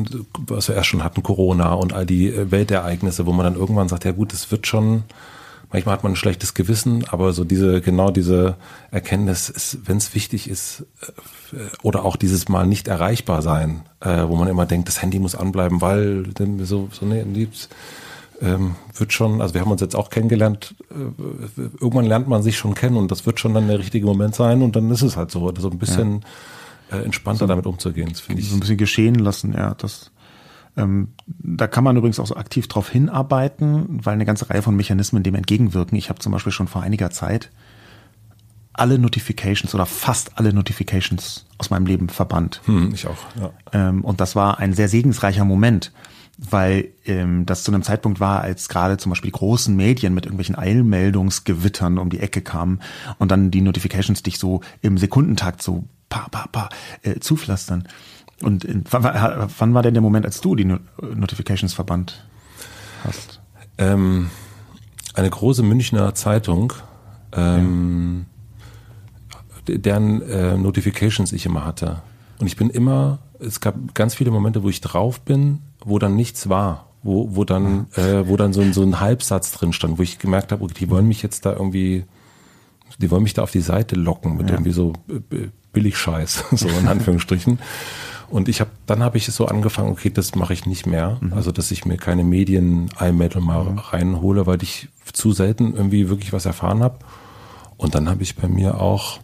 [0.46, 4.04] was wir erst schon hatten, Corona und all die Weltereignisse, wo man dann irgendwann sagt,
[4.04, 5.02] ja gut, es wird schon,
[5.70, 8.56] manchmal hat man ein schlechtes Gewissen, aber so diese, genau diese
[8.90, 10.84] Erkenntnis, wenn es wichtig ist,
[11.82, 15.80] oder auch dieses Mal nicht erreichbar sein, wo man immer denkt, das Handy muss anbleiben,
[15.80, 17.68] weil denn so, so nee, lieb's,
[18.40, 22.56] ähm, wird schon, also wir haben uns jetzt auch kennengelernt, äh, irgendwann lernt man sich
[22.56, 25.16] schon kennen und das wird schon dann der richtige Moment sein und dann ist es
[25.16, 26.26] halt so, so ein bisschen ja
[26.90, 28.14] äh, entspannter so, damit umzugehen.
[28.14, 28.48] Finde ich.
[28.48, 29.74] So ein bisschen geschehen lassen, ja.
[29.74, 30.10] Das,
[30.76, 34.76] ähm, da kann man übrigens auch so aktiv drauf hinarbeiten, weil eine ganze Reihe von
[34.76, 35.96] Mechanismen dem entgegenwirken.
[35.96, 37.50] Ich habe zum Beispiel schon vor einiger Zeit
[38.72, 42.62] alle Notifications oder fast alle Notifications aus meinem Leben verbannt.
[42.64, 43.18] Hm, ich auch.
[43.38, 43.50] Ja.
[43.72, 45.92] Ähm, und das war ein sehr segensreicher Moment,
[46.48, 50.56] weil ähm, das zu einem Zeitpunkt war, als gerade zum Beispiel großen Medien mit irgendwelchen
[50.56, 52.80] Eilmeldungsgewittern um die Ecke kamen
[53.18, 56.68] und dann die Notifications dich so im Sekundentakt so pa, pa, pa,
[57.02, 57.86] äh, zupflastern.
[58.42, 59.02] Und in, wann,
[59.58, 62.24] wann, war denn der Moment, als du die Notifications verbannt
[63.04, 63.40] hast?
[63.76, 64.30] Ähm,
[65.12, 66.72] eine große Münchner Zeitung,
[67.32, 68.24] ähm,
[69.68, 69.76] ja.
[69.76, 72.02] deren äh, Notifications ich immer hatte.
[72.38, 76.16] Und ich bin immer, es gab ganz viele Momente, wo ich drauf bin, wo dann
[76.16, 76.86] nichts war.
[77.02, 80.18] Wo, wo dann, äh, wo dann so ein, so ein Halbsatz drin stand, wo ich
[80.18, 82.04] gemerkt habe, okay, die wollen mich jetzt da irgendwie,
[82.98, 84.56] die wollen mich da auf die Seite locken mit ja.
[84.56, 87.58] irgendwie so äh, billig Scheiß, so in Anführungsstrichen.
[88.28, 91.18] Und ich habe, dann habe ich es so angefangen, okay, das mache ich nicht mehr.
[91.20, 91.32] Mhm.
[91.32, 93.78] Also, dass ich mir keine Medien-Einmeldung mal mhm.
[93.78, 96.98] reinhole, weil ich zu selten irgendwie wirklich was erfahren habe.
[97.76, 99.20] Und dann habe ich bei mir auch,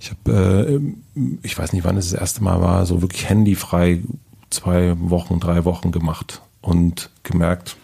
[0.00, 0.80] ich habe,
[1.14, 4.02] äh, ich weiß nicht, wann es das erste Mal war, so wirklich handyfrei
[4.50, 7.76] zwei Wochen, drei Wochen gemacht und gemerkt,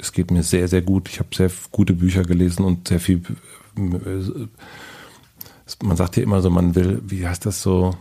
[0.00, 1.08] es geht mir sehr, sehr gut.
[1.08, 3.22] Ich habe sehr gute Bücher gelesen und sehr viel
[3.76, 4.46] äh,
[5.82, 7.94] man sagt ja immer so, man will, wie heißt das so,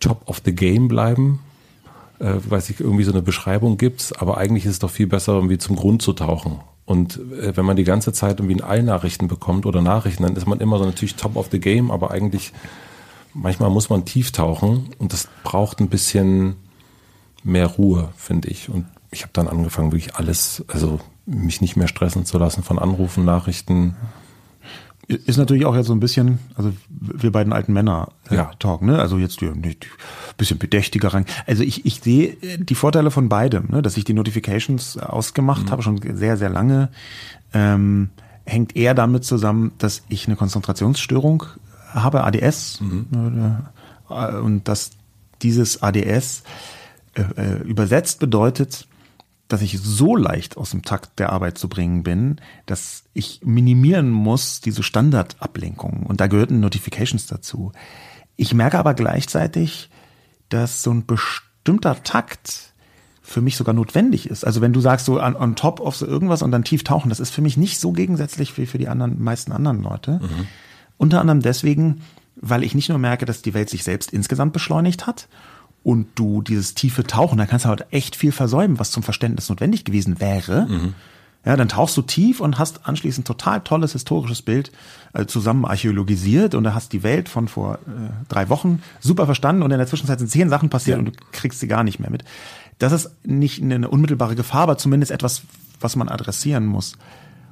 [0.00, 1.40] top of the game bleiben.
[2.20, 5.34] Äh, weiß ich, irgendwie so eine Beschreibung gibt, aber eigentlich ist es doch viel besser,
[5.34, 6.60] irgendwie zum Grund zu tauchen.
[6.86, 10.46] Und äh, wenn man die ganze Zeit irgendwie in Nachrichten bekommt oder Nachrichten, dann ist
[10.46, 12.52] man immer so natürlich top of the game, aber eigentlich
[13.32, 16.54] manchmal muss man tief tauchen und das braucht ein bisschen
[17.44, 18.68] mehr Ruhe, finde ich.
[18.68, 22.78] Und ich habe dann angefangen, wirklich alles, also mich nicht mehr stressen zu lassen von
[22.78, 23.94] Anrufen, Nachrichten.
[25.06, 28.50] Ist natürlich auch jetzt so ein bisschen, also wir beiden alten Männer äh, ja.
[28.58, 28.98] Talk, ne?
[28.98, 29.50] Also jetzt die
[30.38, 31.26] bisschen bedächtiger rein.
[31.46, 33.82] Also ich, ich sehe die Vorteile von beidem, ne?
[33.82, 35.70] dass ich die Notifications ausgemacht mhm.
[35.70, 36.88] habe, schon sehr, sehr lange.
[37.52, 38.08] Ähm,
[38.46, 41.44] hängt eher damit zusammen, dass ich eine Konzentrationsstörung
[41.92, 43.06] habe, ADS, mhm.
[44.10, 44.90] Äh, und dass
[45.42, 46.42] dieses ADS
[47.14, 48.86] äh, äh, übersetzt bedeutet,
[49.48, 54.10] dass ich so leicht aus dem Takt der Arbeit zu bringen bin, dass ich minimieren
[54.10, 57.72] muss diese Standardablenkungen und da gehörten Notifications dazu.
[58.36, 59.90] Ich merke aber gleichzeitig,
[60.48, 62.72] dass so ein bestimmter Takt
[63.22, 64.44] für mich sogar notwendig ist.
[64.44, 67.08] Also wenn du sagst so on, on top of so irgendwas und dann tief tauchen,
[67.08, 70.20] das ist für mich nicht so gegensätzlich wie für die anderen meisten anderen Leute.
[70.22, 70.46] Mhm.
[70.96, 72.02] Unter anderem deswegen,
[72.36, 75.28] weil ich nicht nur merke, dass die Welt sich selbst insgesamt beschleunigt hat
[75.84, 79.48] und du dieses tiefe Tauchen, da kannst du halt echt viel versäumen, was zum Verständnis
[79.48, 80.66] notwendig gewesen wäre.
[80.66, 80.94] Mhm.
[81.44, 84.72] Ja, dann tauchst du tief und hast anschließend total tolles historisches Bild
[85.12, 89.62] äh, zusammen archäologisiert und da hast die Welt von vor äh, drei Wochen super verstanden
[89.62, 90.98] und in der Zwischenzeit sind zehn Sachen passiert ja.
[91.00, 92.24] und du kriegst sie gar nicht mehr mit.
[92.78, 95.42] Das ist nicht eine unmittelbare Gefahr, aber zumindest etwas,
[95.80, 96.96] was man adressieren muss.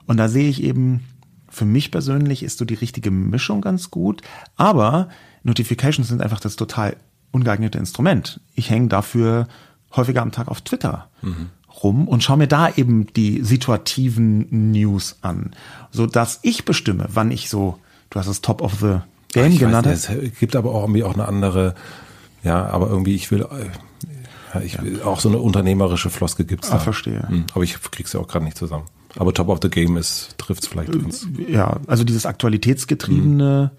[0.07, 1.05] Und da sehe ich eben,
[1.51, 4.23] für mich persönlich ist so die richtige Mischung ganz gut,
[4.57, 5.11] aber
[5.43, 6.97] Notifications sind einfach das total
[7.33, 8.41] ungeeignete Instrument.
[8.55, 9.49] Ich hänge dafür
[9.95, 11.09] häufiger am Tag auf Twitter.
[11.23, 11.51] Mhm
[11.83, 15.53] rum und schaue mir da eben die situativen News an,
[15.91, 17.79] so dass ich bestimme, wann ich so,
[18.11, 18.99] du hast es Top of the
[19.33, 19.87] Game genannt.
[19.87, 21.75] Weiß, es gibt aber auch irgendwie auch eine andere,
[22.45, 23.47] ja, aber irgendwie ich will,
[24.55, 26.77] ja, ich will auch so eine unternehmerische Floske gibt's ah, da.
[26.77, 27.29] Ah, verstehe.
[27.29, 28.85] Hm, aber ich krieg's ja auch gerade nicht zusammen.
[29.17, 31.27] Aber Top of the Game ist trifft's vielleicht ganz.
[31.49, 33.73] Ja, also dieses aktualitätsgetriebene,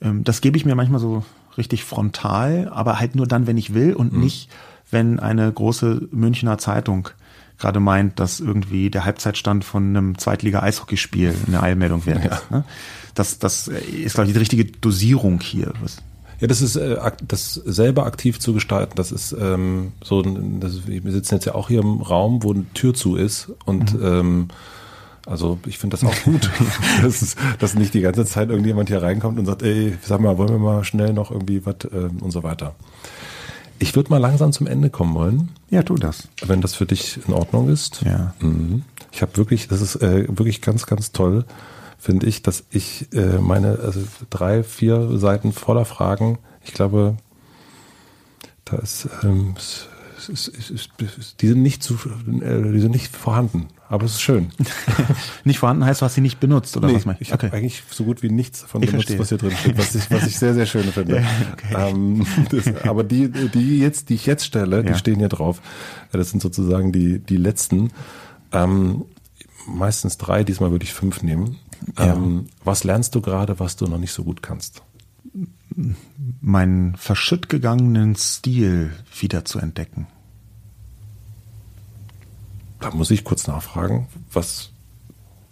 [0.00, 0.24] mhm.
[0.24, 1.24] das gebe ich mir manchmal so
[1.58, 4.20] richtig frontal, aber halt nur dann, wenn ich will und mhm.
[4.20, 4.50] nicht,
[4.90, 7.10] wenn eine große Münchner Zeitung
[7.58, 12.24] gerade meint, dass irgendwie der Halbzeitstand von einem Zweitliga-Eishockeyspiel eine Eilmeldung wäre.
[12.24, 12.40] Ja.
[12.50, 12.64] Ne?
[13.14, 15.72] Das, das ist, glaube ich, die richtige Dosierung hier.
[16.40, 18.92] Ja, das ist äh, das selber aktiv zu gestalten.
[18.94, 22.72] Das ist ähm, so, das, wir sitzen jetzt ja auch hier im Raum, wo eine
[22.74, 24.06] Tür zu ist und mhm.
[24.06, 24.48] ähm,
[25.28, 26.50] also ich finde das auch gut,
[27.02, 30.38] dass, es, dass nicht die ganze Zeit irgendjemand hier reinkommt und sagt, ey, sag mal,
[30.38, 32.74] wollen wir mal schnell noch irgendwie was äh, und so weiter.
[33.78, 35.50] Ich würde mal langsam zum Ende kommen wollen.
[35.70, 36.28] Ja, tu das.
[36.44, 38.02] Wenn das für dich in Ordnung ist.
[38.04, 38.34] Ja.
[38.40, 38.82] Mhm.
[39.12, 41.44] Ich habe wirklich, das ist äh, wirklich ganz, ganz toll,
[41.98, 44.00] finde ich, dass ich äh, meine also
[44.30, 47.16] drei, vier Seiten voller Fragen, ich glaube,
[48.64, 49.54] da ist, ähm,
[51.40, 53.68] die sind nicht zu, äh, die sind nicht vorhanden.
[53.90, 54.50] Aber es ist schön.
[55.44, 57.22] nicht vorhanden heißt, du hast sie nicht benutzt, oder nee, was meinst du?
[57.22, 57.46] Ich okay.
[57.46, 59.18] habe eigentlich so gut wie nichts von ich benutzt, verstehe.
[59.18, 61.16] was hier drin steht, was ich, was ich sehr, sehr schön finde.
[61.16, 61.90] Ja, okay.
[61.90, 64.82] ähm, das, aber die, die jetzt, die ich jetzt stelle, ja.
[64.82, 65.62] die stehen hier drauf.
[66.12, 67.90] Das sind sozusagen die, die letzten.
[68.52, 69.06] Ähm,
[69.66, 71.56] meistens drei, diesmal würde ich fünf nehmen.
[71.98, 72.14] Ja.
[72.14, 74.82] Ähm, was lernst du gerade, was du noch nicht so gut kannst?
[76.40, 80.08] Meinen verschütt gegangenen Stil wieder zu entdecken.
[82.80, 84.70] Da muss ich kurz nachfragen, was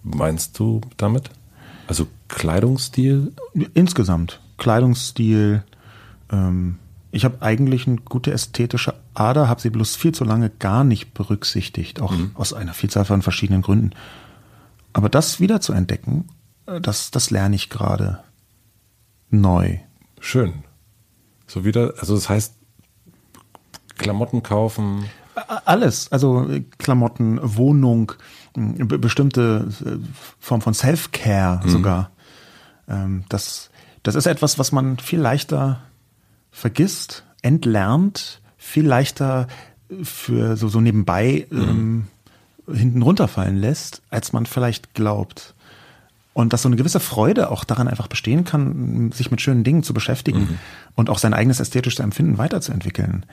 [0.02, 1.30] meinst du damit?
[1.88, 3.32] Also Kleidungsstil?
[3.74, 4.40] Insgesamt.
[4.58, 5.64] Kleidungsstil.
[6.30, 6.78] Ähm,
[7.10, 11.14] ich habe eigentlich eine gute ästhetische Ader, habe sie bloß viel zu lange gar nicht
[11.14, 12.32] berücksichtigt, auch mhm.
[12.34, 13.90] aus einer Vielzahl von verschiedenen Gründen.
[14.92, 16.28] Aber das wieder zu entdecken,
[16.66, 18.22] äh, das, das lerne ich gerade
[19.30, 19.78] neu.
[20.20, 20.64] Schön.
[21.46, 22.54] So wieder, also das heißt,
[23.96, 25.06] Klamotten kaufen.
[25.64, 26.48] Alles, also
[26.78, 28.12] Klamotten, Wohnung,
[28.54, 29.98] bestimmte äh,
[30.40, 31.68] Form von Self-Care mhm.
[31.68, 32.10] sogar.
[32.88, 33.70] Ähm, das,
[34.02, 35.80] das ist etwas, was man viel leichter
[36.50, 39.46] vergisst, entlernt, viel leichter
[40.02, 42.06] für so, so nebenbei mhm.
[42.66, 45.54] ähm, hinten runterfallen lässt, als man vielleicht glaubt.
[46.32, 49.82] Und dass so eine gewisse Freude auch daran einfach bestehen kann, sich mit schönen Dingen
[49.82, 50.58] zu beschäftigen mhm.
[50.94, 53.24] und auch sein eigenes ästhetisches Empfinden weiterzuentwickeln.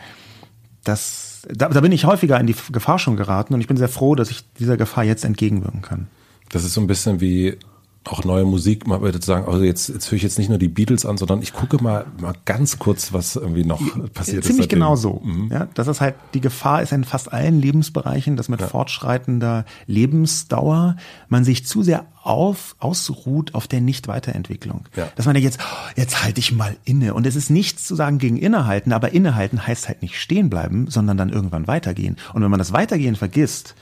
[0.84, 3.90] Das da, da bin ich häufiger in die Gefahr schon geraten und ich bin sehr
[3.90, 6.08] froh, dass ich dieser Gefahr jetzt entgegenwirken kann.
[6.50, 7.58] Das ist so ein bisschen wie
[8.06, 10.68] auch neue Musik, man würde sagen, also jetzt, jetzt höre ich jetzt nicht nur die
[10.68, 14.48] Beatles an, sondern ich gucke mal, mal ganz kurz, was irgendwie noch passiert Ziemlich ist.
[14.48, 15.22] Ziemlich genau so.
[15.24, 15.50] Mhm.
[15.52, 18.68] Ja, das ist halt, die Gefahr ist in fast allen Lebensbereichen, dass mit ja.
[18.68, 20.98] fortschreitender Lebensdauer
[21.30, 24.86] man sich zu sehr auf, ausruht auf der Nicht-Weiterentwicklung.
[24.96, 25.10] Ja.
[25.16, 25.60] Dass man ja jetzt,
[25.96, 27.14] jetzt halte ich mal inne.
[27.14, 30.90] Und es ist nichts zu sagen gegen Innehalten, aber Innehalten heißt halt nicht stehen bleiben,
[30.90, 32.18] sondern dann irgendwann weitergehen.
[32.34, 33.76] Und wenn man das Weitergehen vergisst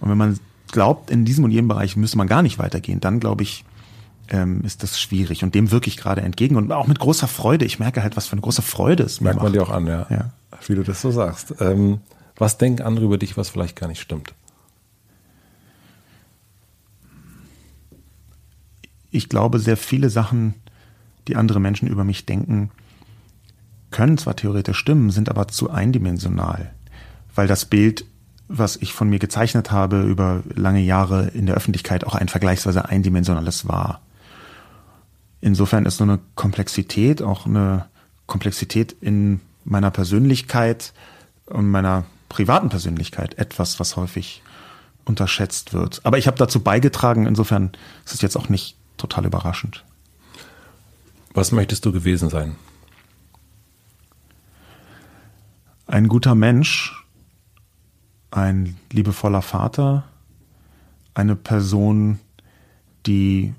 [0.00, 0.38] und wenn man
[0.72, 3.64] glaubt, in diesem und jenem Bereich müsse man gar nicht weitergehen, dann glaube ich,
[4.28, 5.42] ähm, ist das schwierig.
[5.44, 7.64] Und dem wirklich gerade entgegen und auch mit großer Freude.
[7.64, 9.86] Ich merke halt, was für eine große Freude es mir Merkt man dir auch an,
[9.86, 10.06] ja.
[10.10, 10.32] ja.
[10.66, 11.54] Wie du das so sagst.
[11.60, 12.00] Ähm,
[12.36, 14.34] was denken andere über dich, was vielleicht gar nicht stimmt?
[19.10, 20.54] Ich glaube, sehr viele Sachen,
[21.28, 22.70] die andere Menschen über mich denken,
[23.90, 26.72] können zwar theoretisch stimmen, sind aber zu eindimensional,
[27.34, 28.04] weil das Bild
[28.58, 32.88] was ich von mir gezeichnet habe über lange Jahre in der Öffentlichkeit auch ein vergleichsweise
[32.88, 34.00] eindimensionales war.
[35.40, 37.86] Insofern ist so eine Komplexität, auch eine
[38.26, 40.92] Komplexität in meiner Persönlichkeit
[41.46, 44.42] und meiner privaten Persönlichkeit etwas, was häufig
[45.04, 46.00] unterschätzt wird.
[46.04, 47.72] Aber ich habe dazu beigetragen, insofern
[48.04, 49.84] ist es jetzt auch nicht total überraschend.
[51.34, 52.56] Was möchtest du gewesen sein?
[55.86, 57.03] Ein guter Mensch,
[58.34, 60.04] ein liebevoller Vater,
[61.14, 62.18] eine Person,
[63.06, 63.54] die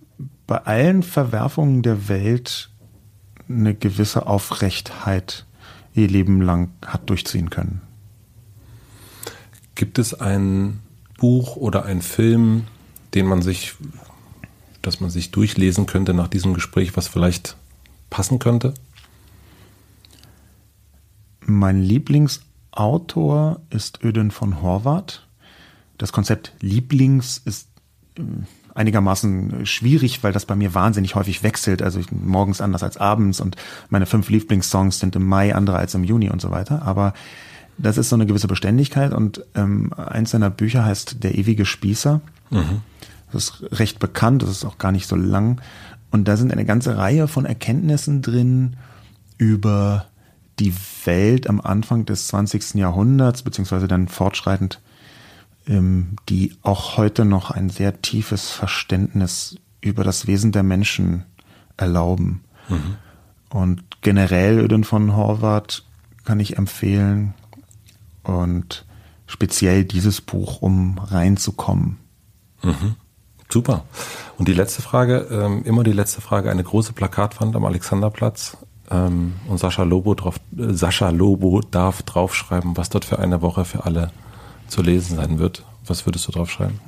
[0.48, 2.70] bei allen Verwerfungen der Welt
[3.48, 5.46] eine gewisse Aufrechtheit
[5.94, 7.82] ihr Leben lang hat durchziehen können.
[9.76, 10.82] Gibt es ein
[11.18, 12.68] Buch oder ein Film,
[13.14, 13.76] den man sich,
[14.82, 17.56] dass man sich durchlesen könnte nach diesem Gespräch, was vielleicht
[18.10, 18.74] passen könnte?
[21.46, 21.82] Mein
[22.76, 25.26] Lieblingsautor ist Öden von Horvath.
[25.98, 27.70] Das Konzept Lieblings ist
[28.18, 28.22] äh,
[28.74, 31.82] einigermaßen schwierig, weil das bei mir wahnsinnig häufig wechselt.
[31.82, 33.56] Also ich, morgens anders als abends und
[33.90, 36.82] meine fünf Lieblingssongs sind im Mai andere als im Juni und so weiter.
[36.82, 37.14] Aber
[37.78, 42.20] das ist so eine gewisse Beständigkeit und ähm, eins seiner Bücher heißt Der ewige Spießer.
[42.50, 42.82] Mhm.
[43.32, 45.62] Das ist recht bekannt, das ist auch gar nicht so lang.
[46.12, 48.76] Und da sind eine ganze Reihe von Erkenntnissen drin
[49.38, 50.08] über
[50.60, 50.74] die
[51.06, 52.76] Welt am Anfang des 20.
[52.76, 54.80] Jahrhunderts, beziehungsweise dann fortschreitend
[55.68, 61.26] ähm, die auch heute noch ein sehr tiefes Verständnis über das Wesen der Menschen
[61.78, 62.44] erlauben.
[62.70, 62.98] Mhm.
[63.50, 65.84] Und generell Öden von Horvath
[66.24, 67.34] kann ich empfehlen
[68.24, 68.86] und
[69.28, 71.98] speziell dieses Buch, um reinzukommen.
[72.64, 72.96] Mhm.
[73.50, 73.86] Super.
[74.38, 78.58] Und die letzte Frage, ähm, immer die letzte Frage, eine große Plakatwand am Alexanderplatz.
[78.92, 83.66] Ähm, und Sascha Lobo, drauf, äh, Sascha Lobo darf draufschreiben, was dort für eine Woche
[83.66, 84.12] für alle
[84.68, 85.64] zu lesen sein wird.
[85.86, 86.80] Was würdest du drauf schreiben?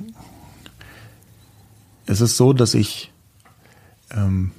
[2.06, 3.12] Es ist so, dass ich
[4.10, 4.52] ähm,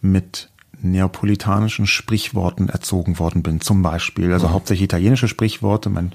[0.00, 0.48] mit
[0.82, 4.32] neapolitanischen Sprichworten erzogen worden bin, zum Beispiel.
[4.32, 4.52] Also mhm.
[4.52, 5.90] hauptsächlich italienische Sprichworte.
[5.90, 6.12] Mein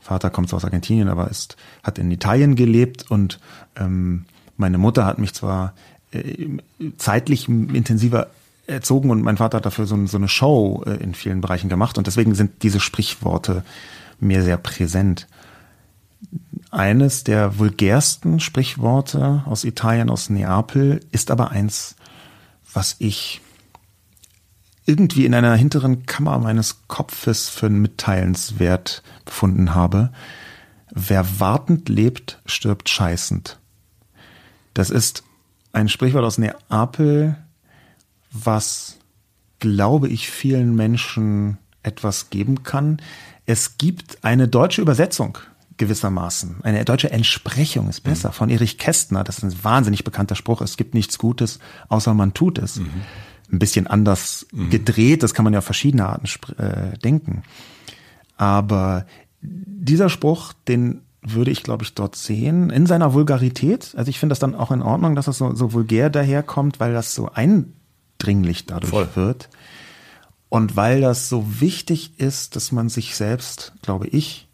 [0.00, 3.38] Vater kommt aus Argentinien, aber ist, hat in Italien gelebt und
[3.76, 4.24] ähm,
[4.56, 5.74] meine Mutter hat mich zwar
[6.10, 6.48] äh,
[6.96, 8.28] zeitlich intensiver
[8.70, 11.98] erzogen und mein Vater hat dafür so, so eine Show äh, in vielen Bereichen gemacht
[11.98, 13.64] und deswegen sind diese Sprichworte
[14.18, 15.26] mir sehr präsent.
[16.70, 21.96] Eines der vulgärsten Sprichworte aus Italien, aus Neapel, ist aber eins,
[22.72, 23.40] was ich
[24.86, 30.10] irgendwie in einer hinteren Kammer meines Kopfes für mitteilenswert befunden habe.
[30.92, 33.58] Wer wartend lebt, stirbt scheißend.
[34.74, 35.22] Das ist
[35.72, 37.36] ein Sprichwort aus Neapel,
[38.30, 38.98] was,
[39.58, 43.00] glaube ich, vielen Menschen etwas geben kann.
[43.46, 45.38] Es gibt eine deutsche Übersetzung
[45.76, 46.56] gewissermaßen.
[46.62, 48.34] Eine deutsche Entsprechung ist besser mhm.
[48.34, 49.24] von Erich Kästner.
[49.24, 50.60] Das ist ein wahnsinnig bekannter Spruch.
[50.60, 52.76] Es gibt nichts Gutes, außer man tut es.
[52.76, 52.90] Mhm.
[53.50, 54.70] Ein bisschen anders mhm.
[54.70, 56.26] gedreht, das kann man ja auf verschiedene Arten
[56.58, 57.42] äh, denken.
[58.36, 59.06] Aber
[59.40, 63.94] dieser Spruch, den würde ich, glaube ich, dort sehen, in seiner Vulgarität.
[63.96, 66.92] Also ich finde das dann auch in Ordnung, dass es so, so vulgär daherkommt, weil
[66.92, 67.30] das so
[68.20, 69.08] eindringlich dadurch Voll.
[69.14, 69.48] wird.
[70.48, 74.48] Und weil das so wichtig ist, dass man sich selbst, glaube ich,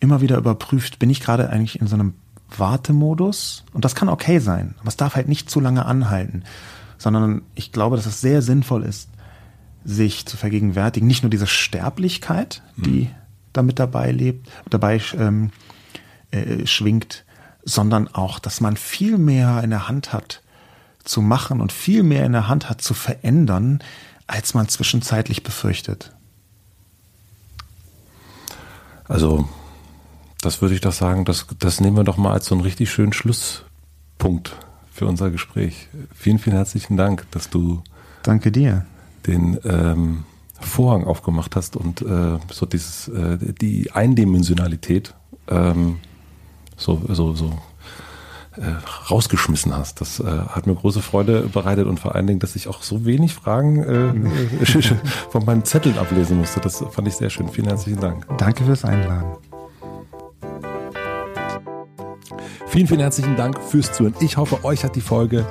[0.00, 2.14] immer wieder überprüft, bin ich gerade eigentlich in so einem
[2.56, 3.64] Wartemodus?
[3.72, 6.44] Und das kann okay sein, aber es darf halt nicht zu lange anhalten,
[6.98, 9.10] sondern ich glaube, dass es sehr sinnvoll ist,
[9.84, 13.10] sich zu vergegenwärtigen, nicht nur diese Sterblichkeit, die mhm.
[13.52, 15.50] damit dabei lebt, dabei ähm,
[16.30, 17.24] äh, schwingt,
[17.64, 20.42] sondern auch, dass man viel mehr in der Hand hat
[21.08, 23.80] zu machen und viel mehr in der Hand hat zu verändern,
[24.26, 26.12] als man zwischenzeitlich befürchtet.
[29.04, 29.48] Also,
[30.42, 32.90] das würde ich doch sagen, das, das nehmen wir doch mal als so einen richtig
[32.90, 34.54] schönen Schlusspunkt
[34.92, 35.88] für unser Gespräch.
[36.14, 37.82] Vielen, vielen herzlichen Dank, dass du
[38.22, 38.84] Danke dir.
[39.26, 40.24] den ähm,
[40.60, 45.14] Vorhang aufgemacht hast und äh, so dieses äh, die Eindimensionalität
[45.48, 46.00] ähm,
[46.76, 47.58] so, so, so
[49.10, 50.00] rausgeschmissen hast.
[50.00, 53.04] Das äh, hat mir große Freude bereitet und vor allen Dingen, dass ich auch so
[53.04, 54.64] wenig Fragen äh,
[55.30, 56.60] von meinen Zetteln ablesen musste.
[56.60, 57.48] Das fand ich sehr schön.
[57.48, 58.26] Vielen herzlichen Dank.
[58.38, 59.36] Danke fürs Einladen.
[62.70, 64.14] Vielen, vielen herzlichen Dank fürs Zuhören.
[64.20, 65.46] Ich hoffe, euch hat die Folge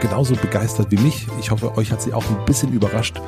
[0.00, 1.26] genauso begeistert wie mich.
[1.38, 3.20] Ich hoffe, euch hat sie auch ein bisschen überrascht.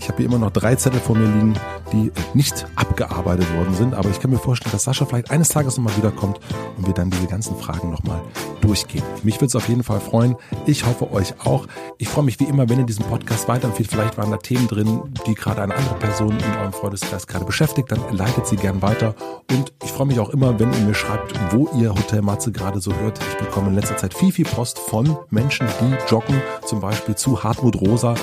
[0.00, 1.54] Ich habe hier immer noch drei Zettel vor mir liegen,
[1.92, 3.94] die nicht abgearbeitet worden sind.
[3.94, 6.38] Aber ich kann mir vorstellen, dass Sascha vielleicht eines Tages nochmal wiederkommt
[6.76, 8.20] und wir dann diese ganzen Fragen nochmal
[8.60, 9.02] durchgehen.
[9.22, 10.36] Mich würde es auf jeden Fall freuen.
[10.66, 11.66] Ich hoffe euch auch.
[11.98, 13.90] Ich freue mich wie immer, wenn ihr diesen Podcast weiterempfiehlt.
[13.90, 17.90] Vielleicht waren da Themen drin, die gerade eine andere Person in eurem Freundeskreis gerade beschäftigt.
[17.90, 19.14] Dann leitet sie gern weiter.
[19.50, 22.80] Und ich freue mich auch immer, wenn ihr mir schreibt, wo ihr Hotel Matze gerade
[22.80, 23.18] so hört.
[23.30, 27.42] Ich bekomme in letzter Zeit viel, viel Post von Menschen, die joggen, zum Beispiel zu
[27.42, 28.14] Hartmut Rosa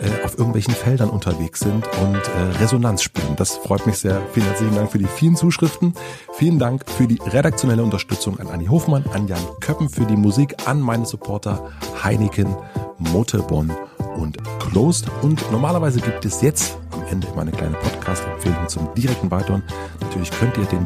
[0.00, 3.36] äh, auf irgendwelchen Feldern unterwegs sind und äh, Resonanz spüren.
[3.36, 4.20] Das freut mich sehr.
[4.32, 5.94] Vielen herzlichen Dank für die vielen Zuschriften.
[6.34, 10.54] Vielen Dank für die redaktionelle Unterstützung an Anni Hofmann, an Jan Köppen für die Musik,
[10.66, 11.70] an meine Supporter
[12.02, 12.54] Heineken,
[12.98, 13.72] Motelbonn
[14.16, 15.10] und Closed.
[15.22, 19.62] Und normalerweise gibt es jetzt am Ende immer eine kleine Podcast-Empfehlung zum direkten Weiteren.
[20.00, 20.84] Natürlich könnt ihr den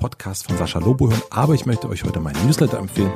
[0.00, 3.12] Debatten-Podcast von Sascha Lobo hören, aber ich möchte euch heute meinen Newsletter empfehlen.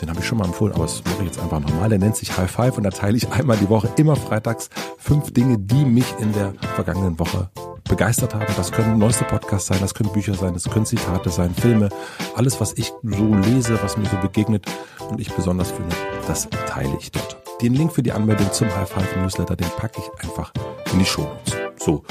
[0.00, 1.88] Den habe ich schon mal empfohlen, aber das mache ich jetzt einfach nochmal.
[1.88, 5.32] Der nennt sich High Five und da teile ich einmal die Woche, immer freitags, fünf
[5.32, 7.50] Dinge, die mich in der vergangenen Woche
[7.88, 8.46] begeistert haben.
[8.56, 11.90] Das können neueste Podcasts sein, das können Bücher sein, das können Zitate sein, Filme.
[12.34, 14.64] Alles, was ich so lese, was mir so begegnet
[15.10, 15.94] und ich besonders finde,
[16.26, 17.36] das teile ich dort.
[17.60, 20.52] Den Link für die Anmeldung zum High Five Newsletter, den packe ich einfach
[20.92, 21.54] in die Show Notes.
[21.76, 22.02] So,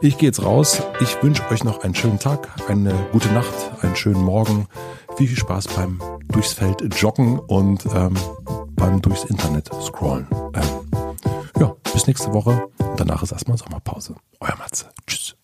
[0.00, 0.82] ich gehe jetzt raus.
[1.00, 4.66] Ich wünsche euch noch einen schönen Tag, eine gute Nacht, einen schönen Morgen.
[5.16, 8.14] Viel, viel Spaß beim durchs Feld joggen und ähm,
[8.74, 10.26] beim durchs Internet scrollen.
[10.54, 11.10] Ähm,
[11.60, 12.68] ja, bis nächste Woche.
[12.96, 14.16] Danach ist erstmal Sommerpause.
[14.40, 14.86] Euer Matze.
[15.06, 15.36] Tschüss.